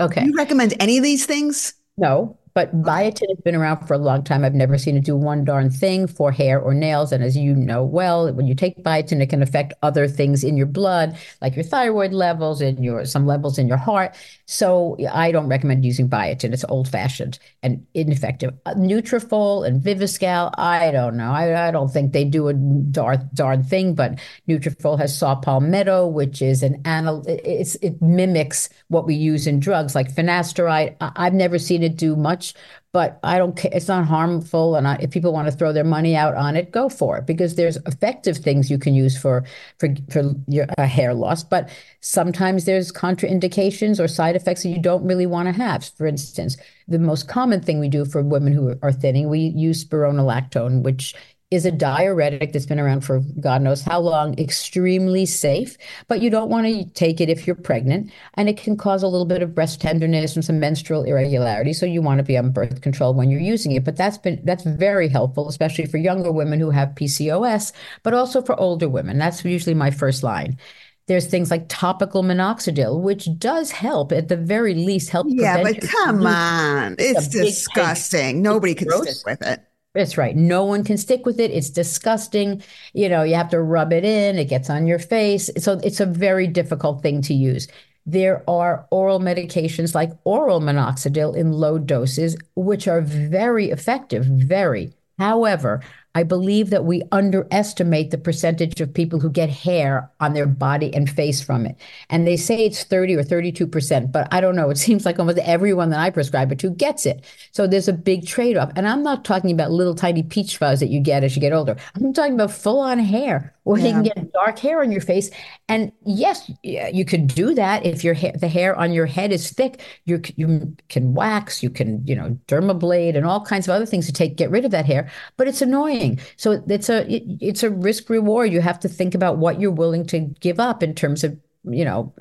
Okay. 0.00 0.22
Do 0.22 0.30
you 0.30 0.36
recommend 0.36 0.74
any 0.80 0.98
of 0.98 1.04
these 1.04 1.26
things? 1.26 1.74
No, 1.96 2.36
but 2.56 2.74
biotin 2.80 3.28
has 3.28 3.38
been 3.44 3.54
around 3.54 3.86
for 3.86 3.92
a 3.92 3.98
long 3.98 4.24
time. 4.24 4.42
I've 4.42 4.54
never 4.54 4.78
seen 4.78 4.96
it 4.96 5.04
do 5.04 5.14
one 5.14 5.44
darn 5.44 5.68
thing 5.68 6.06
for 6.06 6.32
hair 6.32 6.58
or 6.58 6.72
nails. 6.72 7.12
And 7.12 7.22
as 7.22 7.36
you 7.36 7.54
know 7.54 7.84
well, 7.84 8.32
when 8.32 8.46
you 8.46 8.54
take 8.54 8.82
biotin, 8.82 9.20
it 9.20 9.26
can 9.26 9.42
affect 9.42 9.74
other 9.82 10.08
things 10.08 10.42
in 10.42 10.56
your 10.56 10.66
blood, 10.66 11.18
like 11.42 11.54
your 11.54 11.64
thyroid 11.64 12.14
levels 12.14 12.62
and 12.62 12.82
your 12.82 13.04
some 13.04 13.26
levels 13.26 13.58
in 13.58 13.68
your 13.68 13.76
heart. 13.76 14.16
So 14.46 14.96
I 15.12 15.32
don't 15.32 15.48
recommend 15.48 15.84
using 15.84 16.08
biotin. 16.08 16.54
It's 16.54 16.64
old 16.70 16.88
fashioned 16.88 17.38
and 17.62 17.86
ineffective. 17.92 18.54
Uh, 18.64 18.72
Nutrafol 18.72 19.66
and 19.66 19.82
Viviscal, 19.82 20.50
I 20.56 20.90
don't 20.92 21.18
know. 21.18 21.32
I, 21.32 21.68
I 21.68 21.70
don't 21.70 21.92
think 21.92 22.14
they 22.14 22.24
do 22.24 22.48
a 22.48 22.54
darn, 22.54 23.28
darn 23.34 23.64
thing, 23.64 23.94
but 23.94 24.18
Nutrafol 24.48 24.98
has 24.98 25.14
saw 25.18 25.34
palmetto, 25.34 26.06
which 26.06 26.40
is 26.40 26.62
an 26.62 26.80
anal, 26.86 27.22
it's, 27.26 27.74
it 27.76 28.00
mimics 28.00 28.70
what 28.88 29.04
we 29.04 29.14
use 29.14 29.46
in 29.46 29.60
drugs 29.60 29.94
like 29.94 30.14
finasteride. 30.14 30.96
I've 31.02 31.34
never 31.34 31.58
seen 31.58 31.82
it 31.82 31.96
do 31.96 32.16
much 32.16 32.45
much, 32.54 32.62
but 32.92 33.18
I 33.22 33.38
don't 33.38 33.56
care. 33.56 33.70
It's 33.74 33.88
not 33.88 34.06
harmful. 34.06 34.76
And 34.76 34.88
I, 34.88 34.96
if 35.00 35.10
people 35.10 35.32
want 35.32 35.48
to 35.48 35.56
throw 35.56 35.72
their 35.72 35.84
money 35.84 36.16
out 36.16 36.34
on 36.34 36.56
it, 36.56 36.70
go 36.72 36.88
for 36.88 37.18
it 37.18 37.26
because 37.26 37.54
there's 37.54 37.76
effective 37.86 38.38
things 38.38 38.70
you 38.70 38.78
can 38.78 38.94
use 38.94 39.20
for, 39.20 39.44
for, 39.78 39.88
for 40.10 40.32
your 40.48 40.66
uh, 40.78 40.86
hair 40.86 41.14
loss. 41.14 41.44
But 41.44 41.70
sometimes 42.00 42.64
there's 42.64 42.92
contraindications 42.92 44.02
or 44.02 44.08
side 44.08 44.36
effects 44.36 44.62
that 44.62 44.70
you 44.70 44.80
don't 44.80 45.06
really 45.06 45.26
want 45.26 45.48
to 45.48 45.52
have. 45.52 45.84
For 45.96 46.06
instance, 46.06 46.56
the 46.88 46.98
most 46.98 47.28
common 47.28 47.60
thing 47.60 47.80
we 47.80 47.88
do 47.88 48.04
for 48.04 48.22
women 48.22 48.52
who 48.52 48.76
are 48.82 48.92
thinning, 48.92 49.28
we 49.28 49.40
use 49.40 49.84
spironolactone, 49.84 50.82
which 50.82 51.14
is 51.52 51.64
a 51.64 51.70
diuretic 51.70 52.52
that's 52.52 52.66
been 52.66 52.80
around 52.80 53.02
for 53.02 53.20
God 53.38 53.62
knows 53.62 53.82
how 53.82 54.00
long, 54.00 54.36
extremely 54.38 55.24
safe, 55.26 55.76
but 56.08 56.20
you 56.20 56.28
don't 56.28 56.50
want 56.50 56.66
to 56.66 56.84
take 56.94 57.20
it 57.20 57.28
if 57.28 57.46
you're 57.46 57.54
pregnant. 57.54 58.10
And 58.34 58.48
it 58.48 58.56
can 58.56 58.76
cause 58.76 59.04
a 59.04 59.08
little 59.08 59.26
bit 59.26 59.42
of 59.42 59.54
breast 59.54 59.80
tenderness 59.80 60.34
and 60.34 60.44
some 60.44 60.58
menstrual 60.58 61.04
irregularity. 61.04 61.72
So 61.72 61.86
you 61.86 62.02
want 62.02 62.18
to 62.18 62.24
be 62.24 62.36
on 62.36 62.50
birth 62.50 62.80
control 62.80 63.14
when 63.14 63.30
you're 63.30 63.40
using 63.40 63.72
it. 63.72 63.84
But 63.84 63.96
that's 63.96 64.18
been 64.18 64.40
that's 64.44 64.64
very 64.64 65.08
helpful, 65.08 65.48
especially 65.48 65.86
for 65.86 65.98
younger 65.98 66.32
women 66.32 66.58
who 66.58 66.70
have 66.70 66.88
PCOS, 66.90 67.72
but 68.02 68.12
also 68.12 68.42
for 68.42 68.58
older 68.58 68.88
women. 68.88 69.18
That's 69.18 69.44
usually 69.44 69.74
my 69.74 69.92
first 69.92 70.24
line. 70.24 70.58
There's 71.06 71.26
things 71.26 71.52
like 71.52 71.68
topical 71.68 72.24
minoxidil, 72.24 73.00
which 73.00 73.28
does 73.38 73.70
help 73.70 74.10
at 74.10 74.26
the 74.26 74.36
very 74.36 74.74
least 74.74 75.10
help. 75.10 75.28
Yeah, 75.30 75.62
but 75.62 75.80
come 75.80 76.26
on, 76.26 76.96
it's, 76.98 77.26
it's 77.26 77.28
disgusting. 77.28 78.42
Nobody 78.42 78.74
can 78.74 78.90
stick 78.90 79.24
with 79.24 79.42
it. 79.42 79.62
That's 79.96 80.18
right. 80.18 80.36
No 80.36 80.62
one 80.64 80.84
can 80.84 80.98
stick 80.98 81.24
with 81.24 81.40
it. 81.40 81.50
It's 81.50 81.70
disgusting. 81.70 82.62
You 82.92 83.08
know, 83.08 83.22
you 83.22 83.34
have 83.34 83.48
to 83.50 83.62
rub 83.62 83.92
it 83.94 84.04
in, 84.04 84.38
it 84.38 84.44
gets 84.44 84.68
on 84.68 84.86
your 84.86 84.98
face. 84.98 85.48
So 85.56 85.80
it's 85.82 86.00
a 86.00 86.06
very 86.06 86.46
difficult 86.46 87.02
thing 87.02 87.22
to 87.22 87.34
use. 87.34 87.66
There 88.04 88.48
are 88.48 88.86
oral 88.90 89.20
medications 89.20 89.94
like 89.94 90.12
oral 90.24 90.60
minoxidil 90.60 91.34
in 91.34 91.52
low 91.52 91.78
doses, 91.78 92.36
which 92.54 92.86
are 92.86 93.00
very 93.00 93.70
effective, 93.70 94.26
very. 94.26 94.92
However, 95.18 95.82
I 96.16 96.22
believe 96.22 96.70
that 96.70 96.86
we 96.86 97.02
underestimate 97.12 98.10
the 98.10 98.16
percentage 98.16 98.80
of 98.80 98.94
people 98.94 99.20
who 99.20 99.28
get 99.28 99.50
hair 99.50 100.10
on 100.18 100.32
their 100.32 100.46
body 100.46 100.90
and 100.94 101.10
face 101.10 101.44
from 101.44 101.66
it. 101.66 101.76
And 102.08 102.26
they 102.26 102.38
say 102.38 102.64
it's 102.64 102.84
30 102.84 103.16
or 103.16 103.22
32%, 103.22 104.12
but 104.12 104.26
I 104.32 104.40
don't 104.40 104.56
know. 104.56 104.70
It 104.70 104.78
seems 104.86 105.04
like 105.04 105.18
almost 105.18 105.36
everyone 105.40 105.90
that 105.90 106.00
I 106.00 106.08
prescribe 106.08 106.50
it 106.52 106.58
to 106.60 106.70
gets 106.70 107.04
it. 107.04 107.22
So 107.52 107.66
there's 107.66 107.86
a 107.86 107.92
big 107.92 108.26
trade 108.26 108.56
off. 108.56 108.72
And 108.76 108.88
I'm 108.88 109.02
not 109.02 109.26
talking 109.26 109.50
about 109.50 109.72
little 109.72 109.94
tiny 109.94 110.22
peach 110.22 110.56
fuzz 110.56 110.80
that 110.80 110.88
you 110.88 111.00
get 111.00 111.22
as 111.22 111.36
you 111.36 111.40
get 111.40 111.52
older. 111.52 111.76
I'm 111.94 112.14
talking 112.14 112.32
about 112.32 112.50
full 112.50 112.80
on 112.80 112.98
hair 112.98 113.54
where 113.66 113.80
yeah. 113.80 113.86
you 113.86 113.92
can 113.94 114.02
get 114.04 114.32
dark 114.32 114.60
hair 114.60 114.80
on 114.80 114.92
your 114.92 115.00
face. 115.00 115.28
And 115.68 115.90
yes, 116.04 116.48
you 116.62 117.04
could 117.04 117.26
do 117.26 117.52
that 117.54 117.84
if 117.84 118.04
your 118.04 118.14
hair, 118.14 118.32
the 118.32 118.46
hair 118.46 118.76
on 118.76 118.92
your 118.92 119.06
head 119.06 119.32
is 119.32 119.50
thick. 119.50 119.80
You 120.04 120.22
you 120.36 120.76
can 120.88 121.14
wax, 121.14 121.64
you 121.64 121.70
can 121.70 122.06
you 122.06 122.14
know 122.14 122.38
dermablade 122.46 123.16
and 123.16 123.26
all 123.26 123.44
kinds 123.44 123.66
of 123.66 123.74
other 123.74 123.84
things 123.84 124.06
to 124.06 124.12
take 124.12 124.36
get 124.36 124.52
rid 124.52 124.64
of 124.64 124.70
that 124.70 124.86
hair. 124.86 125.10
But 125.36 125.48
it's 125.48 125.62
annoying. 125.62 126.05
So 126.36 126.62
it's 126.68 126.88
a 126.88 127.10
it, 127.12 127.24
it's 127.40 127.62
a 127.62 127.70
risk 127.70 128.08
reward. 128.08 128.52
You 128.52 128.60
have 128.60 128.80
to 128.80 128.88
think 128.88 129.14
about 129.14 129.38
what 129.38 129.60
you're 129.60 129.70
willing 129.70 130.06
to 130.06 130.20
give 130.40 130.60
up 130.60 130.82
in 130.82 130.94
terms 130.94 131.24
of 131.24 131.36
you 131.68 131.84
know, 131.84 132.12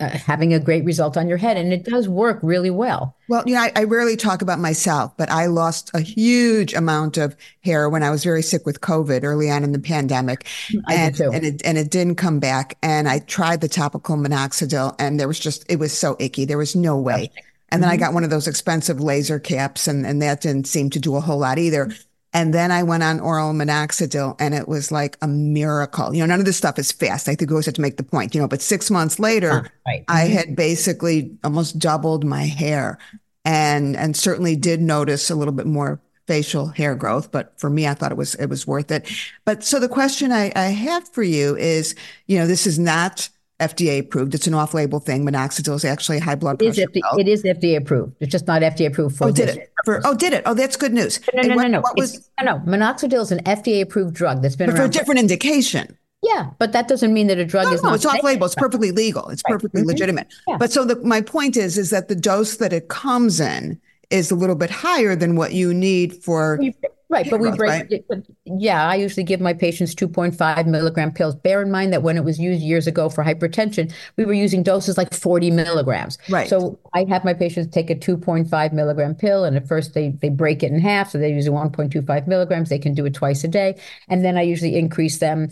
uh, 0.00 0.08
having 0.10 0.54
a 0.54 0.60
great 0.60 0.84
result 0.84 1.16
on 1.16 1.28
your 1.28 1.36
head. 1.36 1.56
And 1.56 1.72
it 1.72 1.84
does 1.84 2.08
work 2.08 2.38
really 2.42 2.70
well. 2.70 3.16
Well, 3.28 3.42
you 3.46 3.54
know, 3.54 3.60
I, 3.60 3.72
I, 3.74 3.84
rarely 3.84 4.16
talk 4.16 4.40
about 4.40 4.60
myself, 4.60 5.16
but 5.16 5.30
I 5.30 5.46
lost 5.46 5.90
a 5.94 6.00
huge 6.00 6.72
amount 6.74 7.16
of 7.16 7.34
hair 7.64 7.88
when 7.88 8.02
I 8.02 8.10
was 8.10 8.22
very 8.22 8.42
sick 8.42 8.64
with 8.64 8.80
COVID 8.80 9.24
early 9.24 9.50
on 9.50 9.64
in 9.64 9.72
the 9.72 9.80
pandemic. 9.80 10.46
I 10.86 10.94
and, 10.94 11.16
too. 11.16 11.30
and 11.32 11.44
it, 11.44 11.62
and 11.64 11.76
it 11.76 11.90
didn't 11.90 12.16
come 12.16 12.38
back. 12.38 12.78
And 12.82 13.08
I 13.08 13.18
tried 13.20 13.62
the 13.62 13.68
topical 13.68 14.16
minoxidil 14.16 14.94
and 14.98 15.18
there 15.18 15.28
was 15.28 15.40
just, 15.40 15.64
it 15.68 15.76
was 15.76 15.96
so 15.96 16.16
icky. 16.20 16.44
There 16.44 16.58
was 16.58 16.76
no 16.76 16.96
way. 16.96 17.30
And 17.70 17.82
then 17.82 17.88
mm-hmm. 17.88 17.94
I 17.94 18.06
got 18.06 18.14
one 18.14 18.22
of 18.22 18.30
those 18.30 18.46
expensive 18.46 19.00
laser 19.00 19.40
caps 19.40 19.88
and, 19.88 20.06
and 20.06 20.20
that 20.22 20.42
didn't 20.42 20.66
seem 20.66 20.90
to 20.90 21.00
do 21.00 21.16
a 21.16 21.20
whole 21.20 21.38
lot 21.38 21.58
either. 21.58 21.90
And 22.32 22.54
then 22.54 22.70
I 22.70 22.82
went 22.82 23.02
on 23.02 23.20
oral 23.20 23.52
minoxidil 23.52 24.36
and 24.40 24.54
it 24.54 24.66
was 24.66 24.90
like 24.90 25.18
a 25.20 25.28
miracle. 25.28 26.14
You 26.14 26.20
know, 26.20 26.26
none 26.26 26.40
of 26.40 26.46
this 26.46 26.56
stuff 26.56 26.78
is 26.78 26.90
fast. 26.90 27.28
I 27.28 27.34
think 27.34 27.50
we 27.50 27.54
always 27.54 27.66
have 27.66 27.74
to 27.74 27.82
make 27.82 27.98
the 27.98 28.02
point, 28.02 28.34
you 28.34 28.40
know, 28.40 28.48
but 28.48 28.62
six 28.62 28.90
months 28.90 29.18
later, 29.18 29.70
right. 29.86 30.04
I 30.08 30.24
mm-hmm. 30.24 30.32
had 30.32 30.56
basically 30.56 31.36
almost 31.44 31.78
doubled 31.78 32.24
my 32.24 32.44
hair 32.44 32.98
and, 33.44 33.96
and 33.96 34.16
certainly 34.16 34.56
did 34.56 34.80
notice 34.80 35.30
a 35.30 35.34
little 35.34 35.52
bit 35.52 35.66
more 35.66 36.00
facial 36.26 36.68
hair 36.68 36.94
growth. 36.94 37.30
But 37.30 37.58
for 37.60 37.68
me, 37.68 37.86
I 37.86 37.94
thought 37.94 38.12
it 38.12 38.18
was, 38.18 38.34
it 38.36 38.46
was 38.46 38.66
worth 38.66 38.90
it. 38.90 39.10
But 39.44 39.62
so 39.62 39.78
the 39.78 39.88
question 39.88 40.32
I, 40.32 40.52
I 40.56 40.68
have 40.68 41.08
for 41.08 41.22
you 41.22 41.56
is, 41.56 41.94
you 42.26 42.38
know, 42.38 42.46
this 42.46 42.66
is 42.66 42.78
not 42.78 43.28
FDA 43.60 44.00
approved. 44.00 44.34
It's 44.34 44.46
an 44.46 44.54
off-label 44.54 45.00
thing. 45.00 45.24
Minoxidil 45.24 45.74
is 45.74 45.84
actually 45.84 46.18
high 46.18 46.34
blood 46.34 46.60
it 46.60 46.66
pressure. 46.66 46.88
Is 46.92 47.02
it 47.18 47.28
is 47.28 47.42
FDA 47.44 47.76
approved. 47.76 48.14
It's 48.20 48.32
just 48.32 48.46
not 48.46 48.62
FDA 48.62 48.88
approved 48.88 49.16
for. 49.16 49.28
Oh, 49.28 49.32
did 49.32 49.48
it? 49.50 49.72
For, 49.84 50.00
oh, 50.04 50.14
did 50.14 50.32
it? 50.32 50.42
Oh, 50.46 50.54
that's 50.54 50.76
good 50.76 50.92
news. 50.92 51.20
No, 51.34 51.42
no, 51.42 51.48
no, 51.48 51.56
what, 51.56 51.68
no. 51.68 51.80
What 51.80 51.96
was, 51.96 52.30
no, 52.40 52.56
no. 52.56 52.64
Minoxidil 52.64 53.20
is 53.22 53.32
an 53.32 53.42
FDA 53.44 53.82
approved 53.82 54.14
drug 54.14 54.42
that's 54.42 54.56
been 54.56 54.70
but 54.70 54.76
for 54.76 54.84
a 54.84 54.88
different 54.88 55.20
indication. 55.20 55.96
Yeah, 56.22 56.50
but 56.58 56.72
that 56.72 56.86
doesn't 56.86 57.12
mean 57.12 57.26
that 57.28 57.38
a 57.38 57.44
drug 57.44 57.66
no, 57.66 57.72
is 57.72 57.82
no, 57.82 57.90
not. 57.90 57.96
It's 57.96 58.06
off-label. 58.06 58.46
It's 58.46 58.54
perfectly 58.54 58.92
legal. 58.92 59.28
It's 59.28 59.42
right. 59.48 59.54
perfectly 59.54 59.80
mm-hmm. 59.80 59.88
legitimate. 59.88 60.32
Yeah. 60.46 60.56
But 60.56 60.72
so 60.72 60.84
the, 60.84 60.96
my 60.96 61.20
point 61.20 61.56
is, 61.56 61.76
is 61.76 61.90
that 61.90 62.08
the 62.08 62.14
dose 62.14 62.56
that 62.58 62.72
it 62.72 62.88
comes 62.88 63.40
in 63.40 63.80
is 64.10 64.30
a 64.30 64.34
little 64.34 64.54
bit 64.54 64.70
higher 64.70 65.16
than 65.16 65.36
what 65.36 65.52
you 65.52 65.74
need 65.74 66.14
for. 66.22 66.60
Right, 67.12 67.28
but 67.28 67.40
we 67.40 67.50
break 67.50 67.90
right? 67.90 68.24
Yeah, 68.46 68.88
I 68.88 68.94
usually 68.94 69.22
give 69.22 69.38
my 69.38 69.52
patients 69.52 69.94
2.5 69.94 70.66
milligram 70.66 71.12
pills. 71.12 71.36
Bear 71.36 71.60
in 71.60 71.70
mind 71.70 71.92
that 71.92 72.02
when 72.02 72.16
it 72.16 72.24
was 72.24 72.40
used 72.40 72.62
years 72.62 72.86
ago 72.86 73.10
for 73.10 73.22
hypertension, 73.22 73.92
we 74.16 74.24
were 74.24 74.32
using 74.32 74.62
doses 74.62 74.96
like 74.96 75.12
40 75.12 75.50
milligrams. 75.50 76.16
Right. 76.30 76.48
So 76.48 76.78
I 76.94 77.04
have 77.10 77.22
my 77.22 77.34
patients 77.34 77.72
take 77.72 77.90
a 77.90 77.94
2.5 77.94 78.72
milligram 78.72 79.14
pill, 79.14 79.44
and 79.44 79.58
at 79.58 79.68
first 79.68 79.92
they 79.92 80.08
they 80.22 80.30
break 80.30 80.62
it 80.62 80.72
in 80.72 80.80
half, 80.80 81.10
so 81.10 81.18
they're 81.18 81.28
using 81.28 81.52
1.25 81.52 82.26
milligrams. 82.26 82.70
They 82.70 82.78
can 82.78 82.94
do 82.94 83.04
it 83.04 83.12
twice 83.12 83.44
a 83.44 83.48
day, 83.48 83.78
and 84.08 84.24
then 84.24 84.38
I 84.38 84.42
usually 84.42 84.76
increase 84.76 85.18
them, 85.18 85.50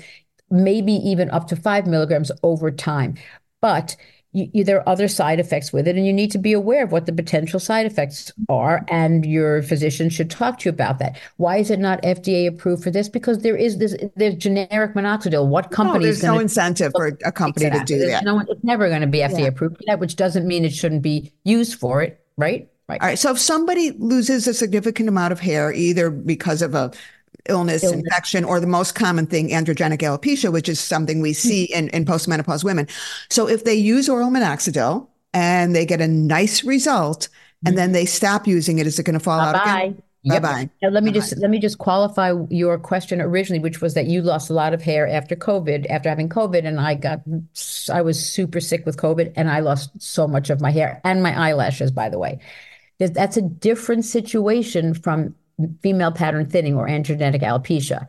maybe 0.50 0.94
even 0.94 1.30
up 1.30 1.46
to 1.48 1.56
five 1.56 1.86
milligrams 1.86 2.32
over 2.42 2.70
time. 2.70 3.16
But 3.60 3.96
you, 4.32 4.48
you, 4.52 4.64
there 4.64 4.78
are 4.78 4.88
other 4.88 5.08
side 5.08 5.40
effects 5.40 5.72
with 5.72 5.88
it, 5.88 5.96
and 5.96 6.06
you 6.06 6.12
need 6.12 6.30
to 6.30 6.38
be 6.38 6.52
aware 6.52 6.84
of 6.84 6.92
what 6.92 7.06
the 7.06 7.12
potential 7.12 7.58
side 7.58 7.86
effects 7.86 8.32
are, 8.48 8.84
and 8.88 9.26
your 9.26 9.62
physician 9.62 10.08
should 10.08 10.30
talk 10.30 10.60
to 10.60 10.68
you 10.68 10.70
about 10.70 10.98
that. 11.00 11.18
Why 11.36 11.56
is 11.56 11.70
it 11.70 11.80
not 11.80 12.00
FDA 12.02 12.46
approved 12.46 12.84
for 12.84 12.90
this? 12.90 13.08
Because 13.08 13.38
there 13.38 13.56
is 13.56 13.78
this 13.78 13.96
there's 14.16 14.36
generic 14.36 14.94
minoxidil. 14.94 15.46
What 15.48 15.70
company? 15.70 16.04
No, 16.04 16.04
there's 16.04 16.22
no 16.22 16.38
incentive 16.38 16.92
for 16.94 17.18
a 17.24 17.32
company 17.32 17.70
to 17.70 17.84
do 17.84 17.98
that. 18.06 18.24
No, 18.24 18.38
it's 18.40 18.64
never 18.64 18.88
going 18.88 19.00
to 19.00 19.06
be 19.06 19.18
FDA 19.18 19.40
yeah. 19.40 19.46
approved 19.46 19.78
for 19.78 19.82
that, 19.86 19.98
which 19.98 20.16
doesn't 20.16 20.46
mean 20.46 20.64
it 20.64 20.72
shouldn't 20.72 21.02
be 21.02 21.32
used 21.44 21.78
for 21.78 22.02
it, 22.02 22.24
right? 22.36 22.68
Right. 22.88 23.00
All 23.00 23.06
right. 23.06 23.18
So 23.18 23.30
if 23.30 23.38
somebody 23.38 23.92
loses 23.92 24.48
a 24.48 24.54
significant 24.54 25.08
amount 25.08 25.30
of 25.32 25.38
hair, 25.38 25.72
either 25.72 26.10
because 26.10 26.60
of 26.60 26.74
a 26.74 26.90
illness, 27.48 27.84
illness, 27.84 28.00
infection, 28.00 28.44
or 28.44 28.60
the 28.60 28.66
most 28.66 28.94
common 28.94 29.26
thing, 29.26 29.48
androgenic 29.50 29.98
alopecia, 29.98 30.52
which 30.52 30.68
is 30.68 30.80
something 30.80 31.20
we 31.20 31.30
hmm. 31.30 31.34
see 31.34 31.64
in, 31.64 31.88
in 31.90 32.04
postmenopause 32.04 32.64
women. 32.64 32.86
So 33.28 33.48
if 33.48 33.64
they 33.64 33.74
use 33.74 34.08
oral 34.08 34.30
minoxidil 34.30 35.06
and 35.32 35.74
they 35.74 35.86
get 35.86 36.00
a 36.00 36.08
nice 36.08 36.64
result 36.64 37.28
and 37.64 37.76
then 37.76 37.90
hmm. 37.90 37.94
they 37.94 38.04
stop 38.06 38.46
using 38.46 38.78
it, 38.78 38.86
is 38.86 38.98
it 38.98 39.04
going 39.04 39.18
to 39.18 39.20
fall 39.20 39.38
Bye-bye. 39.38 39.58
out 39.58 39.78
again? 39.78 40.02
Yep. 40.22 40.42
Bye 40.42 40.48
bye. 40.48 40.70
Let 40.82 41.02
me 41.02 41.10
Bye-bye. 41.10 41.20
just 41.20 41.38
let 41.38 41.50
me 41.50 41.58
just 41.58 41.78
qualify 41.78 42.34
your 42.50 42.78
question 42.78 43.22
originally, 43.22 43.58
which 43.58 43.80
was 43.80 43.94
that 43.94 44.06
you 44.06 44.20
lost 44.20 44.50
a 44.50 44.52
lot 44.52 44.74
of 44.74 44.82
hair 44.82 45.08
after 45.08 45.34
COVID, 45.34 45.88
after 45.88 46.10
having 46.10 46.28
COVID, 46.28 46.66
and 46.66 46.78
I 46.78 46.94
got 46.94 47.22
I 47.90 48.02
was 48.02 48.22
super 48.22 48.60
sick 48.60 48.84
with 48.84 48.98
COVID, 48.98 49.32
and 49.36 49.50
I 49.50 49.60
lost 49.60 49.90
so 49.98 50.28
much 50.28 50.50
of 50.50 50.60
my 50.60 50.70
hair 50.70 51.00
and 51.04 51.22
my 51.22 51.48
eyelashes. 51.48 51.90
By 51.90 52.10
the 52.10 52.18
way, 52.18 52.38
that's 52.98 53.38
a 53.38 53.42
different 53.42 54.04
situation 54.04 54.92
from 54.92 55.34
female 55.82 56.12
pattern 56.12 56.48
thinning 56.48 56.76
or 56.76 56.86
androgenic 56.86 57.42
alopecia. 57.42 58.06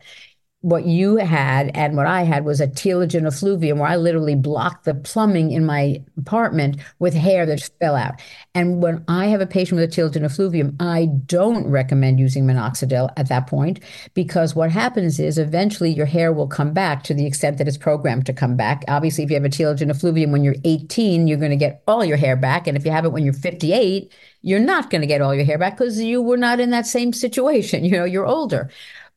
What 0.62 0.86
you 0.86 1.16
had 1.16 1.72
and 1.74 1.96
what 1.96 2.06
I 2.06 2.22
had 2.22 2.44
was 2.44 2.60
a 2.60 2.68
telogen 2.68 3.26
effluvium 3.26 3.78
where 3.78 3.90
I 3.90 3.96
literally 3.96 4.36
blocked 4.36 4.84
the 4.84 4.94
plumbing 4.94 5.50
in 5.50 5.66
my 5.66 6.00
apartment 6.16 6.76
with 7.00 7.14
hair 7.14 7.44
that 7.46 7.68
fell 7.80 7.96
out. 7.96 8.20
And 8.54 8.80
when 8.80 9.04
I 9.08 9.26
have 9.26 9.40
a 9.40 9.46
patient 9.46 9.80
with 9.80 9.92
a 9.92 10.00
telogen 10.00 10.22
effluvium, 10.22 10.76
I 10.78 11.06
don't 11.26 11.66
recommend 11.66 12.20
using 12.20 12.46
minoxidil 12.46 13.10
at 13.16 13.28
that 13.28 13.48
point 13.48 13.80
because 14.14 14.54
what 14.54 14.70
happens 14.70 15.18
is 15.18 15.36
eventually 15.36 15.90
your 15.90 16.06
hair 16.06 16.32
will 16.32 16.46
come 16.46 16.72
back 16.72 17.02
to 17.04 17.14
the 17.14 17.26
extent 17.26 17.58
that 17.58 17.66
it's 17.66 17.76
programmed 17.76 18.26
to 18.26 18.32
come 18.32 18.56
back. 18.56 18.84
Obviously, 18.86 19.24
if 19.24 19.30
you 19.30 19.36
have 19.36 19.44
a 19.44 19.48
telogen 19.48 19.90
effluvium 19.90 20.30
when 20.30 20.44
you're 20.44 20.54
18, 20.64 21.26
you're 21.26 21.38
going 21.38 21.50
to 21.50 21.56
get 21.56 21.82
all 21.88 22.04
your 22.04 22.16
hair 22.16 22.36
back. 22.36 22.68
And 22.68 22.76
if 22.76 22.84
you 22.84 22.92
have 22.92 23.04
it 23.04 23.12
when 23.12 23.24
you're 23.24 23.34
58, 23.34 24.12
you're 24.42 24.60
not 24.60 24.90
going 24.90 25.00
to 25.00 25.06
get 25.06 25.20
all 25.20 25.34
your 25.34 25.44
hair 25.44 25.58
back 25.58 25.76
because 25.76 26.00
you 26.00 26.20
were 26.20 26.36
not 26.36 26.60
in 26.60 26.70
that 26.70 26.86
same 26.86 27.12
situation. 27.12 27.84
You 27.92 27.98
know, 27.98 28.04
you're 28.04 28.26
older. 28.26 28.70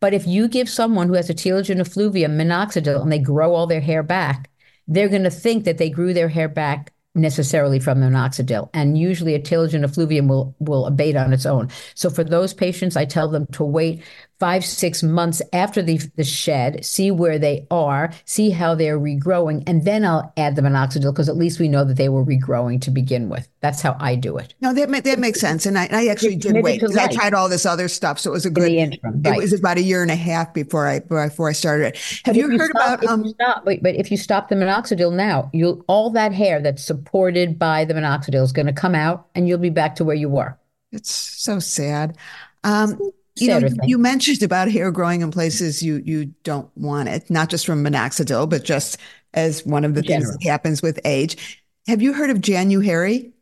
But 0.06 0.14
if 0.14 0.28
you 0.28 0.48
give 0.48 0.70
someone 0.70 1.08
who 1.08 1.16
has 1.16 1.32
a 1.32 1.34
telogen 1.34 1.80
effluvium 1.80 2.38
minoxidil 2.38 3.02
and 3.02 3.12
they 3.12 3.18
grow 3.18 3.56
all 3.56 3.66
their 3.66 3.82
hair 3.82 4.04
back, 4.04 4.52
they're 4.88 5.10
going 5.10 5.24
to 5.24 5.32
think 5.32 5.64
that 5.64 5.80
they 5.80 5.90
grew 5.90 6.14
their 6.14 6.30
hair 6.30 6.48
back 6.48 6.94
necessarily 7.16 7.80
from 7.80 8.02
minoxidil. 8.02 8.70
And 8.72 9.00
usually 9.00 9.34
a 9.34 9.40
telogen 9.40 9.84
effluvium 9.84 10.28
will, 10.28 10.56
will 10.60 10.86
abate 10.86 11.16
on 11.16 11.34
its 11.34 11.48
own. 11.48 11.70
So 11.96 12.12
for 12.12 12.24
those 12.24 12.54
patients, 12.54 12.96
I 12.96 13.06
tell 13.06 13.30
them 13.30 13.48
to 13.54 13.64
wait 13.64 14.04
five, 14.40 14.66
six 14.66 15.02
months 15.02 15.42
after 15.54 15.82
the, 15.82 15.98
the 16.18 16.24
shed, 16.24 16.84
see 16.84 17.10
where 17.10 17.40
they 17.40 17.66
are, 17.72 18.12
see 18.26 18.50
how 18.50 18.76
they're 18.76 19.00
regrowing, 19.00 19.64
and 19.66 19.86
then 19.86 20.04
I'll 20.04 20.34
add 20.36 20.56
the 20.56 20.62
minoxidil 20.62 21.14
because 21.14 21.30
at 21.30 21.38
least 21.38 21.60
we 21.60 21.70
know 21.70 21.86
that 21.86 21.96
they 21.96 22.10
were 22.10 22.24
regrowing 22.24 22.82
to 22.82 22.92
begin 22.92 23.30
with. 23.30 23.48
That's 23.62 23.82
how 23.82 23.96
I 24.00 24.16
do 24.16 24.38
it. 24.38 24.54
No, 24.62 24.74
that 24.74 25.04
that 25.04 25.20
makes 25.20 25.40
sense, 25.40 25.66
and 25.66 25.78
I, 25.78 25.88
I 25.92 26.08
actually 26.08 26.36
did 26.36 26.62
wait 26.64 26.82
because 26.82 26.98
I 26.98 27.08
tried 27.08 27.34
all 27.34 27.50
this 27.50 27.66
other 27.66 27.88
stuff, 27.88 28.20
so 28.20 28.32
it 28.32 28.34
was 28.34 28.46
a 28.46 28.50
good. 28.50 28.72
Interim, 28.72 29.22
right. 29.22 29.38
It 29.38 29.42
was 29.42 29.54
about 29.54 29.78
a 29.78 29.82
year 29.82 30.02
and 30.02 30.12
a 30.12 30.16
half 30.16 30.54
before 30.54 30.88
I 30.88 31.00
before 31.00 31.50
I 31.50 31.54
started 31.54 31.88
it. 31.88 32.22
Have 32.26 32.36
you, 32.36 32.52
you 32.52 32.60
heard 32.60 32.72
stop, 32.76 33.00
about? 33.00 33.10
Um, 33.12 33.28
stop, 33.30 33.66
wait, 33.66 33.82
but 33.82 33.96
if 33.96 34.12
you 34.12 34.18
stop 34.18 34.50
the 34.50 34.56
minoxidil 34.56 35.14
now, 35.14 35.50
you'll 35.54 35.84
all 35.88 36.10
that 36.12 36.34
hair 36.34 36.62
that's 36.62 36.84
supported 36.84 37.58
by 37.58 37.86
the 37.86 37.94
minoxidil 37.94 38.44
is 38.44 38.52
going 38.52 38.68
to 38.68 38.74
come 38.74 38.96
out, 38.96 39.28
and 39.34 39.48
you'll 39.48 39.60
be 39.60 39.70
back 39.70 39.96
to 39.96 40.04
where 40.04 40.16
you 40.16 40.30
were. 40.30 40.58
It's 40.92 41.12
so 41.12 41.60
sad. 41.60 42.18
Um, 42.64 43.00
you 43.36 43.48
know, 43.48 43.68
you 43.84 43.98
mentioned 43.98 44.44
about 44.44 44.72
hair 44.72 44.92
growing 44.92 45.22
in 45.22 45.32
places 45.32 45.84
you 45.84 46.02
you 46.06 46.26
don't 46.44 46.70
want 46.78 47.10
it, 47.10 47.30
not 47.30 47.50
just 47.50 47.66
from 47.66 47.84
minoxidil, 47.84 48.50
but 48.50 48.64
just 48.64 48.98
as 49.34 49.66
one 49.66 49.84
of 49.84 49.94
the 49.94 50.02
things 50.02 50.32
that 50.32 50.44
happens 50.44 50.82
with 50.82 51.00
age. 51.06 51.62
Have 51.88 52.02
you 52.02 52.14
heard 52.14 52.30
of 52.30 52.42
January? 52.42 53.34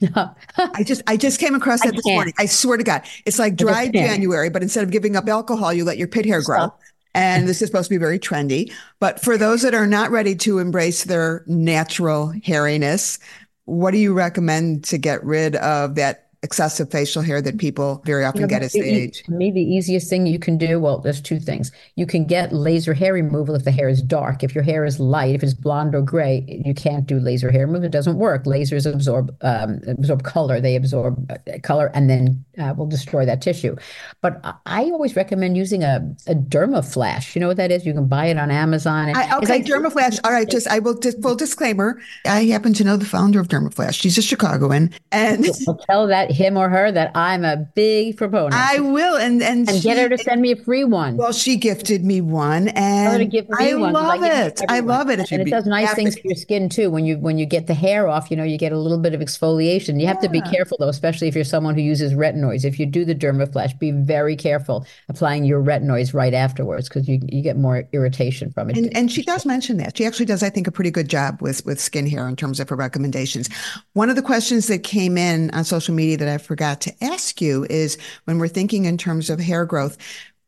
No. 0.00 0.34
I 0.56 0.82
just 0.82 1.02
I 1.06 1.16
just 1.16 1.40
came 1.40 1.54
across 1.54 1.82
that 1.82 1.94
this 1.94 2.06
morning. 2.06 2.34
I 2.38 2.46
swear 2.46 2.76
to 2.76 2.84
God, 2.84 3.02
it's 3.26 3.38
like 3.38 3.56
dry 3.56 3.88
January, 3.88 4.50
but 4.50 4.62
instead 4.62 4.84
of 4.84 4.90
giving 4.90 5.16
up 5.16 5.28
alcohol, 5.28 5.72
you 5.72 5.84
let 5.84 5.98
your 5.98 6.08
pit 6.08 6.26
hair 6.26 6.42
grow. 6.42 6.58
Stop. 6.58 6.80
And 7.14 7.48
this 7.48 7.60
is 7.60 7.68
supposed 7.68 7.88
to 7.88 7.94
be 7.94 7.98
very 7.98 8.18
trendy. 8.18 8.72
But 8.98 9.20
for 9.22 9.36
those 9.36 9.62
that 9.62 9.74
are 9.74 9.86
not 9.86 10.10
ready 10.10 10.34
to 10.36 10.58
embrace 10.58 11.04
their 11.04 11.44
natural 11.46 12.32
hairiness, 12.44 13.18
what 13.64 13.92
do 13.92 13.98
you 13.98 14.12
recommend 14.12 14.84
to 14.84 14.98
get 14.98 15.24
rid 15.24 15.56
of 15.56 15.96
that 15.96 16.29
excessive 16.42 16.90
facial 16.90 17.22
hair 17.22 17.42
that 17.42 17.58
people 17.58 18.02
very 18.06 18.24
often 18.24 18.40
you 18.40 18.46
know, 18.46 18.50
get 18.50 18.62
as 18.62 18.72
they 18.72 18.80
age? 18.80 19.22
To 19.24 19.32
me, 19.32 19.50
the 19.50 19.60
easiest 19.60 20.08
thing 20.08 20.26
you 20.26 20.38
can 20.38 20.56
do, 20.56 20.80
well, 20.80 20.98
there's 20.98 21.20
two 21.20 21.38
things. 21.38 21.70
You 21.96 22.06
can 22.06 22.24
get 22.24 22.52
laser 22.52 22.94
hair 22.94 23.12
removal 23.12 23.54
if 23.54 23.64
the 23.64 23.70
hair 23.70 23.88
is 23.88 24.02
dark. 24.02 24.42
If 24.42 24.54
your 24.54 24.64
hair 24.64 24.84
is 24.84 24.98
light, 24.98 25.34
if 25.34 25.42
it's 25.42 25.54
blonde 25.54 25.94
or 25.94 26.02
gray, 26.02 26.44
you 26.64 26.74
can't 26.74 27.06
do 27.06 27.18
laser 27.18 27.50
hair 27.50 27.66
removal. 27.66 27.86
It 27.86 27.92
doesn't 27.92 28.16
work. 28.16 28.44
Lasers 28.44 28.90
absorb 28.90 29.36
um, 29.42 29.80
absorb 29.86 30.22
color. 30.22 30.60
They 30.60 30.76
absorb 30.76 31.30
uh, 31.30 31.58
color 31.62 31.90
and 31.94 32.08
then 32.08 32.44
uh, 32.60 32.74
will 32.74 32.86
destroy 32.86 33.24
that 33.26 33.42
tissue. 33.42 33.76
But 34.20 34.40
I 34.66 34.84
always 34.84 35.16
recommend 35.16 35.56
using 35.56 35.82
a, 35.82 36.00
a 36.26 36.34
dermaflash. 36.34 37.34
You 37.34 37.40
know 37.40 37.48
what 37.48 37.56
that 37.56 37.70
is? 37.70 37.86
You 37.86 37.94
can 37.94 38.06
buy 38.06 38.26
it 38.26 38.38
on 38.38 38.50
Amazon. 38.50 39.12
I, 39.16 39.36
okay, 39.38 39.58
like, 39.58 39.64
dermaflash. 39.64 40.20
All 40.24 40.32
right, 40.32 40.48
just 40.48 40.68
I 40.68 40.78
will 40.78 40.98
just 40.98 41.20
full 41.22 41.34
disclaimer. 41.34 42.00
I 42.26 42.44
happen 42.44 42.72
to 42.74 42.84
know 42.84 42.96
the 42.96 43.04
founder 43.04 43.40
of 43.40 43.48
Dermaflash. 43.48 44.00
She's 44.00 44.18
a 44.18 44.22
Chicagoan, 44.22 44.90
and 45.12 45.46
I'll 45.66 45.76
tell 45.76 46.06
that 46.06 46.30
him 46.30 46.56
or 46.56 46.68
her 46.68 46.92
that 46.92 47.10
I'm 47.16 47.44
a 47.44 47.56
big 47.56 48.16
proponent. 48.16 48.54
I 48.54 48.80
will, 48.80 49.16
and 49.16 49.42
and, 49.42 49.68
and 49.68 49.78
she, 49.78 49.82
get 49.82 49.98
her 49.98 50.08
to 50.08 50.18
send 50.18 50.40
me 50.40 50.52
a 50.52 50.56
free 50.56 50.84
one. 50.84 51.16
Well, 51.16 51.32
she 51.32 51.56
gifted 51.56 52.04
me 52.04 52.20
one, 52.20 52.68
and 52.68 53.32
I 53.58 53.74
one, 53.74 53.92
love 53.92 54.22
it. 54.22 54.60
I 54.68 54.80
love 54.80 55.10
it. 55.10 55.20
It 55.20 55.32
and 55.32 55.42
it 55.46 55.50
does 55.50 55.66
nice 55.66 55.94
things 55.94 56.14
to, 56.16 56.22
for 56.22 56.28
your 56.28 56.36
skin 56.36 56.68
too. 56.68 56.90
When 56.90 57.04
you 57.04 57.18
when 57.18 57.38
you 57.38 57.46
get 57.46 57.66
the 57.66 57.74
hair 57.74 58.08
off, 58.08 58.30
you 58.30 58.36
know 58.36 58.44
you 58.44 58.58
get 58.58 58.72
a 58.72 58.78
little 58.78 58.98
bit 58.98 59.14
of 59.14 59.20
exfoliation. 59.20 60.00
You 60.00 60.06
have 60.06 60.18
yeah. 60.22 60.28
to 60.28 60.28
be 60.28 60.40
careful 60.42 60.76
though, 60.78 60.88
especially 60.88 61.28
if 61.28 61.34
you're 61.34 61.44
someone 61.44 61.74
who 61.74 61.82
uses 61.82 62.12
retinoids. 62.12 62.49
If 62.50 62.78
you 62.78 62.86
do 62.86 63.04
the 63.04 63.14
dermaflash, 63.14 63.78
be 63.78 63.90
very 63.90 64.36
careful 64.36 64.86
applying 65.08 65.44
your 65.44 65.62
retinoids 65.62 66.14
right 66.14 66.34
afterwards 66.34 66.88
because 66.88 67.08
you 67.08 67.20
you 67.28 67.42
get 67.42 67.56
more 67.56 67.88
irritation 67.92 68.50
from 68.50 68.70
it. 68.70 68.76
And, 68.76 68.96
and 68.96 69.10
she 69.10 69.22
does 69.22 69.46
mention 69.46 69.76
that 69.78 69.96
she 69.96 70.04
actually 70.04 70.26
does, 70.26 70.42
I 70.42 70.50
think, 70.50 70.66
a 70.66 70.72
pretty 70.72 70.90
good 70.90 71.08
job 71.08 71.40
with 71.40 71.64
with 71.64 71.80
skin 71.80 72.06
hair 72.06 72.28
in 72.28 72.36
terms 72.36 72.60
of 72.60 72.68
her 72.68 72.76
recommendations. 72.76 73.48
One 73.92 74.10
of 74.10 74.16
the 74.16 74.22
questions 74.22 74.66
that 74.66 74.82
came 74.82 75.16
in 75.16 75.50
on 75.50 75.64
social 75.64 75.94
media 75.94 76.16
that 76.18 76.28
I 76.28 76.38
forgot 76.38 76.80
to 76.82 77.04
ask 77.04 77.40
you 77.40 77.66
is 77.70 77.98
when 78.24 78.38
we're 78.38 78.48
thinking 78.48 78.84
in 78.84 78.98
terms 78.98 79.30
of 79.30 79.38
hair 79.38 79.64
growth, 79.64 79.96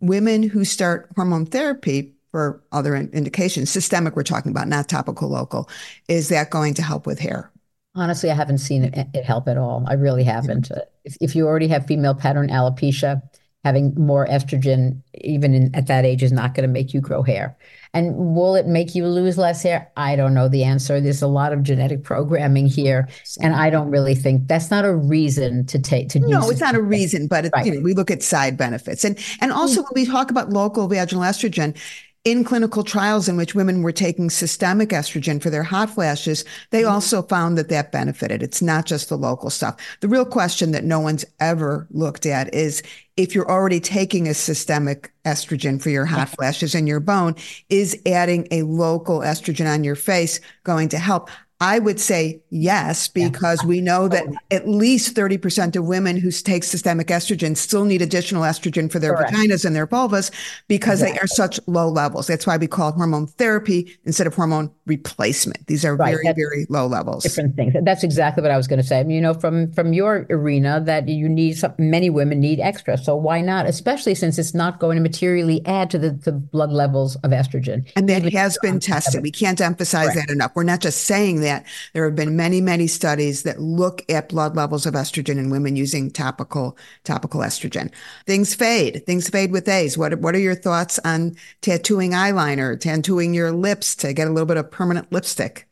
women 0.01 0.43
who 0.43 0.65
start 0.65 1.09
hormone 1.15 1.47
therapy 1.47 2.13
for 2.33 2.63
other 2.73 2.97
indications, 2.97 3.71
systemic 3.71 4.17
we're 4.17 4.23
talking 4.23 4.51
about, 4.51 4.67
not 4.67 4.89
topical 4.89 5.29
local, 5.29 5.69
is 6.09 6.31
that 6.31 6.51
going 6.51 6.75
to 6.75 6.83
help 6.83 7.07
with 7.07 7.19
hair? 7.19 7.52
Honestly, 7.95 8.31
I 8.31 8.35
haven't 8.35 8.59
seen 8.59 8.85
it, 8.85 9.09
it 9.13 9.25
help 9.25 9.49
at 9.49 9.59
all. 9.59 9.85
I 9.87 9.95
really 9.95 10.25
haven't. 10.25 10.69
Mm-hmm. 10.69 10.81
If, 11.05 11.17
if 11.21 11.37
you 11.37 11.47
already 11.47 11.69
have 11.69 11.87
female 11.87 12.15
pattern 12.15 12.49
alopecia, 12.49 13.23
having 13.65 13.95
more 13.95 14.27
estrogen, 14.27 15.01
even 15.15 15.55
in, 15.55 15.75
at 15.75 15.87
that 15.87 16.05
age, 16.05 16.23
is 16.23 16.33
not 16.33 16.55
going 16.55 16.67
to 16.67 16.73
make 16.73 16.93
you 16.93 17.01
grow 17.01 17.23
hair. 17.23 17.57
And 17.95 18.17
will 18.17 18.57
it 18.57 18.67
make 18.67 18.95
you 18.95 19.07
lose 19.07 19.39
less 19.39 19.63
hair? 19.63 19.91
I 19.97 20.17
don't 20.17 20.35
know 20.35 20.49
the 20.49 20.65
answer. 20.65 21.01
There's 21.01 21.23
a 21.23 21.29
lot 21.29 21.53
of 21.53 21.63
genetic 21.63 22.03
programming 22.03 22.67
here, 22.67 23.09
and 23.41 23.55
I 23.55 23.71
don't 23.71 23.91
really 23.91 24.15
think 24.15 24.49
that's 24.49 24.71
not 24.71 24.85
a 24.85 24.95
reason 24.95 25.67
to 25.67 25.79
take 25.79 26.09
to. 26.11 26.19
No, 26.21 26.51
it's 26.51 26.61
not 26.61 26.75
a 26.75 26.83
reason, 26.83 27.29
but 27.29 27.45
it, 27.45 27.53
right. 27.55 27.67
you 27.67 27.75
know, 27.75 27.81
we 27.81 27.93
look 27.93 28.11
at 28.11 28.23
side 28.23 28.57
benefits, 28.57 29.05
and 29.05 29.19
and 29.43 29.53
also 29.53 29.83
mm-hmm. 29.83 29.95
when 29.95 30.07
we 30.07 30.11
talk 30.11 30.31
about 30.31 30.49
local 30.49 30.89
vaginal 30.89 31.23
estrogen, 31.23 31.77
in 32.25 32.45
clinical 32.45 32.85
trials 32.85 33.29
in 33.29 33.37
which 33.37 33.55
women 33.55 33.83
were 33.83 33.93
taking 33.93 34.31
systemic 34.31 34.91
estrogen 34.91 35.43
for 35.43 35.51
their 35.51 35.65
hot 35.65 35.91
flashes, 35.91 36.45
they 36.71 36.83
mm-hmm. 36.83 36.93
also 36.93 37.23
found 37.23 37.59
that 37.59 37.69
that 37.69 37.91
benefited. 37.91 38.43
It's 38.43 38.63
not 38.63 38.87
just 38.87 39.09
the 39.09 39.19
local 39.19 39.51
stuff. 39.51 39.77
The 40.01 40.09
real 40.09 40.25
question 40.25 40.71
that 40.71 40.85
no 40.85 41.01
one's 41.01 41.25
ever 41.41 41.89
looked 41.91 42.25
at 42.25 42.55
is 42.55 42.83
if 43.17 43.35
you're 43.35 43.51
already 43.51 43.81
taking 43.81 44.29
a 44.29 44.35
systemic 44.35 45.13
estrogen 45.25 45.83
for 45.83 45.91
your 45.91 46.07
hot 46.07 46.29
flashes 46.29 46.75
in 46.75 46.87
your 46.87 47.01
bone, 47.01 47.35
is 47.69 48.01
adding 48.07 48.47
a 48.51 48.63
local 48.63 49.21
estrogen 49.21 49.73
on 49.73 49.83
your 49.83 49.97
face 49.97 50.41
going 50.63 50.89
to 50.91 50.99
help? 50.99 51.29
I 51.63 51.79
would 51.79 52.01
say 52.01 52.43
yes, 52.51 53.07
because 53.07 53.63
yeah. 53.63 53.69
we 53.69 53.81
know 53.81 54.09
that 54.09 54.27
at 54.51 54.67
least 54.67 55.15
30% 55.15 55.77
of 55.77 55.87
women 55.87 56.17
who 56.17 56.33
take 56.33 56.65
systemic 56.65 57.07
estrogen 57.07 57.57
still 57.57 57.85
need 57.85 58.03
additional 58.03 58.43
estrogen 58.43 58.91
for 58.91 58.99
their 58.99 59.15
Correct. 59.15 59.33
vaginas 59.33 59.65
and 59.65 59.77
their 59.77 59.87
vulvas 59.87 60.33
because 60.67 61.03
exactly. 61.03 61.19
they 61.19 61.23
are 61.23 61.29
such 61.29 61.61
low 61.69 61.89
levels. 61.89 62.27
That's 62.27 62.49
why 62.49 62.57
we 62.57 62.67
call 62.67 62.89
it 62.89 62.97
hormone 62.97 63.29
therapy 63.29 63.97
instead 64.05 64.27
of 64.27 64.35
hormone 64.35 64.73
replacement. 64.87 65.65
These 65.69 65.85
are 65.85 65.95
right. 65.95 66.11
very, 66.11 66.25
That's 66.25 66.37
very 66.37 66.67
low 66.69 66.89
levels. 66.89 67.23
Different 67.23 67.55
things. 67.55 67.75
That's 67.81 68.03
exactly 68.03 68.43
what 68.43 68.51
I 68.51 68.57
was 68.57 68.67
going 68.67 68.81
to 68.81 68.87
say. 68.87 68.99
I 68.99 69.05
mean, 69.05 69.15
you 69.15 69.23
know, 69.23 69.35
from 69.35 69.71
from 69.73 69.93
your 69.93 70.27
arena 70.31 70.83
that 70.85 71.07
you 71.07 71.29
need 71.29 71.59
some, 71.59 71.75
many 71.79 72.11
women 72.11 72.41
need 72.41 72.59
extra. 72.59 72.99
So 72.99 73.15
why 73.15 73.41
not? 73.41 73.67
Especially 73.67 74.17
since 74.17 74.37
it's 74.37 74.53
not 74.53 74.81
going 74.81 74.97
to 74.97 75.03
materially 75.03 75.65
add 75.65 75.91
to 75.91 75.99
the, 75.99 76.11
the 76.11 76.33
blood 76.33 76.73
levels 76.73 77.15
of 77.23 77.31
estrogen. 77.31 77.89
And 77.95 78.09
that 78.09 78.23
Even 78.23 78.33
has 78.33 78.59
been 78.61 78.81
tested. 78.81 79.23
We 79.23 79.31
can't 79.31 79.61
emphasize 79.61 80.13
Correct. 80.13 80.27
that 80.27 80.33
enough. 80.33 80.51
We're 80.57 80.65
not 80.65 80.81
just 80.81 81.05
saying 81.05 81.41
that 81.43 81.52
that. 81.53 81.67
There 81.93 82.05
have 82.05 82.17
been 82.17 82.37
many, 82.37 82.61
many 82.61 82.87
studies 82.87 83.43
that 83.43 83.61
look 83.61 84.03
at 84.11 84.29
blood 84.29 84.57
levels 84.57 84.87
of 84.87 84.95
estrogen 84.95 85.39
in 85.39 85.51
women 85.51 85.77
using 85.77 86.11
topical 86.11 86.77
topical 87.05 87.41
estrogen. 87.41 87.93
Things 88.27 88.55
fade. 88.55 89.05
Things 89.07 89.29
fade 89.29 89.53
with 89.53 89.69
age. 89.69 89.97
What 89.97 90.19
what 90.21 90.35
are 90.35 90.39
your 90.39 90.55
thoughts 90.55 90.99
on 91.05 91.37
tattooing 91.61 92.13
eyeliner, 92.13 92.79
tattooing 92.79 93.35
your 93.35 93.53
lips 93.53 93.95
to 93.97 94.13
get 94.13 94.29
a 94.29 94.31
little 94.31 94.47
bit 94.47 94.57
of 94.57 94.71
permanent 94.71 95.13
lipstick? 95.13 95.69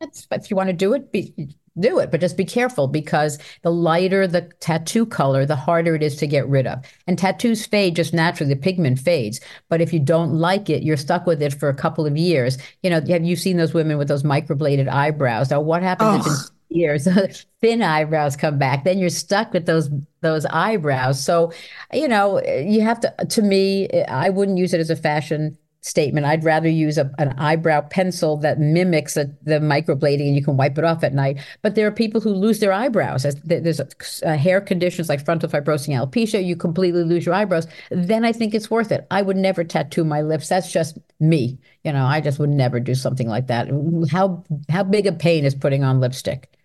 That's 0.00 0.26
if 0.30 0.50
you 0.50 0.56
want 0.56 0.68
to 0.68 0.72
do 0.72 0.94
it, 0.94 1.10
be, 1.10 1.34
do 1.80 1.98
it, 1.98 2.10
but 2.10 2.20
just 2.20 2.36
be 2.36 2.44
careful 2.44 2.86
because 2.86 3.38
the 3.62 3.70
lighter 3.70 4.26
the 4.26 4.42
tattoo 4.60 5.06
color, 5.06 5.44
the 5.44 5.56
harder 5.56 5.94
it 5.94 6.02
is 6.02 6.16
to 6.16 6.26
get 6.26 6.48
rid 6.48 6.66
of. 6.66 6.84
And 7.06 7.18
tattoos 7.18 7.66
fade 7.66 7.96
just 7.96 8.12
naturally, 8.12 8.52
the 8.52 8.60
pigment 8.60 8.98
fades. 8.98 9.40
But 9.68 9.80
if 9.80 9.92
you 9.92 10.00
don't 10.00 10.34
like 10.34 10.70
it, 10.70 10.82
you're 10.82 10.96
stuck 10.96 11.26
with 11.26 11.42
it 11.42 11.54
for 11.54 11.68
a 11.68 11.74
couple 11.74 12.06
of 12.06 12.16
years. 12.16 12.58
You 12.82 12.90
know, 12.90 13.00
have 13.00 13.24
you 13.24 13.36
seen 13.36 13.56
those 13.56 13.74
women 13.74 13.98
with 13.98 14.08
those 14.08 14.22
microbladed 14.22 14.88
eyebrows? 14.88 15.50
Now, 15.50 15.60
what 15.60 15.82
happens 15.82 16.26
oh. 16.26 16.30
if 16.30 16.50
in 16.70 16.76
years 16.76 17.08
thin 17.60 17.82
eyebrows 17.82 18.36
come 18.36 18.58
back? 18.58 18.84
Then 18.84 18.98
you're 18.98 19.10
stuck 19.10 19.52
with 19.52 19.66
those 19.66 19.90
those 20.20 20.44
eyebrows. 20.46 21.24
So, 21.24 21.52
you 21.92 22.08
know, 22.08 22.42
you 22.44 22.82
have 22.82 23.00
to. 23.00 23.14
To 23.28 23.42
me, 23.42 23.88
I 24.08 24.30
wouldn't 24.30 24.58
use 24.58 24.74
it 24.74 24.80
as 24.80 24.90
a 24.90 24.96
fashion 24.96 25.56
statement. 25.80 26.26
I'd 26.26 26.44
rather 26.44 26.68
use 26.68 26.98
a, 26.98 27.10
an 27.18 27.34
eyebrow 27.38 27.82
pencil 27.82 28.36
that 28.38 28.58
mimics 28.58 29.16
a, 29.16 29.26
the 29.42 29.60
microblading 29.60 30.26
and 30.26 30.36
you 30.36 30.44
can 30.44 30.56
wipe 30.56 30.76
it 30.76 30.84
off 30.84 31.04
at 31.04 31.14
night. 31.14 31.38
But 31.62 31.74
there 31.74 31.86
are 31.86 31.92
people 31.92 32.20
who 32.20 32.30
lose 32.30 32.58
their 32.58 32.72
eyebrows. 32.72 33.26
There's 33.44 33.80
uh, 34.22 34.36
hair 34.36 34.60
conditions 34.60 35.08
like 35.08 35.24
frontal 35.24 35.48
fibrosing 35.48 35.94
alopecia. 35.96 36.44
You 36.44 36.56
completely 36.56 37.04
lose 37.04 37.24
your 37.24 37.34
eyebrows. 37.34 37.66
Then 37.90 38.24
I 38.24 38.32
think 38.32 38.54
it's 38.54 38.70
worth 38.70 38.90
it. 38.92 39.06
I 39.10 39.22
would 39.22 39.36
never 39.36 39.64
tattoo 39.64 40.04
my 40.04 40.22
lips. 40.22 40.48
That's 40.48 40.72
just 40.72 40.98
me. 41.20 41.58
You 41.84 41.92
know, 41.92 42.04
I 42.04 42.20
just 42.20 42.38
would 42.38 42.50
never 42.50 42.80
do 42.80 42.94
something 42.94 43.28
like 43.28 43.46
that. 43.46 43.68
How 44.10 44.44
how 44.68 44.82
big 44.82 45.06
a 45.06 45.12
pain 45.12 45.44
is 45.44 45.54
putting 45.54 45.84
on 45.84 46.00
lipstick? 46.00 46.57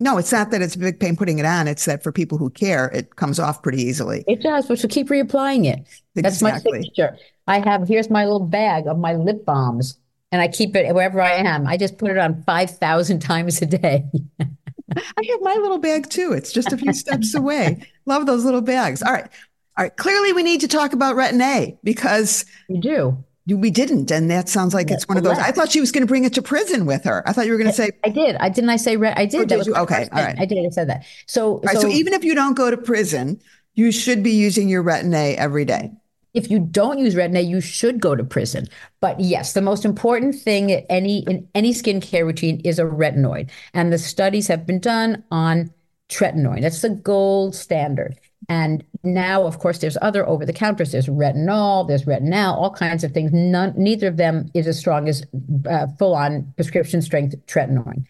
No, 0.00 0.16
it's 0.16 0.30
not 0.30 0.52
that 0.52 0.62
it's 0.62 0.76
a 0.76 0.78
big 0.78 1.00
pain 1.00 1.16
putting 1.16 1.38
it 1.40 1.44
on. 1.44 1.66
It's 1.66 1.84
that 1.86 2.04
for 2.04 2.12
people 2.12 2.38
who 2.38 2.50
care, 2.50 2.86
it 2.94 3.16
comes 3.16 3.40
off 3.40 3.62
pretty 3.62 3.82
easily. 3.82 4.24
It 4.28 4.42
does, 4.42 4.66
but 4.66 4.78
so 4.78 4.86
keep 4.86 5.08
reapplying 5.08 5.66
it. 5.66 5.80
Exactly. 6.14 6.22
That's 6.22 6.42
my 6.42 6.58
signature. 6.58 7.16
I 7.48 7.58
have 7.60 7.88
here's 7.88 8.08
my 8.08 8.24
little 8.24 8.46
bag 8.46 8.86
of 8.86 8.98
my 8.98 9.14
lip 9.14 9.44
balms, 9.44 9.98
and 10.30 10.40
I 10.40 10.48
keep 10.48 10.76
it 10.76 10.94
wherever 10.94 11.20
I 11.20 11.32
am. 11.32 11.66
I 11.66 11.76
just 11.76 11.98
put 11.98 12.10
it 12.10 12.18
on 12.18 12.42
five 12.44 12.70
thousand 12.70 13.20
times 13.20 13.60
a 13.60 13.66
day. 13.66 14.04
I 14.96 15.22
have 15.30 15.40
my 15.42 15.54
little 15.54 15.78
bag 15.78 16.08
too. 16.08 16.32
It's 16.32 16.52
just 16.52 16.72
a 16.72 16.78
few 16.78 16.92
steps 16.92 17.34
away. 17.34 17.82
Love 18.06 18.26
those 18.26 18.44
little 18.44 18.62
bags. 18.62 19.02
All 19.02 19.12
right. 19.12 19.28
All 19.76 19.84
right. 19.84 19.96
Clearly, 19.96 20.32
we 20.32 20.42
need 20.42 20.60
to 20.60 20.68
talk 20.68 20.92
about 20.92 21.16
Retin-A 21.16 21.78
because 21.82 22.44
you 22.68 22.80
do. 22.80 23.24
We 23.48 23.70
didn't, 23.70 24.10
and 24.10 24.30
that 24.30 24.48
sounds 24.48 24.74
like 24.74 24.90
it's 24.90 25.08
one 25.08 25.16
of 25.16 25.24
those. 25.24 25.38
I 25.38 25.52
thought 25.52 25.70
she 25.70 25.80
was 25.80 25.90
going 25.90 26.02
to 26.02 26.06
bring 26.06 26.24
it 26.24 26.34
to 26.34 26.42
prison 26.42 26.84
with 26.84 27.04
her. 27.04 27.26
I 27.26 27.32
thought 27.32 27.46
you 27.46 27.52
were 27.52 27.58
going 27.58 27.70
to 27.70 27.76
say. 27.76 27.90
I 28.04 28.10
did. 28.10 28.36
I 28.36 28.50
didn't. 28.50 28.68
I 28.68 28.76
say. 28.76 28.96
I 28.96 29.24
did. 29.24 29.40
Oh, 29.40 29.44
did 29.44 29.66
you? 29.66 29.74
Okay. 29.74 30.06
All 30.12 30.22
right. 30.22 30.38
I 30.38 30.44
did. 30.44 30.66
I 30.66 30.68
said 30.68 30.88
that. 30.90 31.06
So, 31.26 31.60
right, 31.60 31.74
so, 31.74 31.82
so 31.82 31.88
even 31.88 32.12
if 32.12 32.24
you 32.24 32.34
don't 32.34 32.54
go 32.54 32.70
to 32.70 32.76
prison, 32.76 33.40
you 33.74 33.90
should 33.90 34.22
be 34.22 34.32
using 34.32 34.68
your 34.68 34.82
Retin-A 34.84 35.36
every 35.36 35.64
day. 35.64 35.92
If 36.34 36.50
you 36.50 36.58
don't 36.58 36.98
use 36.98 37.14
Retin-A, 37.14 37.40
you 37.40 37.60
should 37.62 38.00
go 38.00 38.14
to 38.14 38.22
prison. 38.22 38.66
But 39.00 39.18
yes, 39.18 39.54
the 39.54 39.62
most 39.62 39.84
important 39.84 40.34
thing 40.34 40.70
any 40.70 41.20
in 41.20 41.48
any 41.54 41.72
skincare 41.72 42.26
routine 42.26 42.60
is 42.64 42.78
a 42.78 42.84
retinoid, 42.84 43.50
and 43.72 43.92
the 43.92 43.98
studies 43.98 44.46
have 44.48 44.66
been 44.66 44.78
done 44.78 45.24
on 45.30 45.72
tretinoin. 46.10 46.60
That's 46.60 46.82
the 46.82 46.90
gold 46.90 47.54
standard. 47.54 48.18
And 48.48 48.82
now, 49.04 49.42
of 49.44 49.58
course, 49.58 49.78
there's 49.78 49.98
other 50.00 50.26
over 50.26 50.46
the 50.46 50.52
counters. 50.54 50.92
There's 50.92 51.06
retinol, 51.06 51.86
there's 51.86 52.06
retinal, 52.06 52.54
all 52.54 52.70
kinds 52.70 53.04
of 53.04 53.12
things. 53.12 53.30
None, 53.32 53.74
neither 53.76 54.08
of 54.08 54.16
them 54.16 54.50
is 54.54 54.66
as 54.66 54.78
strong 54.78 55.06
as 55.08 55.22
uh, 55.68 55.86
full 55.98 56.14
on 56.14 56.52
prescription 56.56 57.02
strength 57.02 57.34
tretinoin. 57.46 58.06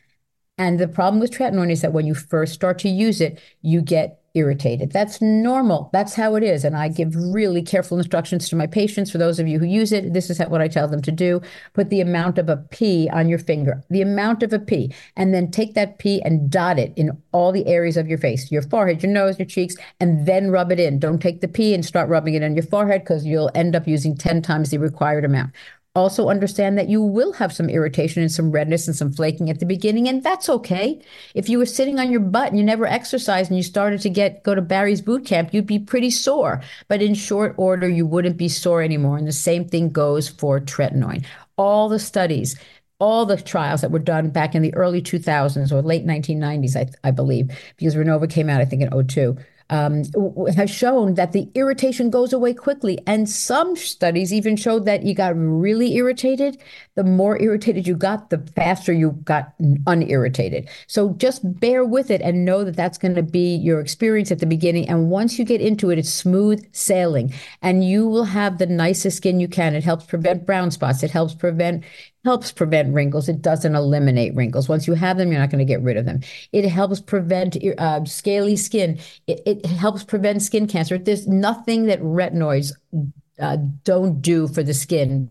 And 0.57 0.79
the 0.79 0.89
problem 0.89 1.21
with 1.21 1.33
tretinoin 1.33 1.71
is 1.71 1.83
that 1.83 1.93
when 1.93 2.07
you 2.07 2.15
first 2.15 2.53
start 2.53 2.79
to 2.81 2.89
use 2.89 3.21
it, 3.21 3.41
you 3.63 3.81
get 3.81 4.18
irritated. 4.39 4.93
That's 4.93 5.21
normal. 5.21 5.91
That's 5.93 6.15
how 6.15 6.37
it 6.37 6.43
is. 6.43 6.65
And 6.65 6.77
I 6.77 6.89
give 6.89 7.15
really 7.15 7.63
careful 7.63 7.99
instructions 7.99 8.49
to 8.49 8.57
my 8.57 8.67
patients. 8.67 9.11
For 9.11 9.19
those 9.19 9.39
of 9.39 9.49
you 9.49 9.59
who 9.59 9.67
use 9.67 9.93
it, 9.93 10.13
this 10.13 10.31
is 10.31 10.39
what 10.39 10.61
I 10.61 10.69
tell 10.69 10.89
them 10.89 11.03
to 11.03 11.13
do. 11.13 11.41
Put 11.75 11.91
the 11.91 12.01
amount 12.01 12.39
of 12.39 12.49
a 12.49 12.57
pea 12.57 13.09
on 13.11 13.29
your 13.29 13.39
finger, 13.39 13.83
the 13.91 14.03
amount 14.03 14.43
of 14.43 14.53
a 14.53 14.59
pea, 14.59 14.95
and 15.17 15.35
then 15.35 15.51
take 15.51 15.75
that 15.75 15.99
pea 15.99 16.23
and 16.23 16.49
dot 16.51 16.79
it 16.79 16.93
in 16.97 17.11
all 17.33 17.53
the 17.53 17.67
areas 17.67 17.97
of 17.97 18.09
your 18.09 18.19
face, 18.19 18.51
your 18.51 18.63
forehead, 18.63 19.03
your 19.03 19.13
nose, 19.13 19.39
your 19.39 19.47
cheeks, 19.47 19.75
and 20.01 20.27
then 20.27 20.51
rub 20.51 20.73
it 20.73 20.81
in. 20.81 20.99
Don't 20.99 21.21
take 21.21 21.41
the 21.41 21.49
pea 21.49 21.75
and 21.75 21.85
start 21.85 22.09
rubbing 22.09 22.35
it 22.35 22.43
on 22.43 22.55
your 22.55 22.65
forehead 22.65 23.03
because 23.03 23.27
you'll 23.27 23.51
end 23.55 23.75
up 23.75 23.87
using 23.87 24.17
10 24.17 24.43
times 24.43 24.71
the 24.71 24.79
required 24.79 25.25
amount. 25.25 25.53
Also, 25.99 26.29
understand 26.29 26.79
that 26.79 26.89
you 26.89 27.03
will 27.03 27.33
have 27.33 27.53
some 27.53 27.69
irritation 27.69 28.23
and 28.23 28.31
some 28.31 28.53
redness 28.53 28.87
and 28.87 28.95
some 28.95 29.13
flaking 29.13 29.51
at 29.51 29.59
the 29.59 29.67
beginning, 29.67 30.09
and 30.09 30.23
that's 30.23 30.49
okay. 30.49 31.03
If 31.35 31.49
you 31.49 31.59
were 31.59 31.67
sitting 31.67 31.99
on 31.99 32.13
your 32.13 32.21
butt 32.21 32.51
and 32.51 32.57
you 32.57 32.63
never 32.63 32.87
exercised 32.87 33.51
and 33.51 33.57
you 33.57 33.65
started 33.65 34.01
to 34.03 34.09
get 34.09 34.45
go 34.45 34.55
to 34.55 34.63
Barry's 34.63 35.03
boot 35.03 35.27
camp, 35.27 35.53
you'd 35.53 35.67
be 35.67 35.81
pretty 35.81 36.11
sore. 36.11 36.63
But 36.87 37.03
in 37.03 37.15
short 37.15 37.53
order, 37.57 37.89
you 37.89 38.07
wouldn't 38.07 38.37
be 38.37 38.49
sore 38.49 38.81
anymore. 38.81 39.17
And 39.17 39.27
the 39.27 39.33
same 39.33 39.69
thing 39.69 39.91
goes 39.91 40.29
for 40.29 40.61
tretinoin. 40.61 41.27
All 41.57 41.89
the 41.89 41.99
studies, 41.99 42.57
all 43.01 43.27
the 43.27 43.37
trials 43.37 43.81
that 43.81 43.91
were 43.91 43.99
done 43.99 44.31
back 44.31 44.55
in 44.55 44.63
the 44.63 44.75
early 44.75 45.03
2000s 45.03 45.73
or 45.73 45.83
late 45.83 46.07
1990s, 46.07 46.77
I, 46.77 47.09
I 47.09 47.11
believe, 47.11 47.51
because 47.77 47.97
Renova 47.97 48.31
came 48.31 48.49
out, 48.49 48.61
I 48.61 48.67
think, 48.67 48.83
in 48.83 49.07
02 49.09 49.37
um, 49.71 50.05
has 50.57 50.71
shown 50.71 51.15
that 51.15 51.33
the 51.33 51.49
irritation 51.55 52.11
goes 52.11 52.33
away 52.33 52.55
quickly. 52.55 52.99
And 53.07 53.29
some 53.29 53.77
studies 53.77 54.33
even 54.33 54.57
showed 54.57 54.87
that 54.87 55.03
you 55.03 55.15
got 55.15 55.35
really 55.37 55.97
irritated. 55.97 56.59
The 56.95 57.05
more 57.05 57.41
irritated 57.41 57.87
you 57.87 57.95
got, 57.95 58.31
the 58.31 58.39
faster 58.57 58.93
you 58.93 59.13
got 59.25 59.53
unirritated. 59.87 60.69
So 60.87 61.11
just 61.15 61.41
bear 61.61 61.85
with 61.85 62.11
it 62.11 62.21
and 62.23 62.45
know 62.45 62.65
that 62.65 62.77
that's 62.77 62.99
going 62.99 63.15
to 63.15 63.23
be 63.23 63.57
your 63.57 63.81
experience 63.81 64.31
at 64.31 64.39
the 64.39 64.47
beginning. 64.47 64.89
And 64.89 65.11
once 65.11 65.39
you 65.39 65.45
get 65.45 65.61
into 65.61 65.91
it, 65.91 65.99
it's 65.99 66.13
smooth 66.13 66.67
sailing 66.73 67.33
and 67.63 67.85
you 67.85 68.07
will 68.07 68.25
have 68.25 68.59
the 68.59 68.67
nicest 68.67 69.19
skin 69.19 69.41
you 69.41 69.49
can. 69.49 69.75
It 69.75 69.85
helps 69.85 70.07
prevent 70.07 70.47
brown 70.47 70.71
spots. 70.71 71.03
It 71.03 71.11
helps 71.11 71.35
prevent 71.35 71.85
helps 72.29 72.53
prevent 72.53 72.93
wrinkles. 72.93 73.27
It 73.27 73.41
doesn't 73.41 73.75
eliminate 73.75 74.35
wrinkles. 74.35 74.69
Once 74.69 74.87
you 74.87 74.93
have 74.93 75.17
them, 75.17 75.33
you're 75.33 75.41
not 75.41 75.49
going 75.49 75.67
to 75.67 75.73
get 75.73 75.81
rid 75.81 75.97
of 75.97 76.05
them. 76.05 76.21
It 76.53 76.69
helps 76.69 77.01
prevent 77.01 77.57
uh, 77.79 78.05
scaly 78.05 78.55
skin. 78.55 78.99
It, 79.27 79.41
it, 79.47 79.65
helps 79.65 80.05
prevent 80.05 80.43
skin 80.43 80.67
cancer. 80.67 80.99
There's 80.99 81.27
nothing 81.27 81.87
that 81.87 82.03
retinoids 82.03 82.73
uh, 83.41 83.57
don't 83.83 84.21
do 84.21 84.47
for 84.47 84.63
the 84.63 84.75
skin 84.75 85.31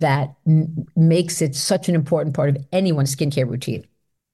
that 0.00 0.34
m- 0.48 0.84
makes 0.96 1.40
it 1.40 1.54
such 1.54 1.88
an 1.88 1.94
important 1.94 2.34
part 2.34 2.48
of 2.48 2.66
anyone's 2.72 3.14
skincare 3.14 3.48
routine. 3.48 3.86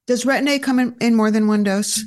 Does 0.07 0.25
Retin-A 0.25 0.61
come 0.61 0.79
in, 0.79 0.97
in 1.03 1.15
more 1.15 1.31
than 1.31 1.47
one 1.47 1.63
dose? 1.63 2.03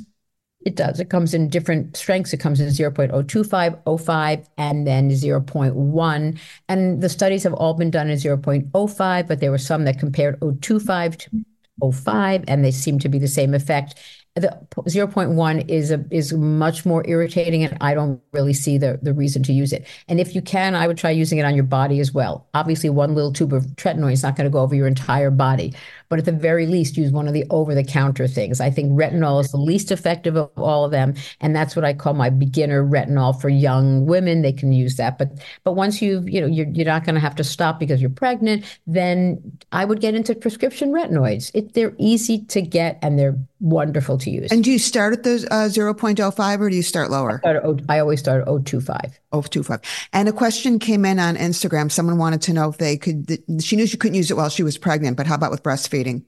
It 0.62 0.76
does. 0.76 1.00
It 1.00 1.08
comes 1.08 1.32
in 1.32 1.48
different 1.48 1.96
strengths. 1.96 2.34
It 2.34 2.40
comes 2.40 2.60
in 2.60 2.68
0.025, 2.68 4.00
05, 4.00 4.48
and 4.58 4.86
then 4.86 5.10
0.1. 5.10 6.38
And 6.68 7.00
the 7.00 7.08
studies 7.08 7.44
have 7.44 7.54
all 7.54 7.72
been 7.72 7.90
done 7.90 8.10
in 8.10 8.18
0.05, 8.18 9.26
but 9.26 9.40
there 9.40 9.50
were 9.50 9.58
some 9.58 9.84
that 9.84 9.98
compared 9.98 10.38
025 10.40 11.16
to 11.16 11.44
05, 11.92 12.44
and 12.46 12.62
they 12.62 12.70
seem 12.70 12.98
to 12.98 13.08
be 13.08 13.18
the 13.18 13.26
same 13.26 13.54
effect 13.54 13.98
the 14.36 14.66
0.1 14.82 15.68
is 15.68 15.90
a 15.90 16.04
is 16.10 16.32
much 16.32 16.86
more 16.86 17.04
irritating 17.08 17.64
and 17.64 17.76
i 17.80 17.94
don't 17.94 18.20
really 18.32 18.52
see 18.52 18.78
the 18.78 18.98
the 19.02 19.12
reason 19.12 19.42
to 19.42 19.52
use 19.52 19.72
it 19.72 19.86
and 20.08 20.20
if 20.20 20.34
you 20.36 20.42
can 20.42 20.76
i 20.76 20.86
would 20.86 20.96
try 20.96 21.10
using 21.10 21.38
it 21.38 21.44
on 21.44 21.54
your 21.54 21.64
body 21.64 21.98
as 21.98 22.12
well 22.12 22.48
obviously 22.54 22.88
one 22.88 23.14
little 23.14 23.32
tube 23.32 23.52
of 23.52 23.64
tretinoin 23.74 24.12
is 24.12 24.22
not 24.22 24.36
going 24.36 24.44
to 24.44 24.50
go 24.50 24.60
over 24.60 24.74
your 24.74 24.86
entire 24.86 25.32
body 25.32 25.74
but 26.10 26.18
at 26.18 26.26
the 26.26 26.32
very 26.32 26.66
least 26.66 26.96
use 26.96 27.10
one 27.10 27.26
of 27.26 27.32
the 27.32 27.46
over 27.50 27.74
the 27.74 27.84
counter 27.84 28.28
things 28.28 28.60
i 28.60 28.68
think 28.68 28.92
retinol 28.92 29.40
is 29.40 29.50
the 29.50 29.56
least 29.56 29.90
effective 29.90 30.36
of 30.36 30.50
all 30.56 30.84
of 30.84 30.90
them 30.90 31.14
and 31.40 31.56
that's 31.56 31.74
what 31.74 31.84
i 31.84 31.94
call 31.94 32.12
my 32.12 32.28
beginner 32.28 32.84
retinol 32.84 33.40
for 33.40 33.48
young 33.48 34.04
women 34.04 34.42
they 34.42 34.52
can 34.52 34.72
use 34.72 34.96
that 34.96 35.16
but 35.16 35.30
but 35.64 35.72
once 35.72 36.02
you've 36.02 36.28
you 36.28 36.40
know 36.40 36.46
you're, 36.46 36.68
you're 36.68 36.84
not 36.84 37.04
going 37.04 37.14
to 37.14 37.20
have 37.20 37.34
to 37.34 37.44
stop 37.44 37.78
because 37.78 38.00
you're 38.00 38.10
pregnant 38.10 38.64
then 38.86 39.40
i 39.72 39.84
would 39.84 40.00
get 40.00 40.14
into 40.14 40.34
prescription 40.34 40.90
retinoids 40.90 41.50
it, 41.54 41.72
they're 41.72 41.94
easy 41.98 42.44
to 42.46 42.60
get 42.60 42.98
and 43.00 43.18
they're 43.18 43.38
wonderful 43.60 44.18
to 44.18 44.30
use. 44.30 44.50
And 44.50 44.64
do 44.64 44.70
you 44.70 44.78
start 44.78 45.12
at 45.12 45.22
those 45.22 45.44
uh, 45.46 45.68
0.05 45.70 46.60
or 46.60 46.70
do 46.70 46.76
you 46.76 46.82
start 46.82 47.10
lower? 47.10 47.40
I, 47.44 47.58
start 47.58 47.82
I 47.88 47.98
always 47.98 48.20
start 48.20 48.40
at 48.40 48.46
025. 48.46 49.20
025. 49.32 49.80
And 50.12 50.28
a 50.28 50.32
question 50.32 50.78
came 50.78 51.04
in 51.04 51.18
on 51.18 51.36
Instagram. 51.36 51.90
Someone 51.90 52.18
wanted 52.18 52.42
to 52.42 52.52
know 52.52 52.68
if 52.68 52.78
they 52.78 52.96
could, 52.96 53.42
she 53.60 53.76
knew 53.76 53.86
she 53.86 53.96
couldn't 53.96 54.16
use 54.16 54.30
it 54.30 54.36
while 54.36 54.48
she 54.48 54.62
was 54.62 54.78
pregnant, 54.78 55.16
but 55.16 55.26
how 55.26 55.34
about 55.34 55.50
with 55.50 55.62
breastfeeding? 55.62 56.24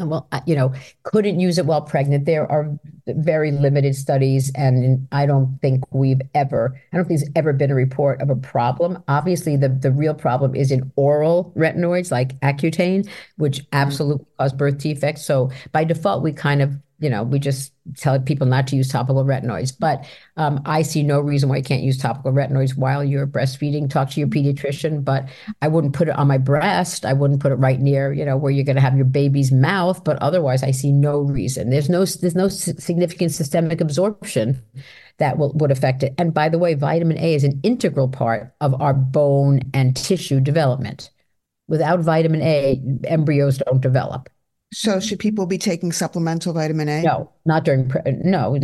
well, 0.00 0.28
you 0.46 0.56
know, 0.56 0.72
couldn't 1.04 1.38
use 1.38 1.56
it 1.58 1.66
while 1.66 1.82
pregnant. 1.82 2.24
There 2.26 2.50
are 2.50 2.76
very 3.06 3.52
limited 3.52 3.94
studies, 3.94 4.50
and 4.56 5.06
I 5.12 5.26
don't 5.26 5.58
think 5.60 5.84
we've 5.92 6.20
ever, 6.34 6.80
I 6.92 6.96
don't 6.96 7.06
think 7.06 7.20
there's 7.20 7.30
ever 7.36 7.52
been 7.52 7.70
a 7.70 7.76
report 7.76 8.20
of 8.20 8.30
a 8.30 8.36
problem. 8.36 9.02
Obviously, 9.06 9.56
the, 9.56 9.68
the 9.68 9.92
real 9.92 10.14
problem 10.14 10.54
is 10.54 10.72
in 10.72 10.90
oral 10.96 11.52
retinoids 11.56 12.10
like 12.10 12.38
Accutane, 12.40 13.08
which 13.36 13.58
mm-hmm. 13.58 13.68
absolutely 13.72 14.26
cause 14.38 14.52
birth 14.52 14.78
defects. 14.78 15.24
So 15.24 15.50
by 15.70 15.84
default, 15.84 16.22
we 16.22 16.32
kind 16.32 16.60
of 16.60 16.76
you 16.98 17.10
know, 17.10 17.22
we 17.22 17.38
just 17.38 17.72
tell 17.96 18.18
people 18.20 18.46
not 18.46 18.66
to 18.68 18.76
use 18.76 18.88
topical 18.88 19.24
retinoids. 19.24 19.72
But 19.78 20.06
um, 20.36 20.60
I 20.64 20.82
see 20.82 21.02
no 21.02 21.20
reason 21.20 21.48
why 21.48 21.56
you 21.56 21.62
can't 21.62 21.82
use 21.82 21.98
topical 21.98 22.32
retinoids 22.32 22.76
while 22.76 23.04
you're 23.04 23.26
breastfeeding. 23.26 23.90
Talk 23.90 24.10
to 24.10 24.20
your 24.20 24.28
pediatrician, 24.28 25.04
but 25.04 25.28
I 25.60 25.68
wouldn't 25.68 25.94
put 25.94 26.08
it 26.08 26.16
on 26.16 26.28
my 26.28 26.38
breast. 26.38 27.04
I 27.04 27.12
wouldn't 27.12 27.40
put 27.40 27.52
it 27.52 27.56
right 27.56 27.80
near, 27.80 28.12
you 28.12 28.24
know, 28.24 28.36
where 28.36 28.52
you're 28.52 28.64
going 28.64 28.76
to 28.76 28.82
have 28.82 28.96
your 28.96 29.04
baby's 29.04 29.52
mouth. 29.52 30.04
But 30.04 30.22
otherwise, 30.22 30.62
I 30.62 30.70
see 30.70 30.92
no 30.92 31.20
reason. 31.20 31.70
There's 31.70 31.90
no 31.90 32.04
there's 32.04 32.36
no 32.36 32.48
significant 32.48 33.32
systemic 33.32 33.80
absorption 33.80 34.62
that 35.18 35.38
will, 35.38 35.52
would 35.54 35.70
affect 35.70 36.02
it. 36.02 36.14
And 36.18 36.34
by 36.34 36.48
the 36.48 36.58
way, 36.58 36.74
vitamin 36.74 37.18
A 37.18 37.34
is 37.34 37.44
an 37.44 37.60
integral 37.62 38.08
part 38.08 38.54
of 38.60 38.80
our 38.80 38.94
bone 38.94 39.60
and 39.72 39.96
tissue 39.96 40.40
development. 40.40 41.10
Without 41.68 42.00
vitamin 42.00 42.42
A, 42.42 42.80
embryos 43.04 43.58
don't 43.58 43.80
develop. 43.80 44.28
So 44.74 44.98
should 44.98 45.20
people 45.20 45.46
be 45.46 45.56
taking 45.56 45.92
supplemental 45.92 46.52
vitamin 46.52 46.88
A? 46.88 47.02
No, 47.02 47.30
not 47.44 47.64
during 47.64 47.88
pre- 47.88 48.02
no 48.06 48.56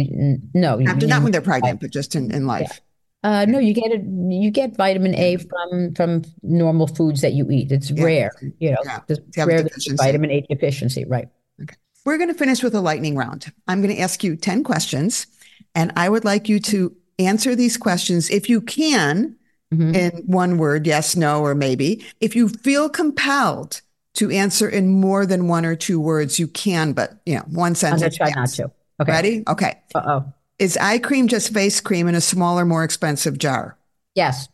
no 0.54 0.76
not, 0.76 1.02
not 1.02 1.22
when 1.22 1.30
they're 1.30 1.40
pregnant, 1.40 1.80
but 1.80 1.90
just 1.90 2.16
in, 2.16 2.32
in 2.32 2.46
life. 2.46 2.80
Yeah. 3.22 3.40
Uh, 3.42 3.44
no, 3.44 3.58
you 3.58 3.72
get 3.74 3.92
it. 3.92 4.02
You 4.02 4.50
get 4.50 4.76
vitamin 4.76 5.14
A 5.14 5.36
from 5.36 5.94
from 5.94 6.24
normal 6.42 6.88
foods 6.88 7.20
that 7.20 7.34
you 7.34 7.48
eat. 7.50 7.70
It's 7.70 7.90
yeah. 7.90 8.04
rare, 8.04 8.32
you 8.58 8.72
know. 8.72 8.78
Yeah. 8.84 9.44
rare 9.44 9.68
vitamin 9.90 10.30
A 10.30 10.40
deficiency, 10.42 11.04
right? 11.04 11.28
Okay. 11.62 11.76
We're 12.04 12.18
going 12.18 12.32
to 12.32 12.38
finish 12.38 12.62
with 12.62 12.74
a 12.74 12.80
lightning 12.80 13.16
round. 13.16 13.52
I'm 13.68 13.80
going 13.80 13.94
to 13.94 14.00
ask 14.00 14.24
you 14.24 14.36
ten 14.36 14.64
questions, 14.64 15.26
and 15.74 15.92
I 15.96 16.08
would 16.08 16.24
like 16.24 16.48
you 16.48 16.58
to 16.60 16.96
answer 17.18 17.54
these 17.54 17.76
questions 17.76 18.30
if 18.30 18.48
you 18.48 18.60
can 18.60 19.36
mm-hmm. 19.72 19.94
in 19.94 20.10
one 20.26 20.58
word, 20.58 20.86
yes, 20.86 21.14
no, 21.14 21.42
or 21.42 21.54
maybe. 21.54 22.04
If 22.20 22.34
you 22.34 22.48
feel 22.48 22.88
compelled 22.88 23.82
to 24.14 24.30
answer 24.30 24.68
in 24.68 24.88
more 24.88 25.26
than 25.26 25.48
one 25.48 25.64
or 25.64 25.76
two 25.76 26.00
words, 26.00 26.38
you 26.38 26.46
can, 26.48 26.92
but 26.92 27.20
you 27.26 27.36
know, 27.36 27.42
one 27.42 27.74
sentence. 27.74 28.02
I'm 28.02 28.10
gonna 28.10 28.32
try 28.32 28.40
not 28.40 28.50
to. 28.50 28.70
Okay. 29.00 29.12
Ready? 29.12 29.44
Okay. 29.48 29.78
Uh 29.94 30.02
oh. 30.06 30.32
Is 30.58 30.76
eye 30.76 30.98
cream 30.98 31.28
just 31.28 31.54
face 31.54 31.80
cream 31.80 32.06
in 32.06 32.14
a 32.14 32.20
smaller, 32.20 32.64
more 32.64 32.84
expensive 32.84 33.38
jar? 33.38 33.78
Yes. 34.14 34.48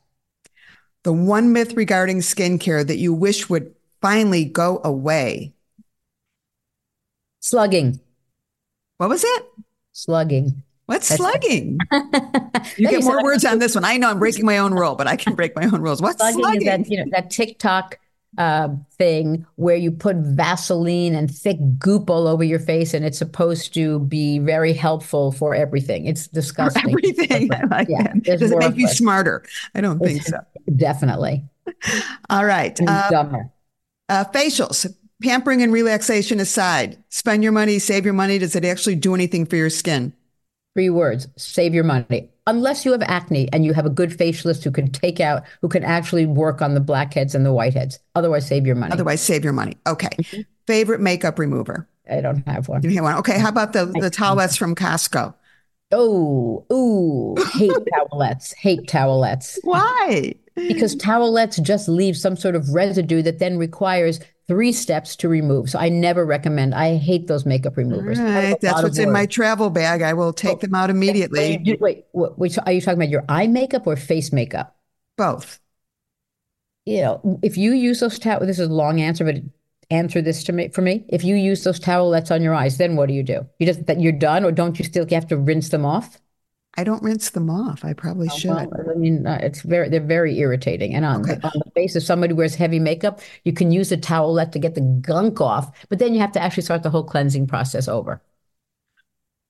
The 1.03 1.13
one 1.13 1.53
myth 1.53 1.75
regarding 1.75 2.19
skincare 2.19 2.87
that 2.87 2.99
you 2.99 3.13
wish 3.13 3.49
would 3.49 3.75
finally 4.01 4.45
go 4.45 4.81
away. 4.85 5.53
Slugging. 7.41 8.01
What 8.99 9.09
was 9.09 9.25
it? 9.25 9.47
Slugging. 9.93 10.63
What's 10.87 11.09
That's 11.09 11.21
slugging? 11.21 11.79
you 12.77 12.89
get 12.89 13.03
more 13.03 13.23
words 13.23 13.45
on 13.45 13.59
this 13.59 13.75
one. 13.75 13.85
I 13.85 13.97
know 13.97 14.11
I'm 14.11 14.21
breaking 14.21 14.47
my 14.47 14.59
own 14.59 14.73
rule, 14.73 14.95
but 14.95 15.09
I 15.09 15.17
can 15.17 15.35
break 15.35 15.57
my 15.57 15.65
own 15.65 15.81
rules. 15.81 16.01
What's 16.01 16.19
slugging? 16.19 16.41
slugging? 16.41 16.67
That, 16.67 16.89
you 16.89 16.99
know, 16.99 17.11
that 17.11 17.31
TikTok 17.31 17.99
uh, 18.39 18.69
thing 18.93 19.47
where 19.57 19.77
you 19.77 19.91
put 19.91 20.17
Vaseline 20.17 21.15
and 21.15 21.35
thick 21.35 21.59
goop 21.79 22.11
all 22.11 22.27
over 22.27 22.45
your 22.45 22.59
face, 22.59 22.95
and 22.95 23.05
it's 23.05 23.19
supposed 23.19 23.75
to 23.75 24.01
be 24.01 24.39
very 24.39 24.73
helpful 24.73 25.33
for 25.33 25.55
everything. 25.55 26.07
It's 26.07 26.27
disgusting. 26.29 26.83
For 26.83 26.89
everything. 26.91 27.51
Like 27.71 27.89
yeah, 27.89 28.13
Does 28.23 28.53
it 28.53 28.59
make 28.59 28.77
you 28.77 28.87
smarter? 28.89 29.45
I 29.75 29.81
don't 29.81 29.99
think 29.99 30.23
so. 30.23 30.39
Definitely. 30.77 31.45
All 32.31 32.45
right. 32.45 32.79
Uh, 32.87 33.11
dumber. 33.11 33.51
Uh, 34.09 34.25
facials, 34.33 34.87
pampering 35.23 35.63
and 35.63 35.73
relaxation 35.73 36.39
aside, 36.39 37.03
spend 37.09 37.43
your 37.43 37.53
money, 37.53 37.79
save 37.79 38.05
your 38.05 38.15
money. 38.15 38.39
Does 38.39 38.55
it 38.55 38.65
actually 38.65 38.95
do 38.95 39.15
anything 39.15 39.47
for 39.47 39.57
your 39.57 39.71
skin? 39.71 40.13
Three 40.77 40.91
words 40.91 41.27
save 41.39 41.73
your 41.73 41.85
money. 41.85 42.29
Unless 42.47 42.85
you 42.85 42.93
have 42.93 43.01
acne 43.01 43.49
and 43.51 43.65
you 43.65 43.73
have 43.73 43.87
a 43.87 43.91
good 43.91 44.11
facialist 44.11 44.63
who 44.63 44.71
can 44.71 44.93
take 44.93 45.21
out, 45.21 45.43
who 45.63 45.71
can 45.71 45.83
actually 45.83 46.27
work 46.27 46.61
on 46.61 46.75
the 46.75 46.81
blackheads 46.81 47.35
and 47.35 47.47
the 47.47 47.51
whiteheads. 47.51 47.99
Otherwise, 48.15 48.47
save 48.47 48.67
your 48.67 48.77
money. 48.77 48.93
Otherwise, 48.93 49.23
save 49.23 49.43
your 49.43 49.55
money. 49.55 49.79
Okay. 49.87 50.11
Mm-hmm. 50.11 50.43
Favorite 50.67 51.01
makeup 51.01 51.39
remover? 51.39 51.89
I 52.11 52.21
don't 52.21 52.47
have 52.47 52.69
one. 52.69 52.83
You 52.83 52.91
have 52.91 53.05
one. 53.05 53.15
Okay. 53.17 53.39
How 53.39 53.49
about 53.49 53.73
the, 53.73 53.87
the 53.87 54.11
towelettes 54.11 54.59
from 54.59 54.75
Costco? 54.75 55.33
Oh, 55.93 56.67
ooh, 56.71 57.43
hate 57.55 57.73
towelettes. 57.73 58.55
Hate 58.55 58.87
towelettes. 58.87 59.59
Why? 59.63 60.35
Because 60.57 60.97
towelettes 60.97 61.63
just 61.63 61.89
leave 61.89 62.17
some 62.17 62.37
sort 62.37 62.57
of 62.57 62.71
residue 62.71 63.23
that 63.23 63.39
then 63.39 63.59
requires 63.59 64.21
three 64.49 64.73
steps 64.73 65.17
to 65.17 65.29
remove. 65.29 65.71
So 65.71 65.79
I 65.79 65.89
never 65.89 66.25
recommend. 66.25 66.75
I 66.75 66.97
hate 66.97 67.27
those 67.27 67.45
makeup 67.45 67.77
removers. 67.77 68.19
Right. 68.19 68.59
That's 68.61 68.83
what's 68.83 68.99
in 68.99 69.13
my 69.13 69.27
travel 69.27 69.71
bag. 69.71 70.03
I 70.03 70.13
will 70.13 70.33
take 70.33 70.59
oh, 70.59 70.61
them 70.61 70.75
out 70.75 70.91
oh, 70.91 70.93
immediately. 70.93 71.61
Wait, 71.81 71.81
wait, 71.81 72.05
wait, 72.13 72.59
are 72.65 72.73
you 72.73 72.81
talking 72.81 72.99
about 72.99 73.11
your 73.11 73.25
eye 73.29 73.47
makeup 73.47 73.87
or 73.87 73.97
face 73.97 74.33
makeup? 74.33 74.77
Both. 75.17 75.61
You 76.85 77.03
know, 77.03 77.41
if 77.43 77.57
you 77.57 77.73
use 77.73 78.01
those 78.01 78.19
towels, 78.19 78.47
this 78.47 78.61
is 78.61 78.69
a 78.69 78.73
long 78.73 79.01
answer, 79.01 79.25
but 79.25 79.37
answer 79.91 80.23
this 80.23 80.45
to 80.45 80.53
me 80.53 80.69
for 80.69 80.83
me. 80.83 81.05
If 81.09 81.25
you 81.25 81.35
use 81.35 81.65
those 81.65 81.81
towelettes 81.81 82.31
on 82.31 82.43
your 82.43 82.55
eyes, 82.55 82.79
then 82.79 82.97
what 82.97 83.09
do 83.09 83.15
you 83.15 83.23
do? 83.23 83.47
You 83.59 83.67
just 83.67 83.87
that 83.87 84.01
you're 84.01 84.13
done, 84.13 84.45
or 84.45 84.53
don't 84.53 84.79
you 84.79 84.85
still 84.85 85.07
have 85.11 85.27
to 85.29 85.37
rinse 85.37 85.71
them 85.71 85.85
off? 85.85 86.21
I 86.77 86.85
don't 86.85 87.03
rinse 87.03 87.31
them 87.31 87.49
off. 87.49 87.85
I 87.85 87.93
probably 87.93 88.29
oh, 88.31 88.37
should. 88.37 88.51
Well, 88.51 88.91
I 88.91 88.99
mean, 88.99 89.27
uh, 89.27 89.39
it's 89.43 89.63
very 89.63 89.89
they're 89.89 90.01
very 90.01 90.39
irritating. 90.39 90.95
And 90.95 91.05
on, 91.05 91.23
okay. 91.23 91.41
on 91.43 91.53
the 91.65 91.71
face 91.75 91.97
of 91.97 92.03
somebody 92.03 92.33
who 92.33 92.37
wears 92.37 92.55
heavy 92.55 92.79
makeup, 92.79 93.21
you 93.45 93.53
can 93.53 93.73
use 93.73 93.91
a 93.93 93.97
towelette 93.97 94.53
to 94.53 94.59
get 94.59 94.75
the 94.75 94.81
gunk 94.81 95.41
off, 95.41 95.87
but 95.89 95.99
then 95.99 96.15
you 96.15 96.21
have 96.21 96.33
to 96.33 96.41
actually 96.41 96.65
start 96.65 96.83
the 96.83 96.91
whole 96.91 97.05
cleansing 97.05 97.47
process 97.47 97.89
over. 97.89 98.21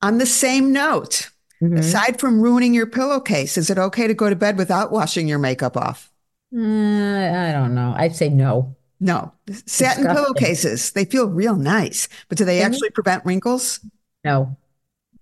On 0.03 0.19
the 0.19 0.27
same 0.27 0.73
note, 0.73 1.31
mm-hmm. 1.61 1.77
aside 1.77 2.21
from 2.21 2.41
ruining 2.41 2.75
your 2.75 2.87
pillowcase, 2.87 3.57
is 3.57 3.71
it 3.71 3.79
okay 3.79 4.07
to 4.07 4.15
go 4.15 4.31
to 4.31 4.37
bed 4.37 4.59
without 4.59 4.93
washing 4.93 5.27
your 5.27 5.39
makeup 5.39 5.77
off? 5.77 6.13
Uh, 6.55 6.61
I 6.61 7.51
don't 7.53 7.75
know. 7.75 7.95
I'd 7.97 8.15
say 8.15 8.29
no. 8.29 8.77
No. 9.01 9.33
Satin 9.49 10.05
Disgusting. 10.05 10.07
pillowcases, 10.07 10.93
they 10.93 11.05
feel 11.05 11.29
real 11.29 11.57
nice, 11.57 12.09
but 12.29 12.39
do 12.39 12.45
they 12.45 12.59
mm-hmm. 12.61 12.73
actually 12.73 12.91
prevent 12.91 13.25
wrinkles? 13.25 13.81
No. 14.25 14.57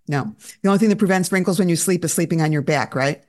No. 0.09 0.35
The 0.63 0.69
only 0.69 0.79
thing 0.79 0.91
that 0.91 0.99
prevents 0.99 1.33
wrinkles 1.33 1.59
when 1.59 1.69
you 1.69 1.77
sleep 1.77 2.05
is 2.05 2.13
sleeping 2.13 2.43
on 2.43 2.53
your 2.53 2.63
back, 2.63 2.95
right? 2.95 3.23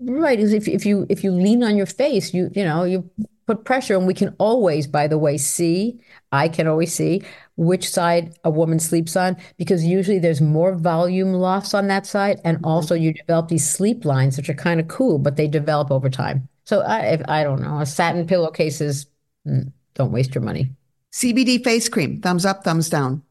Right. 0.00 0.38
Is 0.38 0.52
if 0.52 0.66
if 0.66 0.84
you 0.84 1.06
if 1.08 1.22
you 1.22 1.30
lean 1.30 1.62
on 1.62 1.76
your 1.76 1.86
face, 1.86 2.34
you 2.34 2.50
you 2.54 2.64
know, 2.64 2.84
you 2.84 3.10
put 3.46 3.64
pressure 3.64 3.96
and 3.96 4.06
we 4.06 4.14
can 4.14 4.34
always, 4.38 4.86
by 4.86 5.06
the 5.06 5.18
way, 5.18 5.36
see, 5.36 6.00
I 6.32 6.48
can 6.48 6.66
always 6.66 6.94
see 6.94 7.22
which 7.56 7.88
side 7.88 8.36
a 8.44 8.50
woman 8.50 8.78
sleeps 8.78 9.16
on 9.16 9.36
because 9.56 9.84
usually 9.84 10.18
there's 10.18 10.40
more 10.40 10.74
volume 10.74 11.34
loss 11.34 11.74
on 11.74 11.88
that 11.88 12.06
side. 12.06 12.40
And 12.44 12.58
mm-hmm. 12.58 12.66
also 12.66 12.94
you 12.94 13.12
develop 13.12 13.48
these 13.48 13.70
sleep 13.70 14.04
lines, 14.04 14.36
which 14.36 14.48
are 14.48 14.54
kind 14.54 14.80
of 14.80 14.88
cool, 14.88 15.18
but 15.18 15.36
they 15.36 15.46
develop 15.46 15.90
over 15.90 16.08
time. 16.08 16.48
So 16.64 16.80
I, 16.82 17.20
I 17.28 17.44
don't 17.44 17.60
know, 17.60 17.80
a 17.80 17.86
satin 17.86 18.26
pillowcases, 18.26 19.06
mm, 19.46 19.70
don't 19.94 20.12
waste 20.12 20.34
your 20.34 20.42
money. 20.42 20.72
CBD 21.12 21.62
face 21.62 21.88
cream, 21.88 22.20
thumbs 22.20 22.44
up, 22.44 22.64
thumbs 22.64 22.88
down. 22.88 23.22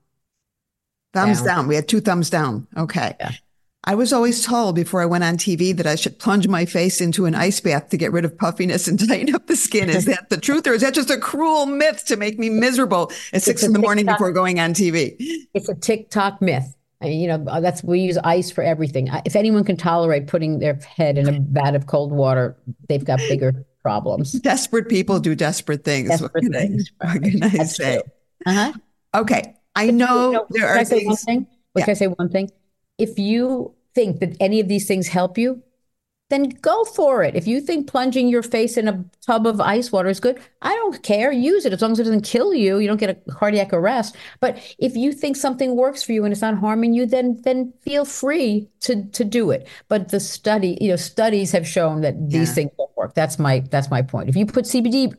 Thumbs 1.14 1.40
down. 1.40 1.46
down. 1.46 1.68
We 1.68 1.76
had 1.76 1.88
two 1.88 2.02
thumbs 2.02 2.30
down. 2.30 2.68
Okay. 2.76 3.16
Yeah. 3.20 3.32
I 3.86 3.96
was 3.96 4.14
always 4.14 4.46
told 4.46 4.76
before 4.76 5.02
I 5.02 5.06
went 5.06 5.26
on 5.26 5.36
TV 5.36 5.76
that 5.76 5.86
I 5.86 5.96
should 5.96 6.18
plunge 6.18 6.48
my 6.48 6.64
face 6.66 7.02
into 7.02 7.26
an 7.26 7.36
ice 7.36 7.60
bath 7.60 7.90
to 7.90 7.98
get 7.98 8.14
rid 8.14 8.24
of 8.24 8.38
puffiness 8.38 8.88
and 8.88 8.98
tighten 9.08 9.36
up 9.36 9.48
the 9.48 9.58
skin. 9.58 9.90
Is 9.90 10.06
that 10.06 10.30
the 10.30 10.38
truth 10.38 10.66
or 10.68 10.74
is 10.74 10.82
that 10.82 10.94
just 10.94 11.10
a 11.10 11.18
cruel 11.18 11.66
myth 11.66 12.06
to 12.06 12.16
make 12.16 12.40
me 12.40 12.50
miserable 12.50 13.12
at 13.34 13.44
six 13.44 13.62
in 13.62 13.74
the 13.74 13.80
morning 13.80 14.06
before 14.06 14.32
going 14.32 14.60
on 14.60 14.74
TV? 14.74 15.16
It's 15.54 15.68
a 15.68 15.76
TikTok 15.76 16.42
myth. 16.42 16.76
You 17.02 17.28
know, 17.28 17.46
uh, 17.50 17.60
that's 17.60 17.84
we 17.84 18.00
use 18.00 18.18
ice 18.24 18.50
for 18.50 18.64
everything. 18.64 19.10
If 19.26 19.36
anyone 19.36 19.66
can 19.66 19.76
tolerate 19.76 20.28
putting 20.28 20.60
their 20.60 20.76
head 20.76 21.18
in 21.18 21.28
a 21.28 21.38
vat 21.38 21.76
of 21.76 21.86
cold 21.86 22.14
water, 22.14 22.56
they've 22.88 23.04
got 23.04 23.20
bigger 23.20 23.66
problems. 23.82 24.32
Desperate 24.32 24.88
people 24.88 25.20
do 25.20 25.36
desperate 25.36 25.84
things. 25.84 26.08
Desperate 26.08 26.34
what 26.34 26.44
can 26.44 26.54
things. 26.54 26.92
I, 27.02 27.08
what 27.08 27.24
can 27.24 27.44
I 27.44 27.64
say? 27.66 28.02
Uh-huh. 28.46 28.72
Okay. 29.14 29.56
I 29.76 29.92
know, 29.92 30.46
there 30.50 30.68
are 30.68 30.78
I 30.78 30.84
say 30.84 31.06
one 31.06 31.16
thing? 31.16 31.48
Yeah. 31.76 31.86
Can 31.86 31.92
I 31.92 31.96
say 31.96 32.08
one 32.08 32.30
thing? 32.30 32.52
If 32.98 33.18
you 33.18 33.74
think 33.96 34.20
that 34.20 34.36
any 34.40 34.60
of 34.60 34.68
these 34.68 34.88
things 34.88 35.08
help 35.08 35.38
you, 35.38 35.64
then 36.30 36.50
go 36.50 36.84
for 36.84 37.24
it. 37.24 37.36
If 37.36 37.46
you 37.46 37.62
think 37.62 37.88
plunging 37.88 38.28
your 38.28 38.42
face 38.42 38.76
in 38.76 38.88
a 38.88 39.06
tub 39.26 39.46
of 39.46 39.62
ice 39.62 39.92
water 39.92 40.10
is 40.10 40.20
good, 40.20 40.40
I 40.62 40.74
don't 40.74 41.04
care. 41.04 41.32
Use 41.32 41.66
it 41.66 41.74
as 41.74 41.82
long 41.82 41.92
as 41.92 42.00
it 42.00 42.04
doesn't 42.06 42.24
kill 42.24 42.54
you. 42.54 42.80
You 42.80 42.88
don't 42.88 43.00
get 43.00 43.10
a 43.12 43.32
cardiac 43.32 43.72
arrest. 43.72 44.16
But 44.40 44.58
if 44.80 44.96
you 44.96 45.12
think 45.12 45.36
something 45.36 45.76
works 45.76 46.02
for 46.02 46.12
you 46.12 46.24
and 46.24 46.32
it's 46.32 46.42
not 46.42 46.58
harming 46.58 46.94
you, 46.94 47.06
then 47.06 47.40
then 47.44 47.74
feel 47.82 48.04
free 48.04 48.68
to 48.82 49.06
to 49.12 49.24
do 49.24 49.52
it. 49.52 49.68
But 49.90 50.10
the 50.10 50.20
study, 50.20 50.78
you 50.82 50.90
know, 50.90 50.96
studies 50.96 51.52
have 51.52 51.68
shown 51.68 52.02
that 52.02 52.16
these 52.30 52.50
yeah. 52.50 52.56
things 52.56 52.72
don't 52.78 52.98
work. 52.98 53.14
That's 53.14 53.38
my 53.38 53.60
that's 53.70 53.92
my 53.92 54.02
point. 54.02 54.30
If 54.30 54.36
you 54.36 54.46
put 54.46 54.66
CBD 54.66 55.16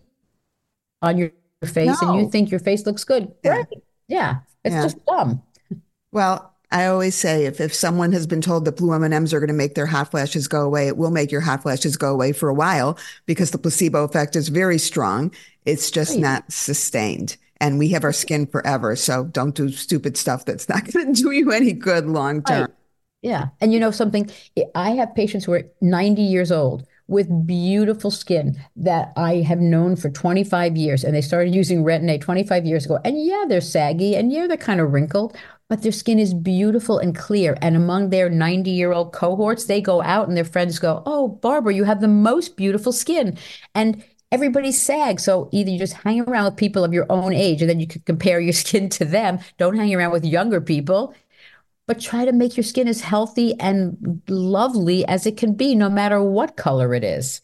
on 1.00 1.16
your 1.16 1.30
face 1.64 2.02
no. 2.02 2.10
and 2.10 2.20
you 2.20 2.30
think 2.30 2.50
your 2.50 2.60
face 2.60 2.86
looks 2.86 3.04
good, 3.04 3.32
yeah. 3.44 3.62
great. 3.62 3.84
Yeah, 4.08 4.36
it's 4.64 4.74
yeah. 4.74 4.82
just 4.82 5.04
dumb. 5.06 5.42
Well, 6.12 6.54
I 6.70 6.86
always 6.86 7.14
say 7.14 7.46
if, 7.46 7.60
if 7.60 7.72
someone 7.72 8.12
has 8.12 8.26
been 8.26 8.40
told 8.40 8.64
that 8.64 8.76
blue 8.76 8.92
M&Ms 8.94 9.32
are 9.32 9.38
going 9.38 9.48
to 9.48 9.54
make 9.54 9.74
their 9.74 9.86
hot 9.86 10.10
flashes 10.10 10.48
go 10.48 10.62
away, 10.62 10.88
it 10.88 10.96
will 10.96 11.12
make 11.12 11.30
your 11.30 11.40
hot 11.40 11.62
flashes 11.62 11.96
go 11.96 12.12
away 12.12 12.32
for 12.32 12.48
a 12.48 12.54
while 12.54 12.98
because 13.26 13.52
the 13.52 13.58
placebo 13.58 14.02
effect 14.02 14.34
is 14.34 14.48
very 14.48 14.78
strong. 14.78 15.32
It's 15.64 15.90
just 15.90 16.12
right. 16.12 16.20
not 16.20 16.52
sustained. 16.52 17.36
And 17.60 17.78
we 17.78 17.88
have 17.90 18.02
our 18.02 18.12
skin 18.12 18.46
forever. 18.46 18.96
So 18.96 19.24
don't 19.24 19.54
do 19.54 19.70
stupid 19.70 20.16
stuff 20.16 20.44
that's 20.44 20.68
not 20.68 20.84
going 20.92 21.14
to 21.14 21.22
do 21.22 21.30
you 21.30 21.52
any 21.52 21.72
good 21.72 22.06
long 22.06 22.42
term. 22.42 22.62
Right. 22.62 22.70
Yeah. 23.22 23.48
And 23.60 23.72
you 23.72 23.78
know 23.78 23.92
something? 23.92 24.28
I 24.74 24.90
have 24.90 25.14
patients 25.14 25.44
who 25.44 25.52
are 25.52 25.62
90 25.80 26.22
years 26.22 26.50
old 26.50 26.86
with 27.06 27.46
beautiful 27.46 28.10
skin 28.10 28.58
that 28.76 29.12
I 29.16 29.36
have 29.36 29.60
known 29.60 29.96
for 29.96 30.10
25 30.10 30.76
years. 30.76 31.04
And 31.04 31.14
they 31.14 31.20
started 31.20 31.54
using 31.54 31.84
Retin-A 31.84 32.18
25 32.18 32.64
years 32.64 32.86
ago. 32.86 32.98
And 33.04 33.22
yeah, 33.22 33.44
they're 33.48 33.60
saggy 33.60 34.16
and 34.16 34.32
yeah, 34.32 34.46
they're 34.46 34.56
kind 34.56 34.80
of 34.80 34.92
wrinkled, 34.92 35.36
but 35.68 35.82
their 35.82 35.92
skin 35.92 36.18
is 36.18 36.32
beautiful 36.32 36.98
and 36.98 37.14
clear. 37.14 37.56
And 37.60 37.76
among 37.76 38.10
their 38.10 38.30
90 38.30 38.70
year 38.70 38.92
old 38.92 39.12
cohorts, 39.12 39.66
they 39.66 39.80
go 39.80 40.02
out 40.02 40.28
and 40.28 40.36
their 40.36 40.44
friends 40.44 40.78
go, 40.78 41.02
Oh, 41.04 41.28
Barbara, 41.28 41.74
you 41.74 41.84
have 41.84 42.00
the 42.00 42.08
most 42.08 42.56
beautiful 42.56 42.92
skin. 42.92 43.36
And 43.74 44.02
everybody's 44.32 44.82
sag. 44.82 45.20
So 45.20 45.48
either 45.52 45.70
you 45.70 45.78
just 45.78 45.92
hang 45.92 46.20
around 46.22 46.46
with 46.46 46.56
people 46.56 46.82
of 46.82 46.92
your 46.92 47.06
own 47.08 47.32
age 47.32 47.60
and 47.60 47.70
then 47.70 47.78
you 47.80 47.86
can 47.86 48.02
compare 48.02 48.40
your 48.40 48.52
skin 48.64 48.88
to 48.90 49.04
them. 49.04 49.38
Don't 49.58 49.76
hang 49.76 49.94
around 49.94 50.12
with 50.12 50.24
younger 50.24 50.60
people 50.60 51.14
but 51.86 52.00
try 52.00 52.24
to 52.24 52.32
make 52.32 52.56
your 52.56 52.64
skin 52.64 52.88
as 52.88 53.00
healthy 53.00 53.58
and 53.60 54.22
lovely 54.28 55.06
as 55.06 55.26
it 55.26 55.36
can 55.36 55.54
be, 55.54 55.74
no 55.74 55.90
matter 55.90 56.22
what 56.22 56.56
color 56.56 56.94
it 56.94 57.04
is. 57.04 57.40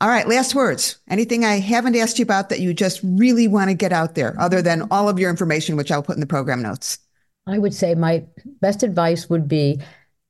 All 0.00 0.08
right, 0.08 0.28
last 0.28 0.54
words. 0.54 0.98
Anything 1.08 1.44
I 1.44 1.60
haven't 1.60 1.96
asked 1.96 2.18
you 2.18 2.24
about 2.24 2.48
that 2.48 2.60
you 2.60 2.74
just 2.74 3.00
really 3.02 3.48
want 3.48 3.70
to 3.70 3.74
get 3.74 3.92
out 3.92 4.14
there, 4.14 4.34
other 4.38 4.60
than 4.60 4.86
all 4.90 5.08
of 5.08 5.18
your 5.18 5.30
information, 5.30 5.76
which 5.76 5.90
I'll 5.90 6.02
put 6.02 6.16
in 6.16 6.20
the 6.20 6.26
program 6.26 6.62
notes? 6.62 6.98
I 7.46 7.58
would 7.58 7.74
say 7.74 7.94
my 7.94 8.24
best 8.60 8.82
advice 8.82 9.28
would 9.28 9.48
be 9.48 9.80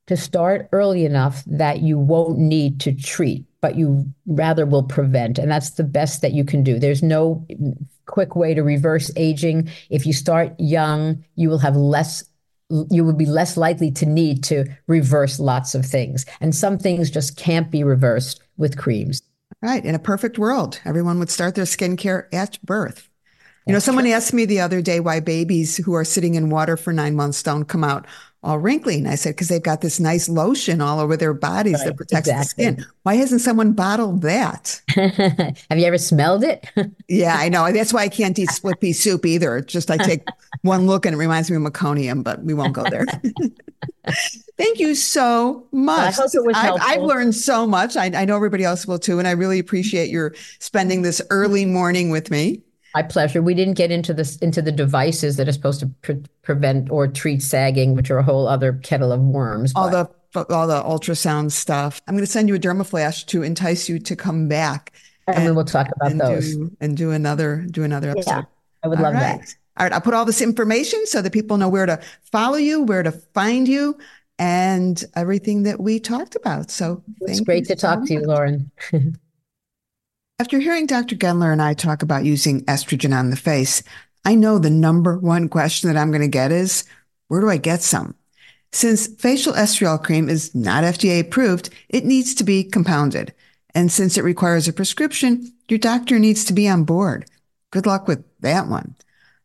to 0.07 0.15
start 0.15 0.69
early 0.71 1.03
enough 1.05 1.43
that 1.47 1.81
you 1.81 1.97
won't 1.97 2.37
need 2.37 2.79
to 2.81 2.93
treat, 2.93 3.45
but 3.61 3.75
you 3.75 4.05
rather 4.27 4.65
will 4.65 4.83
prevent. 4.83 5.39
And 5.39 5.49
that's 5.49 5.71
the 5.71 5.83
best 5.83 6.21
that 6.21 6.33
you 6.33 6.45
can 6.45 6.61
do. 6.61 6.77
There's 6.77 7.01
no 7.01 7.45
quick 8.05 8.35
way 8.35 8.53
to 8.53 8.61
reverse 8.61 9.09
aging. 9.15 9.69
If 9.89 10.05
you 10.05 10.13
start 10.13 10.53
young, 10.59 11.23
you 11.35 11.49
will 11.49 11.57
have 11.57 11.75
less 11.75 12.23
you 12.69 13.03
would 13.03 13.17
be 13.17 13.25
less 13.25 13.57
likely 13.57 13.91
to 13.91 14.05
need 14.05 14.43
to 14.45 14.65
reverse 14.87 15.39
lots 15.39 15.75
of 15.75 15.85
things. 15.85 16.25
And 16.41 16.55
some 16.55 16.77
things 16.77 17.11
just 17.11 17.37
can't 17.37 17.69
be 17.69 17.83
reversed 17.83 18.41
with 18.57 18.77
creams. 18.77 19.21
Right. 19.61 19.85
In 19.85 19.95
a 19.95 19.99
perfect 19.99 20.37
world, 20.37 20.79
everyone 20.85 21.19
would 21.19 21.29
start 21.29 21.55
their 21.55 21.65
skincare 21.65 22.25
at 22.33 22.61
birth. 22.63 23.09
You 23.67 23.73
know, 23.73 23.79
someone 23.79 24.05
asked 24.05 24.33
me 24.33 24.45
the 24.45 24.59
other 24.59 24.79
day 24.81 24.99
why 24.99 25.19
babies 25.19 25.77
who 25.77 25.93
are 25.93 26.03
sitting 26.03 26.35
in 26.35 26.51
water 26.51 26.77
for 26.77 26.93
nine 26.93 27.15
months 27.15 27.41
don't 27.41 27.65
come 27.65 27.83
out 27.83 28.05
all 28.45 28.59
wrinkly. 28.59 28.99
And 28.99 29.07
I 29.07 29.15
said, 29.15 29.31
because 29.31 29.47
they've 29.47 29.61
got 29.61 29.81
this 29.81 29.99
nice 29.99 30.29
lotion 30.29 30.79
all 30.79 30.99
over 30.99 31.17
their 31.17 31.33
bodies 31.33 31.79
right, 31.79 31.85
that 31.85 31.97
protects 31.97 32.29
exactly. 32.29 32.65
the 32.65 32.71
skin. 32.73 32.85
Why 33.01 33.15
hasn't 33.15 33.41
someone 33.41 33.73
bottled 33.73 34.21
that? 34.21 34.79
Have 34.89 35.79
you 35.79 35.85
ever 35.85 35.97
smelled 35.97 36.43
it? 36.43 36.69
yeah, 37.07 37.35
I 37.37 37.49
know. 37.49 37.71
That's 37.73 37.91
why 37.91 38.03
I 38.03 38.09
can't 38.09 38.37
eat 38.37 38.51
split 38.51 38.79
pea 38.79 38.93
soup 38.93 39.25
either. 39.25 39.57
It's 39.57 39.73
just 39.73 39.89
I 39.89 39.97
take 39.97 40.23
one 40.65 40.87
look 40.87 41.05
and 41.05 41.13
it 41.13 41.17
reminds 41.17 41.49
me 41.49 41.57
of 41.57 41.63
meconium, 41.63 42.23
but 42.23 42.43
we 42.43 42.53
won't 42.53 42.73
go 42.73 42.83
there. 42.89 43.05
Thank 44.57 44.79
you 44.79 44.95
so 44.95 45.67
much. 45.71 45.97
Well, 45.97 46.07
I 46.07 46.11
hope 46.11 46.31
it 46.33 46.45
was 46.45 46.55
I've, 46.55 46.79
I've 46.81 47.01
learned 47.01 47.35
so 47.35 47.67
much. 47.67 47.97
I, 47.97 48.05
I 48.05 48.25
know 48.25 48.35
everybody 48.35 48.63
else 48.63 48.85
will 48.85 48.99
too. 48.99 49.19
And 49.19 49.27
I 49.27 49.31
really 49.31 49.59
appreciate 49.59 50.09
your 50.09 50.33
spending 50.59 51.01
this 51.01 51.21
early 51.29 51.65
morning 51.65 52.09
with 52.09 52.31
me. 52.31 52.61
My 52.93 53.03
pleasure. 53.03 53.41
We 53.41 53.53
didn't 53.53 53.73
get 53.73 53.91
into 53.91 54.13
this 54.13 54.37
into 54.37 54.61
the 54.61 54.71
devices 54.71 55.35
that 55.35 55.49
are 55.49 55.51
supposed 55.51 55.81
to 55.81 55.87
pre- 56.01 56.23
prevent 56.43 56.89
or 56.89 57.09
treat 57.09 57.41
sagging, 57.41 57.93
which 57.93 58.09
are 58.09 58.17
a 58.17 58.23
whole 58.23 58.47
other 58.47 58.73
kettle 58.73 59.11
of 59.11 59.19
worms. 59.19 59.73
All 59.75 59.89
the 59.89 60.09
all 60.49 60.67
the 60.67 60.81
ultrasound 60.81 61.51
stuff. 61.51 62.01
I'm 62.07 62.15
going 62.15 62.25
to 62.25 62.31
send 62.31 62.47
you 62.47 62.55
a 62.55 62.59
dermaflash 62.59 63.25
to 63.27 63.43
entice 63.43 63.89
you 63.89 63.99
to 63.99 64.15
come 64.15 64.47
back, 64.47 64.93
and, 65.27 65.37
and 65.37 65.45
we 65.45 65.51
will 65.51 65.65
talk 65.65 65.87
about 65.93 66.11
and 66.11 66.21
those 66.21 66.55
do, 66.55 66.71
and 66.79 66.95
do 66.95 67.11
another 67.11 67.65
do 67.69 67.83
another 67.83 68.11
episode. 68.11 68.31
Yeah, 68.31 68.43
I 68.83 68.87
would 68.87 68.99
all 68.99 69.03
love 69.03 69.13
right. 69.15 69.41
that. 69.41 69.55
All 69.77 69.85
right, 69.85 69.93
I'll 69.93 70.01
put 70.01 70.13
all 70.13 70.25
this 70.25 70.41
information 70.41 71.05
so 71.05 71.21
that 71.21 71.33
people 71.33 71.57
know 71.57 71.69
where 71.69 71.85
to 71.85 71.99
follow 72.31 72.57
you, 72.57 72.81
where 72.83 73.03
to 73.03 73.11
find 73.11 73.67
you, 73.67 73.97
and 74.39 75.03
everything 75.15 75.63
that 75.63 75.79
we 75.79 75.99
talked 75.99 76.35
about. 76.35 76.71
So 76.71 77.03
it's 77.21 77.41
great 77.41 77.65
to 77.65 77.77
so 77.77 77.87
talk 77.87 77.99
much. 77.99 78.07
to 78.09 78.13
you, 78.15 78.21
Lauren. 78.21 78.71
After 80.39 80.59
hearing 80.59 80.85
Dr. 80.85 81.15
Gendler 81.15 81.51
and 81.51 81.61
I 81.61 81.73
talk 81.73 82.01
about 82.01 82.25
using 82.25 82.65
estrogen 82.65 83.17
on 83.17 83.29
the 83.29 83.37
face, 83.37 83.81
I 84.25 84.35
know 84.35 84.59
the 84.59 84.69
number 84.69 85.17
one 85.17 85.47
question 85.47 85.87
that 85.87 85.99
I'm 85.99 86.11
going 86.11 86.21
to 86.21 86.27
get 86.27 86.51
is, 86.51 86.83
where 87.27 87.41
do 87.41 87.49
I 87.49 87.57
get 87.57 87.81
some? 87.81 88.15
Since 88.71 89.07
facial 89.07 89.53
estriol 89.53 90.03
cream 90.03 90.27
is 90.27 90.53
not 90.53 90.83
FDA 90.83 91.21
approved, 91.21 91.69
it 91.87 92.03
needs 92.03 92.35
to 92.35 92.43
be 92.43 92.63
compounded. 92.63 93.33
And 93.73 93.91
since 93.91 94.17
it 94.17 94.23
requires 94.23 94.67
a 94.67 94.73
prescription, 94.73 95.53
your 95.69 95.79
doctor 95.79 96.19
needs 96.19 96.43
to 96.45 96.53
be 96.53 96.67
on 96.67 96.83
board. 96.83 97.25
Good 97.71 97.85
luck 97.85 98.07
with 98.07 98.23
that 98.41 98.67
one. 98.67 98.95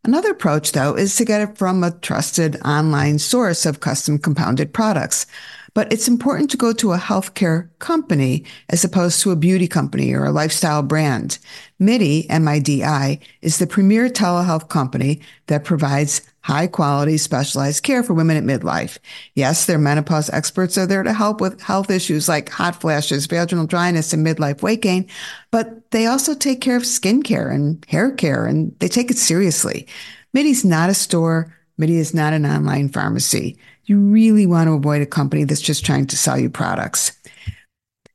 Another 0.02 0.30
approach, 0.30 0.72
though, 0.72 0.94
is 0.94 1.14
to 1.16 1.26
get 1.26 1.42
it 1.42 1.58
from 1.58 1.84
a 1.84 1.90
trusted 1.90 2.56
online 2.64 3.18
source 3.18 3.66
of 3.66 3.80
custom 3.80 4.18
compounded 4.18 4.72
products. 4.72 5.26
But 5.74 5.92
it's 5.92 6.08
important 6.08 6.50
to 6.50 6.56
go 6.56 6.72
to 6.72 6.92
a 6.92 6.98
healthcare 6.98 7.68
company 7.78 8.44
as 8.68 8.84
opposed 8.84 9.20
to 9.22 9.30
a 9.30 9.36
beauty 9.36 9.68
company 9.68 10.12
or 10.12 10.24
a 10.24 10.32
lifestyle 10.32 10.82
brand. 10.82 11.38
MIDI, 11.78 12.28
M-I-D-I, 12.28 13.18
is 13.42 13.58
the 13.58 13.66
premier 13.66 14.08
telehealth 14.08 14.68
company 14.68 15.20
that 15.46 15.64
provides 15.64 16.22
high 16.42 16.66
quality 16.66 17.16
specialized 17.16 17.82
care 17.82 18.02
for 18.02 18.14
women 18.14 18.36
at 18.36 18.60
midlife. 18.60 18.98
Yes, 19.34 19.66
their 19.66 19.78
menopause 19.78 20.30
experts 20.30 20.78
are 20.78 20.86
there 20.86 21.02
to 21.02 21.12
help 21.12 21.40
with 21.40 21.60
health 21.60 21.90
issues 21.90 22.28
like 22.28 22.48
hot 22.48 22.80
flashes, 22.80 23.26
vaginal 23.26 23.66
dryness, 23.66 24.12
and 24.12 24.26
midlife 24.26 24.62
weight 24.62 24.82
gain, 24.82 25.06
but 25.50 25.90
they 25.90 26.06
also 26.06 26.34
take 26.34 26.60
care 26.60 26.76
of 26.76 26.86
skin 26.86 27.22
care 27.22 27.50
and 27.50 27.84
hair 27.88 28.10
care 28.10 28.46
and 28.46 28.74
they 28.78 28.88
take 28.88 29.10
it 29.10 29.18
seriously. 29.18 29.86
MIDI's 30.32 30.64
not 30.64 30.90
a 30.90 30.94
store. 30.94 31.54
MIDI 31.76 31.98
is 31.98 32.14
not 32.14 32.32
an 32.32 32.46
online 32.46 32.88
pharmacy 32.88 33.58
you 33.90 33.98
really 33.98 34.46
want 34.46 34.68
to 34.68 34.72
avoid 34.72 35.02
a 35.02 35.06
company 35.06 35.42
that's 35.42 35.60
just 35.60 35.84
trying 35.84 36.06
to 36.06 36.16
sell 36.16 36.38
you 36.38 36.48
products. 36.48 37.10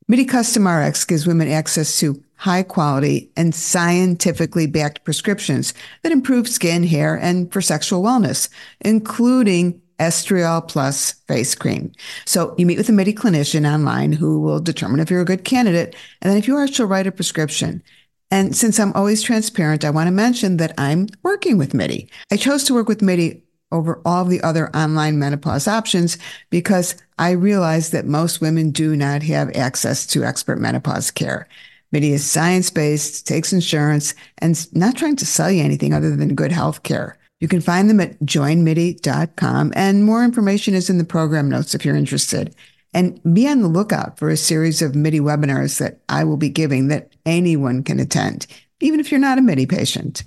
MIDI 0.08 0.24
Custom 0.24 0.66
RX 0.66 1.04
gives 1.04 1.26
women 1.26 1.48
access 1.48 2.00
to 2.00 2.22
high 2.36 2.62
quality 2.62 3.30
and 3.36 3.54
scientifically 3.54 4.66
backed 4.66 5.04
prescriptions 5.04 5.74
that 6.02 6.12
improve 6.12 6.48
skin, 6.48 6.82
hair, 6.82 7.14
and 7.14 7.52
for 7.52 7.60
sexual 7.60 8.02
wellness, 8.02 8.48
including 8.80 9.78
Estriol 9.98 10.66
Plus 10.66 11.12
face 11.28 11.54
cream. 11.54 11.92
So 12.24 12.54
you 12.56 12.64
meet 12.64 12.78
with 12.78 12.88
a 12.88 12.92
MIDI 12.92 13.12
clinician 13.12 13.70
online 13.70 14.12
who 14.12 14.40
will 14.40 14.60
determine 14.60 15.00
if 15.00 15.10
you're 15.10 15.20
a 15.20 15.26
good 15.26 15.44
candidate. 15.44 15.94
And 16.22 16.30
then 16.30 16.38
if 16.38 16.48
you 16.48 16.56
are, 16.56 16.66
she'll 16.66 16.86
write 16.86 17.06
a 17.06 17.12
prescription. 17.12 17.82
And 18.30 18.56
since 18.56 18.80
I'm 18.80 18.94
always 18.94 19.22
transparent, 19.22 19.84
I 19.84 19.90
want 19.90 20.06
to 20.06 20.12
mention 20.12 20.56
that 20.56 20.72
I'm 20.78 21.08
working 21.22 21.58
with 21.58 21.74
MIDI. 21.74 22.10
I 22.32 22.36
chose 22.36 22.64
to 22.64 22.74
work 22.74 22.88
with 22.88 23.02
MIDI 23.02 23.42
over 23.72 24.00
all 24.04 24.24
the 24.24 24.40
other 24.42 24.74
online 24.76 25.18
menopause 25.18 25.66
options 25.66 26.18
because 26.50 26.94
I 27.18 27.32
realize 27.32 27.90
that 27.90 28.06
most 28.06 28.40
women 28.40 28.70
do 28.70 28.96
not 28.96 29.22
have 29.24 29.54
access 29.56 30.06
to 30.08 30.24
expert 30.24 30.60
menopause 30.60 31.10
care. 31.10 31.48
MIDI 31.92 32.12
is 32.12 32.28
science 32.28 32.70
based, 32.70 33.26
takes 33.26 33.52
insurance, 33.52 34.14
and 34.38 34.72
not 34.74 34.96
trying 34.96 35.16
to 35.16 35.26
sell 35.26 35.50
you 35.50 35.62
anything 35.62 35.94
other 35.94 36.14
than 36.14 36.34
good 36.34 36.52
health 36.52 36.82
care. 36.82 37.16
You 37.40 37.48
can 37.48 37.60
find 37.60 37.88
them 37.88 38.00
at 38.00 38.18
joinmidi.com, 38.20 39.72
and 39.76 40.04
more 40.04 40.24
information 40.24 40.74
is 40.74 40.88
in 40.88 40.98
the 40.98 41.04
program 41.04 41.48
notes 41.48 41.74
if 41.74 41.84
you're 41.84 41.96
interested. 41.96 42.54
And 42.94 43.20
be 43.34 43.46
on 43.46 43.60
the 43.60 43.68
lookout 43.68 44.18
for 44.18 44.30
a 44.30 44.38
series 44.38 44.80
of 44.80 44.94
MIDI 44.94 45.20
webinars 45.20 45.78
that 45.78 46.00
I 46.08 46.24
will 46.24 46.38
be 46.38 46.48
giving 46.48 46.88
that 46.88 47.12
anyone 47.26 47.82
can 47.82 48.00
attend, 48.00 48.46
even 48.80 49.00
if 49.00 49.10
you're 49.10 49.20
not 49.20 49.38
a 49.38 49.42
MIDI 49.42 49.66
patient. 49.66 50.24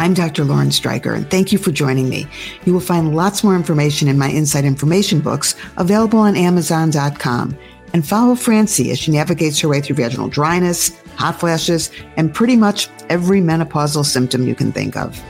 I'm 0.00 0.14
Dr. 0.14 0.44
Lauren 0.46 0.70
Streicher, 0.70 1.14
and 1.14 1.28
thank 1.28 1.52
you 1.52 1.58
for 1.58 1.72
joining 1.72 2.08
me. 2.08 2.26
You 2.64 2.72
will 2.72 2.80
find 2.80 3.14
lots 3.14 3.44
more 3.44 3.54
information 3.54 4.08
in 4.08 4.16
my 4.16 4.30
Inside 4.30 4.64
Information 4.64 5.20
books 5.20 5.54
available 5.76 6.20
on 6.20 6.36
Amazon.com. 6.36 7.54
And 7.92 8.08
follow 8.08 8.34
Francie 8.34 8.90
as 8.92 8.98
she 8.98 9.10
navigates 9.10 9.60
her 9.60 9.68
way 9.68 9.82
through 9.82 9.96
vaginal 9.96 10.28
dryness, 10.28 10.98
hot 11.16 11.38
flashes, 11.38 11.90
and 12.16 12.32
pretty 12.32 12.56
much 12.56 12.88
every 13.10 13.42
menopausal 13.42 14.06
symptom 14.06 14.48
you 14.48 14.54
can 14.54 14.72
think 14.72 14.96
of. 14.96 15.22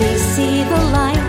Just 0.00 1.19